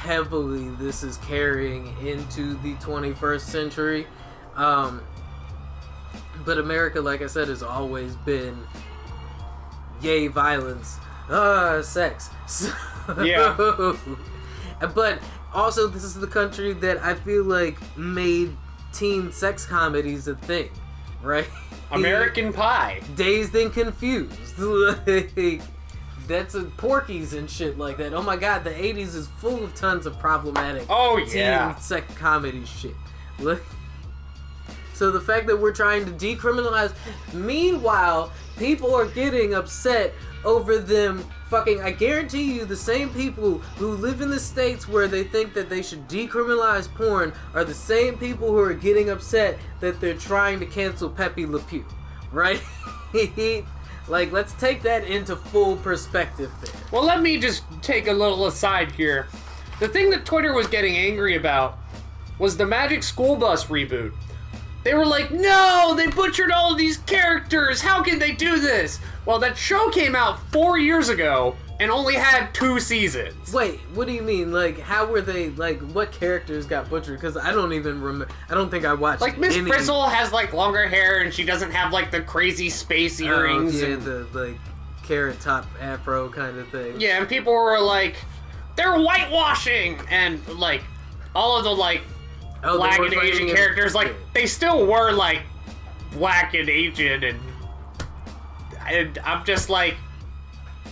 [0.00, 4.06] heavily this is carrying into the 21st century.
[4.56, 5.02] Um,
[6.44, 8.58] but America, like I said, has always been
[10.00, 10.96] yay violence,
[11.28, 12.30] ah sex.
[13.24, 13.56] Yeah.
[14.94, 15.18] but
[15.52, 18.56] also, this is the country that I feel like made
[18.92, 20.70] teen sex comedies a thing,
[21.22, 21.48] right?
[21.90, 23.00] American Pie.
[23.16, 24.58] Dazed and confused.
[24.58, 25.60] like,
[26.28, 28.14] that's a Porky's and shit like that.
[28.14, 31.74] Oh my god, the 80s is full of tons of problematic Oh, teen yeah.
[31.76, 32.94] sex comedy shit.
[33.40, 33.62] Look.
[35.00, 36.92] So the fact that we're trying to decriminalize,
[37.32, 40.12] meanwhile, people are getting upset
[40.44, 41.80] over them fucking.
[41.80, 45.70] I guarantee you, the same people who live in the states where they think that
[45.70, 50.60] they should decriminalize porn are the same people who are getting upset that they're trying
[50.60, 51.86] to cancel Pepe Le Pew,
[52.30, 52.60] right?
[54.06, 56.74] like, let's take that into full perspective there.
[56.92, 59.28] Well, let me just take a little aside here.
[59.78, 61.78] The thing that Twitter was getting angry about
[62.38, 64.12] was the Magic School Bus reboot.
[64.82, 67.80] They were like, no, they butchered all of these characters.
[67.82, 68.98] How can they do this?
[69.26, 73.52] Well, that show came out four years ago and only had two seasons.
[73.52, 74.52] Wait, what do you mean?
[74.52, 75.50] Like, how were they?
[75.50, 77.20] Like, what characters got butchered?
[77.20, 78.32] Because I don't even remember.
[78.48, 79.20] I don't think I watched.
[79.20, 82.70] Like Miss any- Frizzle has like longer hair and she doesn't have like the crazy
[82.70, 83.80] space Oh, earrings.
[83.80, 84.56] yeah, and- the like
[85.02, 86.98] carrot top afro kind of thing.
[87.00, 88.16] Yeah, and people were like,
[88.76, 90.82] they're whitewashing, and like
[91.34, 92.00] all of the like
[92.62, 95.42] Oh, black and Asian characters, like they still were like
[96.12, 97.40] black and Asian, and,
[98.88, 99.96] and I'm just like,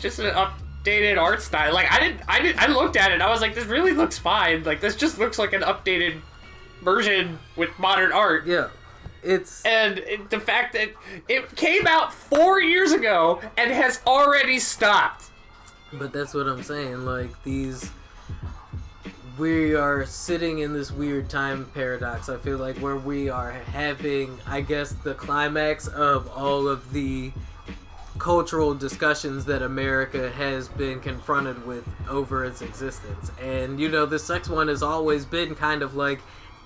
[0.00, 1.74] just an updated art style.
[1.74, 4.18] Like I didn't, I didn't, I looked at it, I was like, this really looks
[4.18, 4.64] fine.
[4.64, 6.20] Like this just looks like an updated
[6.82, 8.46] version with modern art.
[8.46, 8.68] Yeah,
[9.22, 10.90] it's And it, the fact that
[11.28, 15.26] it came out four years ago and has already stopped.
[15.92, 17.04] But that's what I'm saying.
[17.04, 17.90] Like these,
[19.38, 22.28] we are sitting in this weird time paradox.
[22.28, 27.30] I feel like where we are having, I guess, the climax of all of the
[28.18, 33.30] cultural discussions that America has been confronted with over its existence.
[33.40, 36.20] And you know, the sex one has always been kind of like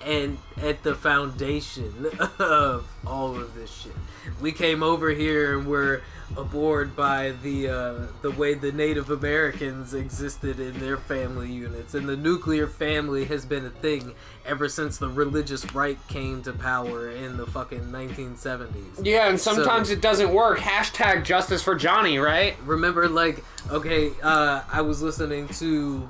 [0.05, 2.07] and at the foundation
[2.39, 3.93] of all of this shit.
[4.40, 6.03] We came over here and were
[6.36, 12.09] aboard by the uh, the way the Native Americans existed in their family units, and
[12.09, 14.14] the nuclear family has been a thing
[14.46, 19.04] ever since the religious right came to power in the fucking 1970s.
[19.04, 20.59] Yeah, and sometimes So- it doesn't work.
[20.59, 22.56] Hashtag justice for Johnny, right?
[22.64, 26.06] remember like okay uh i was listening to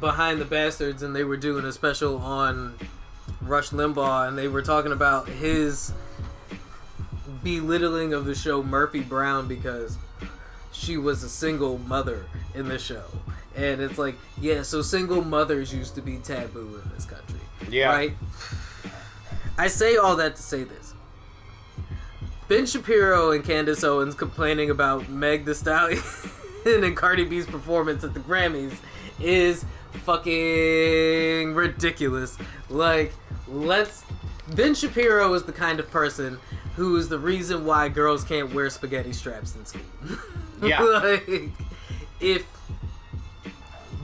[0.00, 2.74] behind the bastards and they were doing a special on
[3.42, 5.92] rush limbaugh and they were talking about his
[7.44, 9.96] belittling of the show murphy brown because
[10.72, 13.04] she was a single mother in the show
[13.54, 17.38] and it's like yeah so single mothers used to be taboo in this country
[17.68, 17.88] Yeah.
[17.88, 18.12] right
[19.58, 20.94] i say all that to say this
[22.46, 26.02] Ben Shapiro and Candace Owens complaining about Meg The Stallion
[26.66, 28.74] and Cardi B's performance at the Grammys
[29.18, 29.64] is
[30.04, 32.36] fucking ridiculous.
[32.68, 33.12] Like,
[33.48, 34.04] let's.
[34.48, 36.38] Ben Shapiro is the kind of person
[36.76, 39.82] who is the reason why girls can't wear spaghetti straps in school.
[40.62, 40.82] Yeah.
[40.82, 41.28] like,
[42.20, 42.44] if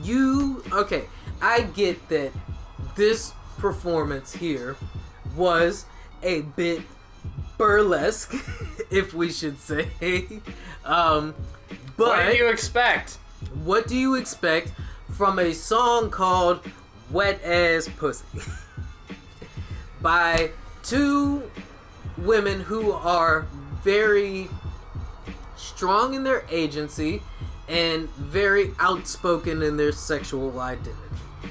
[0.03, 0.63] you.
[0.71, 1.05] Okay,
[1.41, 2.31] I get that
[2.95, 4.75] this performance here
[5.35, 5.85] was
[6.23, 6.81] a bit
[7.57, 8.33] burlesque,
[8.89, 9.87] if we should say.
[10.85, 11.35] Um,
[11.97, 13.17] but What do you expect?
[13.63, 14.71] what do you expect
[15.11, 16.61] from a song called
[17.11, 18.25] Wet Ass Pussy?
[20.01, 20.51] By
[20.83, 21.49] two
[22.17, 23.45] women who are
[23.83, 24.47] very
[25.55, 27.21] strong in their agency
[27.67, 30.97] and very outspoken in their sexual identity.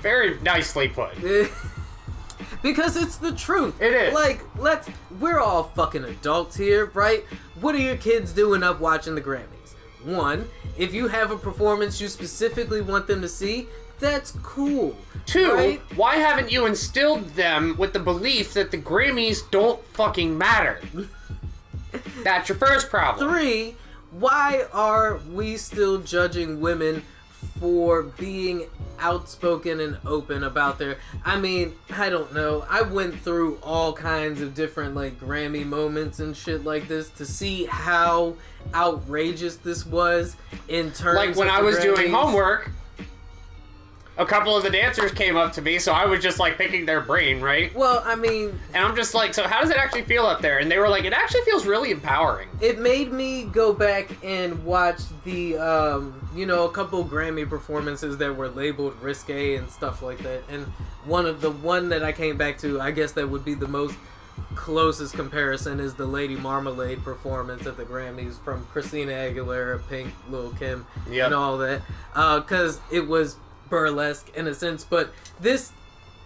[0.02, 1.14] Very nicely put.
[2.62, 3.81] because it's the truth.
[3.81, 4.14] It is.
[4.14, 4.89] Like, let's.
[5.18, 7.24] We're all fucking adults here, right?
[7.60, 9.74] What are your kids doing up watching the Grammys?
[10.05, 10.48] One,
[10.78, 13.68] if you have a performance you specifically want them to see,
[14.01, 14.97] that's cool.
[15.27, 15.81] Two, right?
[15.94, 20.81] why haven't you instilled them with the belief that the Grammys don't fucking matter?
[22.24, 23.31] That's your first problem.
[23.31, 23.77] Three,
[24.10, 27.05] why are we still judging women
[27.59, 28.66] for being
[28.98, 32.66] outspoken and open about their I mean, I don't know.
[32.68, 37.24] I went through all kinds of different like Grammy moments and shit like this to
[37.24, 38.35] see how
[38.74, 40.36] outrageous this was
[40.68, 42.70] in terms Like when I was doing homework,
[44.20, 46.84] a couple of the dancers came up to me, so I was just like picking
[46.86, 47.74] their brain, right?
[47.74, 50.59] Well, I mean, And I'm just like, so how does it actually feel up there?
[50.59, 52.48] And they were like, it actually feels really empowering.
[52.60, 58.18] it made me go back and watch the um you know a couple grammy performances
[58.18, 60.64] that were labeled risque and stuff like that and
[61.05, 63.66] one of the one that i came back to i guess that would be the
[63.66, 63.97] most
[64.55, 70.51] closest comparison is the lady marmalade performance at the grammys from christina aguilera pink lil
[70.52, 71.26] kim Yep.
[71.26, 71.82] and all that
[72.14, 73.36] because it was
[73.70, 75.72] burlesque in a sense but this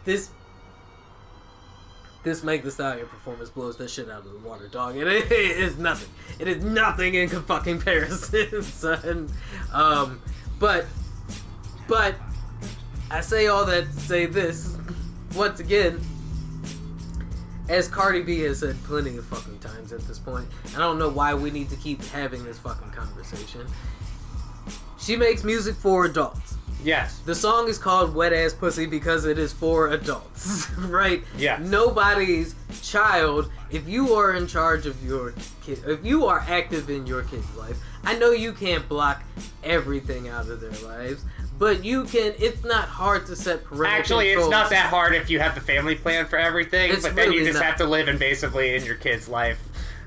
[0.04, 0.30] this
[2.24, 4.96] this Meg the Stallion performance blows that shit out of the water, dog.
[4.96, 6.08] And it is nothing.
[6.38, 9.30] It is nothing in fucking comparison, son.
[9.72, 10.22] Um,
[10.58, 10.86] but,
[11.86, 12.14] but,
[13.10, 14.76] I say all that to say this.
[15.36, 16.00] Once again,
[17.68, 21.10] as Cardi B has said plenty of fucking times at this point, I don't know
[21.10, 23.66] why we need to keep having this fucking conversation.
[24.98, 26.56] She makes music for adults.
[26.84, 27.18] Yes.
[27.20, 31.22] The song is called Wet Ass Pussy because it is for adults, right?
[31.36, 31.58] Yeah.
[31.62, 35.32] Nobody's child, if you are in charge of your
[35.64, 39.22] kid, if you are active in your kid's life, I know you can't block
[39.62, 41.24] everything out of their lives,
[41.58, 45.30] but you can, it's not hard to set parental Actually, it's not that hard if
[45.30, 47.64] you have the family plan for everything, It's but then you just not.
[47.64, 49.58] have to live invasively in your kid's life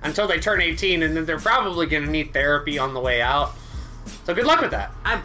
[0.03, 3.19] until they turn 18, and then they're probably going to need therapy on the way
[3.19, 3.53] out.
[4.25, 4.91] So good luck with that.
[5.03, 5.21] I,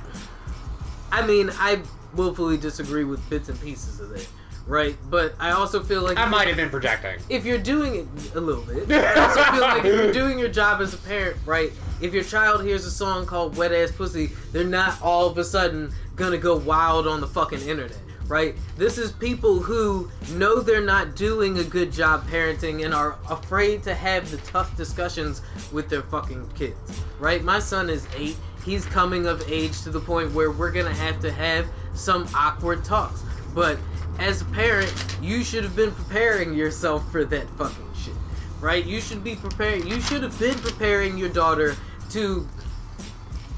[1.12, 1.82] I mean, I
[2.14, 4.28] willfully disagree with bits and pieces of it,
[4.66, 4.96] right?
[5.10, 7.20] But I also feel like I might have been projecting.
[7.28, 10.48] if you're doing it a little bit, I also feel like if you're doing your
[10.48, 11.70] job as a parent, right?
[12.00, 15.44] If your child hears a song called "Wet Ass Pussy," they're not all of a
[15.44, 18.54] sudden gonna go wild on the fucking internet, right?
[18.76, 23.82] This is people who know they're not doing a good job parenting and are afraid
[23.84, 27.42] to have the tough discussions with their fucking kids, right?
[27.44, 28.36] My son is eight.
[28.64, 32.84] He's coming of age to the point where we're gonna have to have some awkward
[32.84, 33.22] talks,
[33.54, 33.78] but
[34.18, 38.14] as a parent, you should have been preparing yourself for that fucking shit,
[38.60, 38.84] right?
[38.84, 39.86] You should be preparing.
[39.86, 41.76] You should have been preparing your daughter
[42.10, 42.48] to.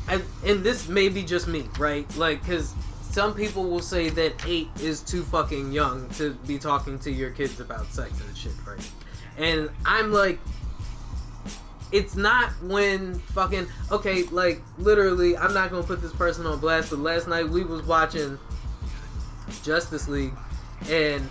[0.06, 2.06] And, and this may be just me, right?
[2.16, 2.74] Like, because
[3.10, 7.30] some people will say that eight is too fucking young to be talking to your
[7.30, 8.90] kids about sex and shit, right?
[9.38, 10.40] And I'm like,
[11.94, 16.90] it's not when fucking okay, like literally, I'm not gonna put this person on blast,
[16.90, 18.36] but last night we was watching
[19.62, 20.34] Justice League,
[20.90, 21.28] and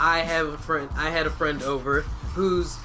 [0.00, 0.90] I have a friend.
[0.96, 2.00] I had a friend over
[2.34, 2.76] whose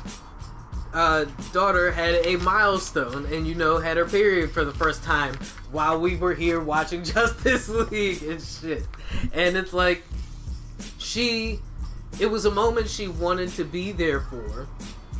[0.93, 5.33] uh, daughter had a milestone, and you know had her period for the first time
[5.71, 8.83] while we were here watching Justice League and shit.
[9.33, 10.03] And it's like
[10.99, 11.61] she,
[12.19, 14.67] it was a moment she wanted to be there for,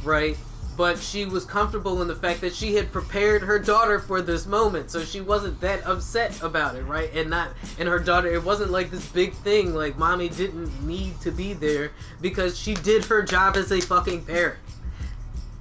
[0.04, 0.38] right?
[0.78, 4.46] But she was comfortable in the fact that she had prepared her daughter for this
[4.46, 7.10] moment, so she wasn't that upset about it, right?
[7.16, 7.50] And not,
[7.80, 9.74] and her daughter, it wasn't like this big thing.
[9.74, 11.92] Like mommy didn't need to be there
[12.22, 14.60] because she did her job as a fucking parent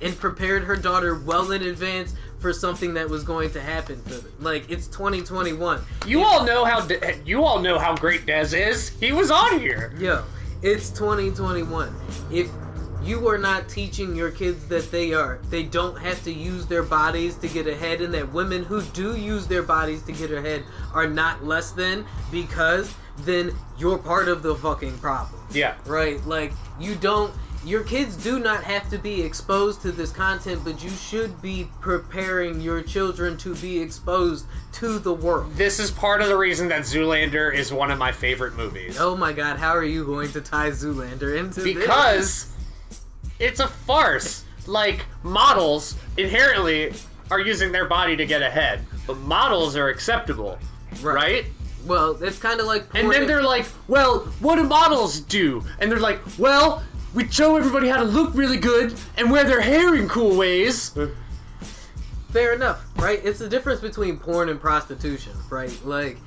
[0.02, 4.14] and prepared her daughter well in advance for something that was going to happen for
[4.14, 4.32] them.
[4.40, 5.80] Like it's 2021.
[6.06, 8.90] You all know how De- you all know how great Dez is.
[9.00, 9.94] He was on here.
[9.98, 10.24] Yo,
[10.62, 11.94] it's 2021.
[12.30, 12.50] If
[13.06, 16.82] you are not teaching your kids that they are they don't have to use their
[16.82, 20.64] bodies to get ahead and that women who do use their bodies to get ahead
[20.92, 25.40] are not less than because then you're part of the fucking problem.
[25.50, 25.76] Yeah.
[25.86, 26.24] Right?
[26.26, 27.32] Like you don't
[27.64, 31.68] your kids do not have to be exposed to this content, but you should be
[31.80, 35.52] preparing your children to be exposed to the world.
[35.54, 38.98] This is part of the reason that Zoolander is one of my favorite movies.
[39.00, 41.74] Oh my god, how are you going to tie Zoolander into this?
[41.74, 42.55] because
[43.38, 44.44] it's a farce.
[44.66, 46.92] Like models inherently
[47.30, 50.58] are using their body to get ahead, but models are acceptable,
[51.02, 51.46] right?
[51.86, 55.90] Well, it's kind of like And then they're like, "Well, what do models do?" And
[55.90, 56.82] they're like, "Well,
[57.14, 60.92] we show everybody how to look really good and wear their hair in cool ways."
[62.36, 63.18] fair enough, right?
[63.24, 65.72] It's the difference between porn and prostitution, right?
[65.86, 66.18] Like,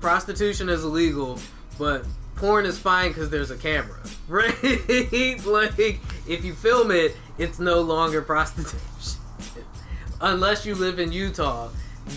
[0.00, 1.38] prostitution is illegal,
[1.78, 2.04] but
[2.38, 3.98] porn is fine because there's a camera,
[4.28, 4.62] right?
[4.62, 9.20] like, if you film it, it's no longer prostitution.
[10.20, 11.68] Unless you live in Utah,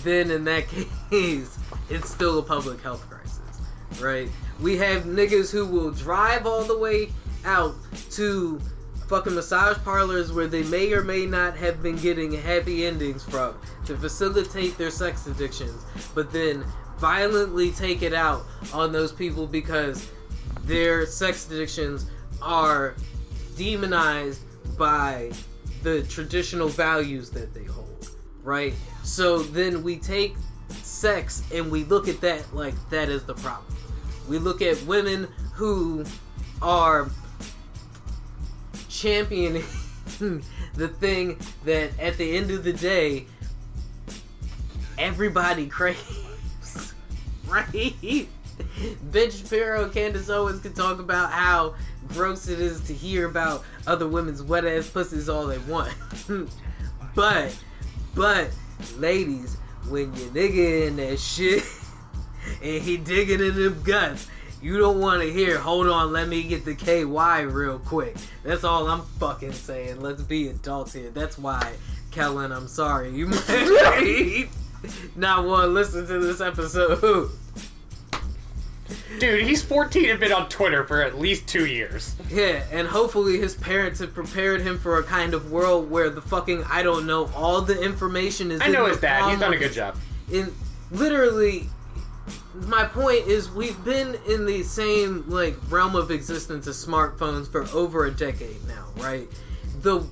[0.03, 0.67] then in that
[1.09, 1.57] case,
[1.89, 3.41] it's still a public health crisis,
[3.99, 4.29] right?
[4.59, 7.11] We have niggas who will drive all the way
[7.43, 7.75] out
[8.11, 8.59] to
[9.07, 13.53] fucking massage parlors where they may or may not have been getting happy endings from
[13.85, 15.83] to facilitate their sex addictions,
[16.15, 16.63] but then
[17.01, 20.07] violently take it out on those people because
[20.65, 22.05] their sex addictions
[22.43, 22.95] are
[23.57, 24.43] demonized
[24.77, 25.31] by
[25.81, 28.07] the traditional values that they hold,
[28.43, 28.75] right?
[29.03, 30.35] So then we take
[30.69, 33.75] sex and we look at that like that is the problem.
[34.29, 36.05] We look at women who
[36.61, 37.09] are
[38.89, 39.63] championing
[40.75, 43.25] the thing that at the end of the day
[44.99, 46.30] everybody craves.
[47.51, 48.27] Right?
[49.03, 51.75] Ben Shapiro and Candace Owens can talk about how
[52.09, 55.93] gross it is to hear about other women's wet ass pussies all they want.
[57.15, 57.57] but,
[58.15, 58.49] but,
[58.97, 59.57] ladies,
[59.89, 61.63] when your nigga in that shit
[62.63, 64.27] and he digging in them guts,
[64.61, 68.15] you don't want to hear, hold on, let me get the KY real quick.
[68.43, 70.01] That's all I'm fucking saying.
[70.01, 71.09] Let's be adults here.
[71.09, 71.73] That's why,
[72.11, 73.09] Kellen, I'm sorry.
[73.09, 74.49] You might
[75.15, 77.31] not want to listen to this episode.
[79.19, 82.15] Dude, he's 14 and been on Twitter for at least two years.
[82.29, 86.21] Yeah, and hopefully his parents have prepared him for a kind of world where the
[86.21, 88.61] fucking I don't know all the information is.
[88.61, 89.29] I know his dad.
[89.29, 89.97] He's done a good job.
[90.31, 90.53] In
[90.91, 91.69] literally,
[92.53, 97.65] my point is we've been in the same like realm of existence as smartphones for
[97.75, 99.27] over a decade now, right?
[99.81, 100.05] The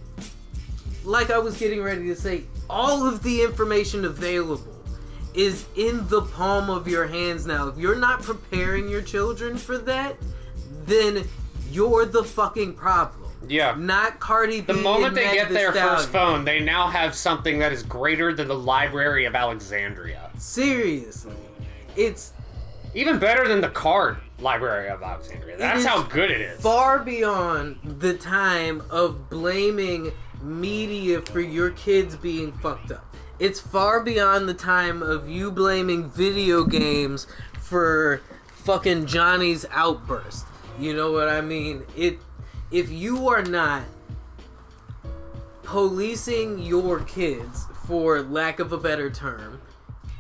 [1.04, 4.76] like I was getting ready to say, all of the information available
[5.34, 7.68] is in the palm of your hands now.
[7.68, 10.18] If you're not preparing your children for that,
[10.86, 11.26] then
[11.72, 13.32] you're the fucking problem.
[13.48, 13.76] Yeah.
[13.78, 14.74] Not Cardi B.
[14.74, 18.34] The moment they get Thee their first phone, they now have something that is greater
[18.34, 20.30] than the Library of Alexandria.
[20.38, 21.36] Seriously.
[21.96, 22.34] It's
[22.94, 25.58] Even better than the card Library of Alexandria.
[25.58, 26.62] That's how good it is.
[26.62, 30.12] far beyond the time of blaming
[30.42, 33.06] media for your kids being fucked up.
[33.40, 37.26] It's far beyond the time of you blaming video games
[37.60, 40.46] for fucking Johnny's outburst.
[40.78, 41.84] You know what I mean?
[41.96, 42.20] It
[42.72, 43.84] if you are not
[45.64, 49.62] policing your kids for lack of a better term,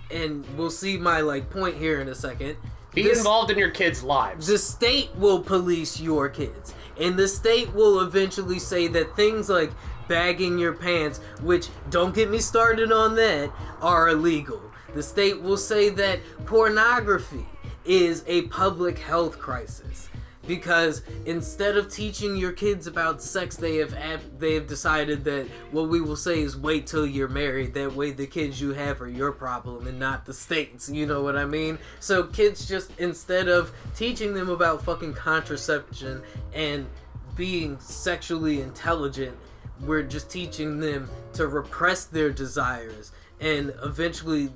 [0.10, 2.58] and we'll see my like point here in a second.
[2.94, 4.48] Be this- involved in your kids' lives.
[4.48, 9.72] the state will police your kids and the state will eventually say that things like
[10.10, 13.49] bagging your pants which don't get me started on that
[13.81, 14.61] are illegal.
[14.94, 17.45] The state will say that pornography
[17.86, 20.10] is a public health crisis
[20.49, 23.94] because instead of teaching your kids about sex they have
[24.40, 27.76] they have decided that what we will say is wait till you're married.
[27.76, 30.90] That way the kids you have are your problem and not the state's.
[30.90, 31.77] You know what i mean?
[31.99, 36.88] So kids just instead of teaching them about fucking contraception and
[37.36, 39.38] being sexually intelligent
[39.81, 43.11] we're just teaching them to repress their desires.
[43.39, 44.49] And eventually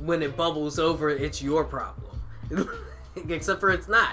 [0.00, 2.20] when it bubbles over it's your problem.
[3.28, 4.12] Except for it's not.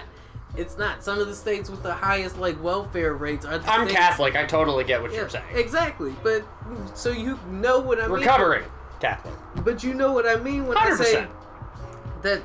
[0.57, 1.03] It's not.
[1.03, 4.35] Some of the states with the highest like welfare rates are the I'm states- Catholic.
[4.35, 5.45] I totally get what yeah, you're saying.
[5.55, 6.13] exactly.
[6.23, 6.43] But
[6.95, 8.11] so you know what i mean.
[8.11, 8.63] Recovering
[8.99, 9.33] Catholic.
[9.63, 11.25] but you know what i mean when i say
[12.21, 12.41] that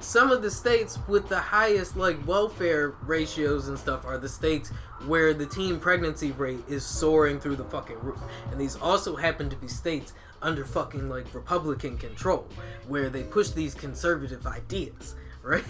[0.00, 4.70] some of the states with the highest like welfare ratios and stuff are the states
[5.06, 8.20] where the teen pregnancy rate is soaring through the fucking roof.
[8.50, 10.12] And these also happen to be states
[10.42, 12.48] under fucking like republican control
[12.88, 15.64] where they push these conservative ideas right?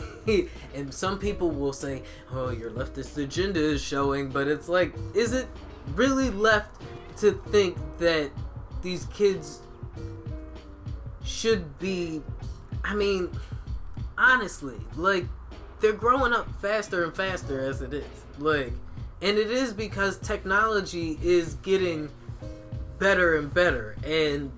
[0.74, 2.02] And some people will say
[2.32, 5.47] oh your leftist agenda is showing but it's like is it
[5.94, 6.81] really left
[7.19, 8.31] to think that
[8.82, 9.61] these kids
[11.23, 12.20] should be
[12.82, 13.31] I mean
[14.20, 15.24] honestly like
[15.80, 18.05] they're growing up faster and faster as it is.
[18.38, 18.72] Like
[19.22, 22.10] and it is because technology is getting
[22.98, 24.52] better and better and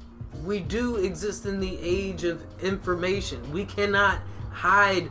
[0.44, 3.52] we do exist in the age of information.
[3.52, 4.18] We cannot
[4.50, 5.08] hide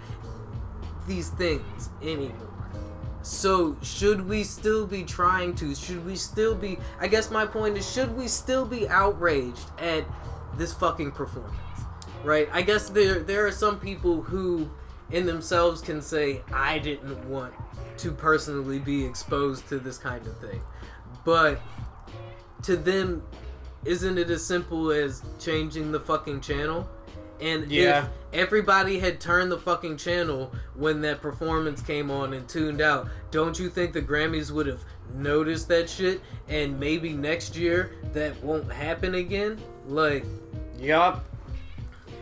[1.08, 2.48] these things anymore.
[3.22, 5.74] So should we still be trying to?
[5.76, 10.04] Should we still be i guess my point is should we still be outraged at
[10.58, 11.56] this fucking performance
[12.24, 14.70] right i guess there there are some people who
[15.12, 17.54] in themselves can say i didn't want
[17.98, 20.62] to personally be exposed to this kind of thing
[21.26, 21.60] but
[22.64, 23.24] to them
[23.86, 26.88] isn't it as simple as changing the fucking channel
[27.40, 28.06] and Yeah.
[28.32, 33.08] if everybody had turned the fucking channel when that performance came on and tuned out,
[33.32, 34.84] don't you think the Grammys would have
[35.16, 39.58] noticed that shit and maybe next year that won't happen again?
[39.88, 40.24] Like,
[40.80, 41.26] Yup.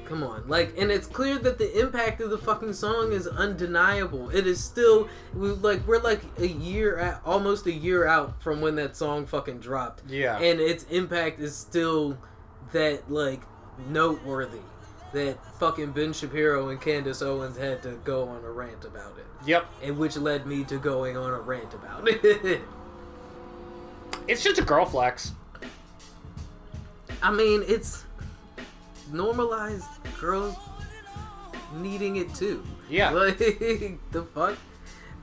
[0.10, 0.48] Come on.
[0.48, 4.30] Like, and it's clear that the impact of the fucking song is undeniable.
[4.32, 8.60] It is still, we like, we're like a year, at, almost a year out from
[8.60, 10.38] when that song fucking dropped Yeah.
[10.40, 12.18] and its impact is still
[12.74, 13.42] that like
[13.88, 14.60] noteworthy
[15.14, 19.26] that fucking Ben Shapiro and Candace Owens had to go on a rant about it,
[19.48, 19.66] Yep.
[19.84, 22.62] and which led me to going on a rant about it.
[24.28, 25.32] It's just a girl flex.
[27.24, 28.06] I mean, it's
[29.12, 29.88] normalized
[30.20, 30.56] girls
[31.74, 32.64] needing it too.
[32.90, 33.12] Yeah.
[33.20, 33.38] Like
[34.12, 34.58] the fuck?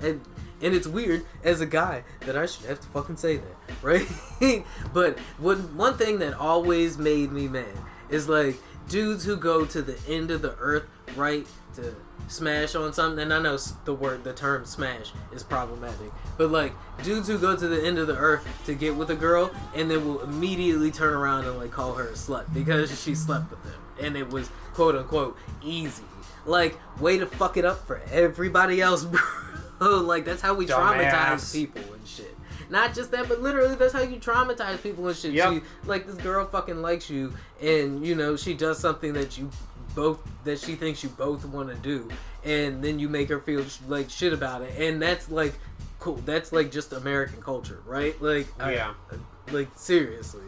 [0.01, 0.21] And
[0.63, 4.07] and it's weird as a guy that I should have to fucking say that, right?
[4.95, 7.77] but one one thing that always made me mad
[8.09, 8.57] is like
[8.89, 10.85] dudes who go to the end of the earth,
[11.17, 11.95] right, to
[12.29, 13.23] smash on something.
[13.23, 16.73] And I know the word, the term smash is problematic, but like
[17.03, 19.91] dudes who go to the end of the earth to get with a girl and
[19.91, 23.63] then will immediately turn around and like call her a slut because she slept with
[23.63, 26.03] them and it was quote unquote easy.
[26.45, 29.05] Like, way to fuck it up for everybody else,
[29.79, 30.01] bro.
[30.01, 32.37] like, that's how we traumatize people and shit.
[32.71, 35.33] Not just that, but literally, that's how you traumatize people and shit.
[35.33, 35.53] Yep.
[35.53, 39.51] She, like, this girl fucking likes you, and, you know, she does something that you
[39.97, 42.09] both, that she thinks you both want to do,
[42.45, 44.79] and then you make her feel sh- like shit about it.
[44.79, 45.55] And that's, like,
[45.99, 46.17] cool.
[46.25, 48.21] That's, like, just American culture, right?
[48.23, 48.71] Like, oh,
[49.11, 50.45] I- like, seriously.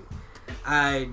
[0.65, 1.09] I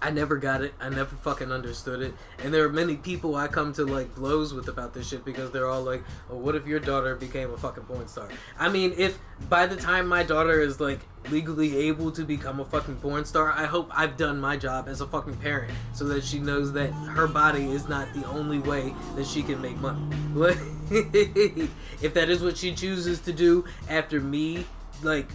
[0.00, 0.74] I never got it.
[0.80, 2.14] I never fucking understood it.
[2.38, 5.50] And there are many people I come to like blows with about this shit because
[5.50, 8.28] they're all like, "Oh, what if your daughter became a fucking porn star?"
[8.58, 9.18] I mean, if
[9.48, 11.00] by the time my daughter is like
[11.30, 15.00] legally able to become a fucking porn star, I hope I've done my job as
[15.00, 18.94] a fucking parent so that she knows that her body is not the only way
[19.16, 20.00] that she can make money.
[20.34, 20.58] Like,
[20.90, 24.66] if that is what she chooses to do after me,
[25.02, 25.28] like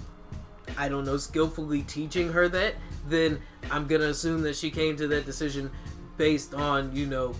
[0.77, 2.75] I don't know, skillfully teaching her that,
[3.07, 5.71] then I'm gonna assume that she came to that decision
[6.17, 7.33] based on, you know,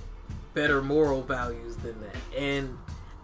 [0.54, 2.16] better moral values than that.
[2.38, 2.78] And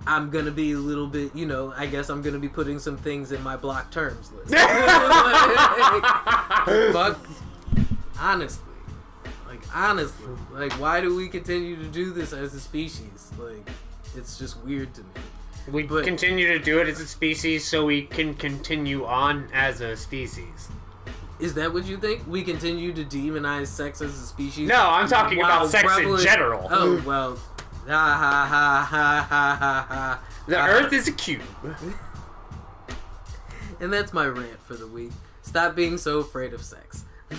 [0.05, 2.97] I'm gonna be a little bit, you know, I guess I'm gonna be putting some
[2.97, 4.51] things in my block terms list.
[6.93, 7.17] but
[8.19, 8.63] honestly,
[9.47, 13.31] like honestly, like why do we continue to do this as a species?
[13.39, 13.69] Like
[14.15, 15.07] it's just weird to me.
[15.71, 19.81] We But- continue to do it as a species so we can continue on as
[19.81, 20.69] a species.
[21.39, 22.25] Is that what you think?
[22.27, 24.67] We continue to demonize sex as a species?
[24.67, 26.67] No, I'm talking about sex in general.
[26.71, 27.37] Oh well.
[27.87, 30.19] Ha ha ha ha ha ha ha.
[30.47, 30.67] The Ah.
[30.67, 31.41] Earth is a cube.
[33.79, 35.11] And that's my rant for the week.
[35.43, 37.05] Stop being so afraid of sex.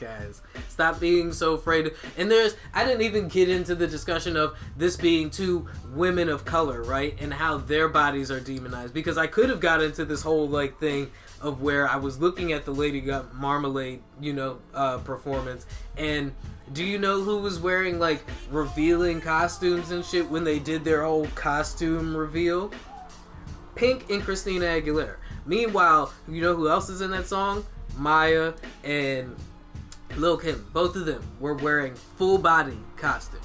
[0.00, 1.92] Guys, stop being so afraid.
[2.18, 6.44] And there's, I didn't even get into the discussion of this being two women of
[6.44, 7.16] color, right?
[7.20, 8.92] And how their bodies are demonized.
[8.92, 12.52] Because I could have got into this whole, like, thing of where I was looking
[12.52, 15.66] at the Lady Gaga Marmalade, you know, uh, performance.
[15.96, 16.34] And
[16.72, 21.04] do you know who was wearing, like, revealing costumes and shit when they did their
[21.04, 22.72] whole costume reveal?
[23.74, 25.16] Pink and Christina Aguilera.
[25.46, 27.66] Meanwhile, you know who else is in that song?
[27.98, 29.36] Mya and
[30.16, 30.66] Lil Kim.
[30.72, 33.44] Both of them were wearing full body costumes.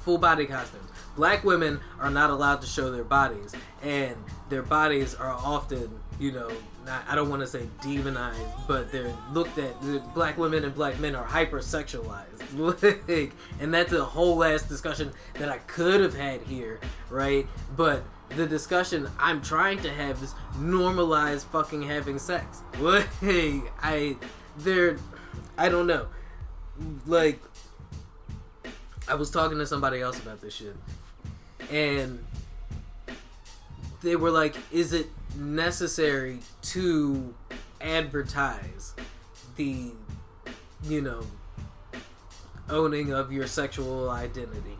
[0.00, 0.90] Full body costumes.
[1.16, 4.16] Black women are not allowed to show their bodies, and
[4.50, 5.90] their bodies are often,
[6.20, 6.50] you know,
[6.88, 9.74] I don't want to say demonized, but they're looked at.
[10.14, 13.08] Black women and black men are hypersexualized.
[13.08, 17.46] like, and that's a whole ass discussion that I could have had here, right?
[17.76, 22.62] But the discussion I'm trying to have is normalize fucking having sex.
[22.80, 23.08] Like,
[23.82, 24.16] I,
[24.58, 24.98] they're,
[25.56, 26.06] I don't know.
[27.06, 27.40] Like,
[29.08, 30.76] I was talking to somebody else about this shit,
[31.70, 32.24] and
[34.02, 35.06] they were like, "Is it
[35.36, 37.34] necessary to
[37.80, 38.94] advertise
[39.56, 39.92] the,
[40.84, 41.24] you know,
[42.70, 44.78] owning of your sexual identity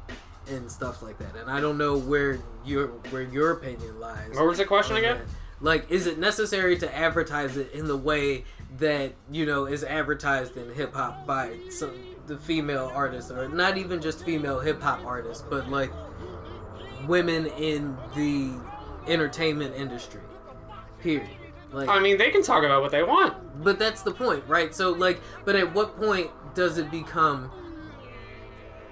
[0.49, 4.35] and stuff like that?" And I don't know where your where your opinion lies.
[4.35, 5.19] What was the question again?
[5.19, 5.27] that.
[5.61, 8.45] Like, is it necessary to advertise it in the way
[8.79, 11.93] that you know is advertised in hip hop by some
[12.27, 15.91] the female artists, or not even just female hip hop artists, but like
[17.07, 18.53] women in the
[19.11, 20.21] entertainment industry?
[21.03, 21.29] Period.
[21.73, 23.63] Like, I mean, they can talk about what they want.
[23.63, 24.75] but that's the point, right?
[24.75, 27.51] So, like, but at what point does it become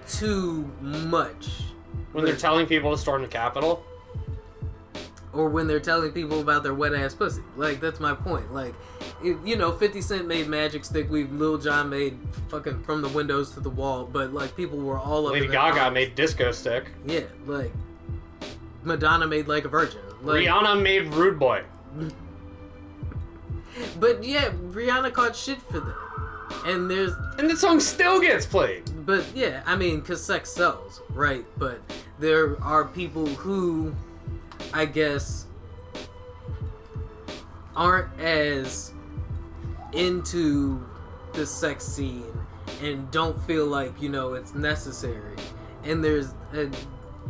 [0.08, 1.48] too much?
[2.12, 3.84] When they're telling people to storm the Capitol.
[5.32, 7.42] or when they're telling people about their wet ass pussy.
[7.56, 8.54] Like that's my point.
[8.54, 8.74] Like,
[9.22, 11.10] it, you know, Fifty Cent made Magic Stick.
[11.10, 12.18] We Lil Jon made
[12.48, 14.04] fucking from the windows to the wall.
[14.10, 15.34] But like people were all over.
[15.34, 15.94] Lady Gaga arms.
[15.94, 16.86] made Disco Stick.
[17.04, 17.72] Yeah, like
[18.82, 20.00] Madonna made like a virgin.
[20.22, 21.64] Like, Rihanna made Rude Boy.
[24.00, 26.06] But yeah, Rihanna caught shit for that.
[26.64, 28.84] And there's And the song still gets played.
[29.04, 31.44] But yeah, I mean, because sex sells, right?
[31.58, 31.80] But
[32.18, 33.94] there are people who,
[34.72, 35.46] I guess,
[37.74, 38.92] aren't as
[39.92, 40.84] into
[41.34, 42.24] the sex scene
[42.82, 45.36] and don't feel like, you know, it's necessary.
[45.84, 46.66] And there's uh,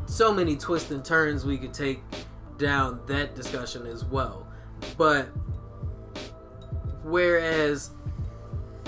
[0.06, 2.02] so many twists and turns we could take
[2.58, 4.45] down that discussion as well.
[4.96, 5.28] But
[7.02, 7.90] whereas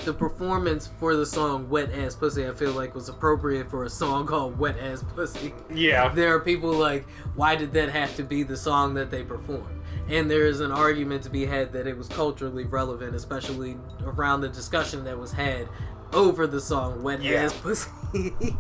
[0.05, 3.91] the performance for the song "Wet Ass Pussy" I feel like was appropriate for a
[3.91, 6.09] song called "Wet Ass Pussy." Yeah.
[6.15, 9.83] there are people like, why did that have to be the song that they performed?
[10.09, 14.41] And there is an argument to be had that it was culturally relevant, especially around
[14.41, 15.69] the discussion that was had
[16.13, 17.43] over the song "Wet Yeah.
[17.45, 17.91] Ass Pussy."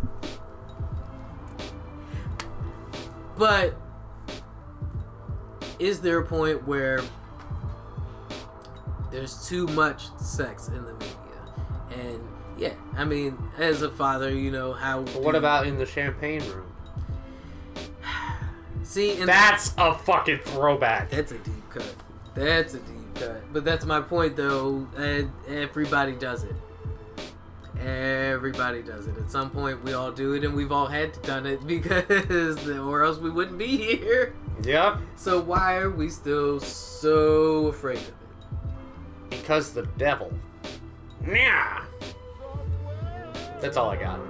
[3.38, 3.74] but
[5.78, 7.00] is there a point where
[9.10, 11.16] there's too much sex in the media?
[11.90, 12.20] And
[12.56, 15.02] yeah, I mean, as a father, you know how.
[15.02, 16.72] What about in the champagne room?
[18.82, 19.18] see?
[19.18, 21.10] And That's a fucking throwback.
[21.10, 21.94] That's a deep cut.
[22.34, 23.52] That's a deep cut.
[23.52, 24.86] But that's my point, though.
[24.96, 26.54] And everybody does it.
[27.80, 29.16] Everybody does it.
[29.18, 32.68] At some point, we all do it, and we've all had to done it because,
[32.68, 34.34] or else we wouldn't be here.
[34.64, 34.98] Yep.
[35.14, 38.14] So why are we still so afraid of it?
[39.30, 40.32] Because the devil.
[41.26, 41.84] Yeah.
[43.60, 44.20] That's all I got.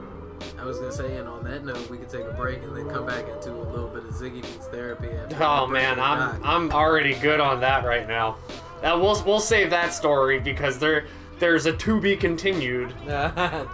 [0.58, 2.88] I was gonna say, and on that note, we could take a break and then
[2.90, 5.08] come back into a little bit of Ziggy needs therapy.
[5.08, 6.42] After Oh man, I'm.
[6.44, 8.36] I'm already good on that right now.
[8.82, 11.06] Uh, we'll we'll save that story because there
[11.38, 12.92] there's a to be continued.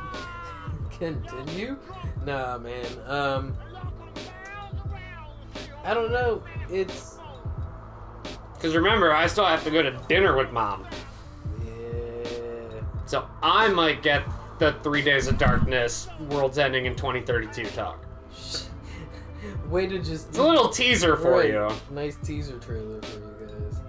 [0.99, 1.77] Continue?
[2.25, 2.87] Nah, man.
[3.07, 3.57] Um,
[5.85, 6.43] I don't know.
[6.71, 7.19] It's
[8.55, 10.87] Because remember, I still have to go to dinner with mom.
[13.07, 14.25] So I might get
[14.59, 18.05] the Three Days of Darkness, World's Ending in 2032 talk.
[18.37, 18.63] Shh.
[19.69, 20.29] Way to just.
[20.29, 21.69] It's a little teaser for you.
[21.91, 23.81] Nice teaser trailer for you guys.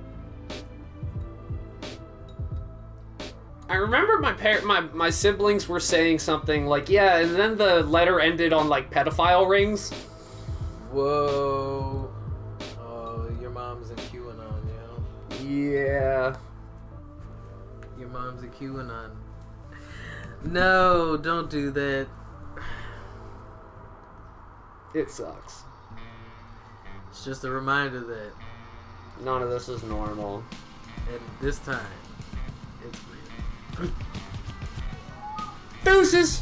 [3.68, 7.84] I remember my par- my my siblings were saying something like, "Yeah," and then the
[7.84, 9.92] letter ended on like pedophile rings.
[10.92, 12.10] Whoa.
[12.80, 14.62] Oh, your mom's in QAnon,
[15.42, 15.46] yo.
[15.46, 16.36] Yeah.
[18.16, 19.12] Your mom's a QAnon.
[20.46, 22.08] No, don't do that.
[24.94, 25.64] It sucks.
[27.10, 28.32] It's just a reminder that
[29.22, 30.44] None of this is normal.
[31.10, 31.86] And this time,
[32.86, 33.00] it's
[33.80, 33.92] real.
[35.84, 36.42] Deuces.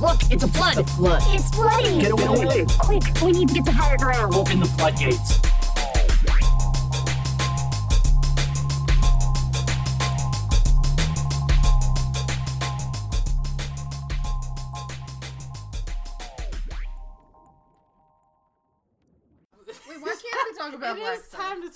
[0.00, 0.78] Look, it's a flood.
[0.78, 1.22] It's a flood.
[1.26, 1.98] It's flooding!
[2.00, 2.66] Get away.
[2.78, 4.34] Quick, we need to get to higher ground.
[4.34, 5.51] Open the floodgates.
[20.82, 21.70] About It black is time to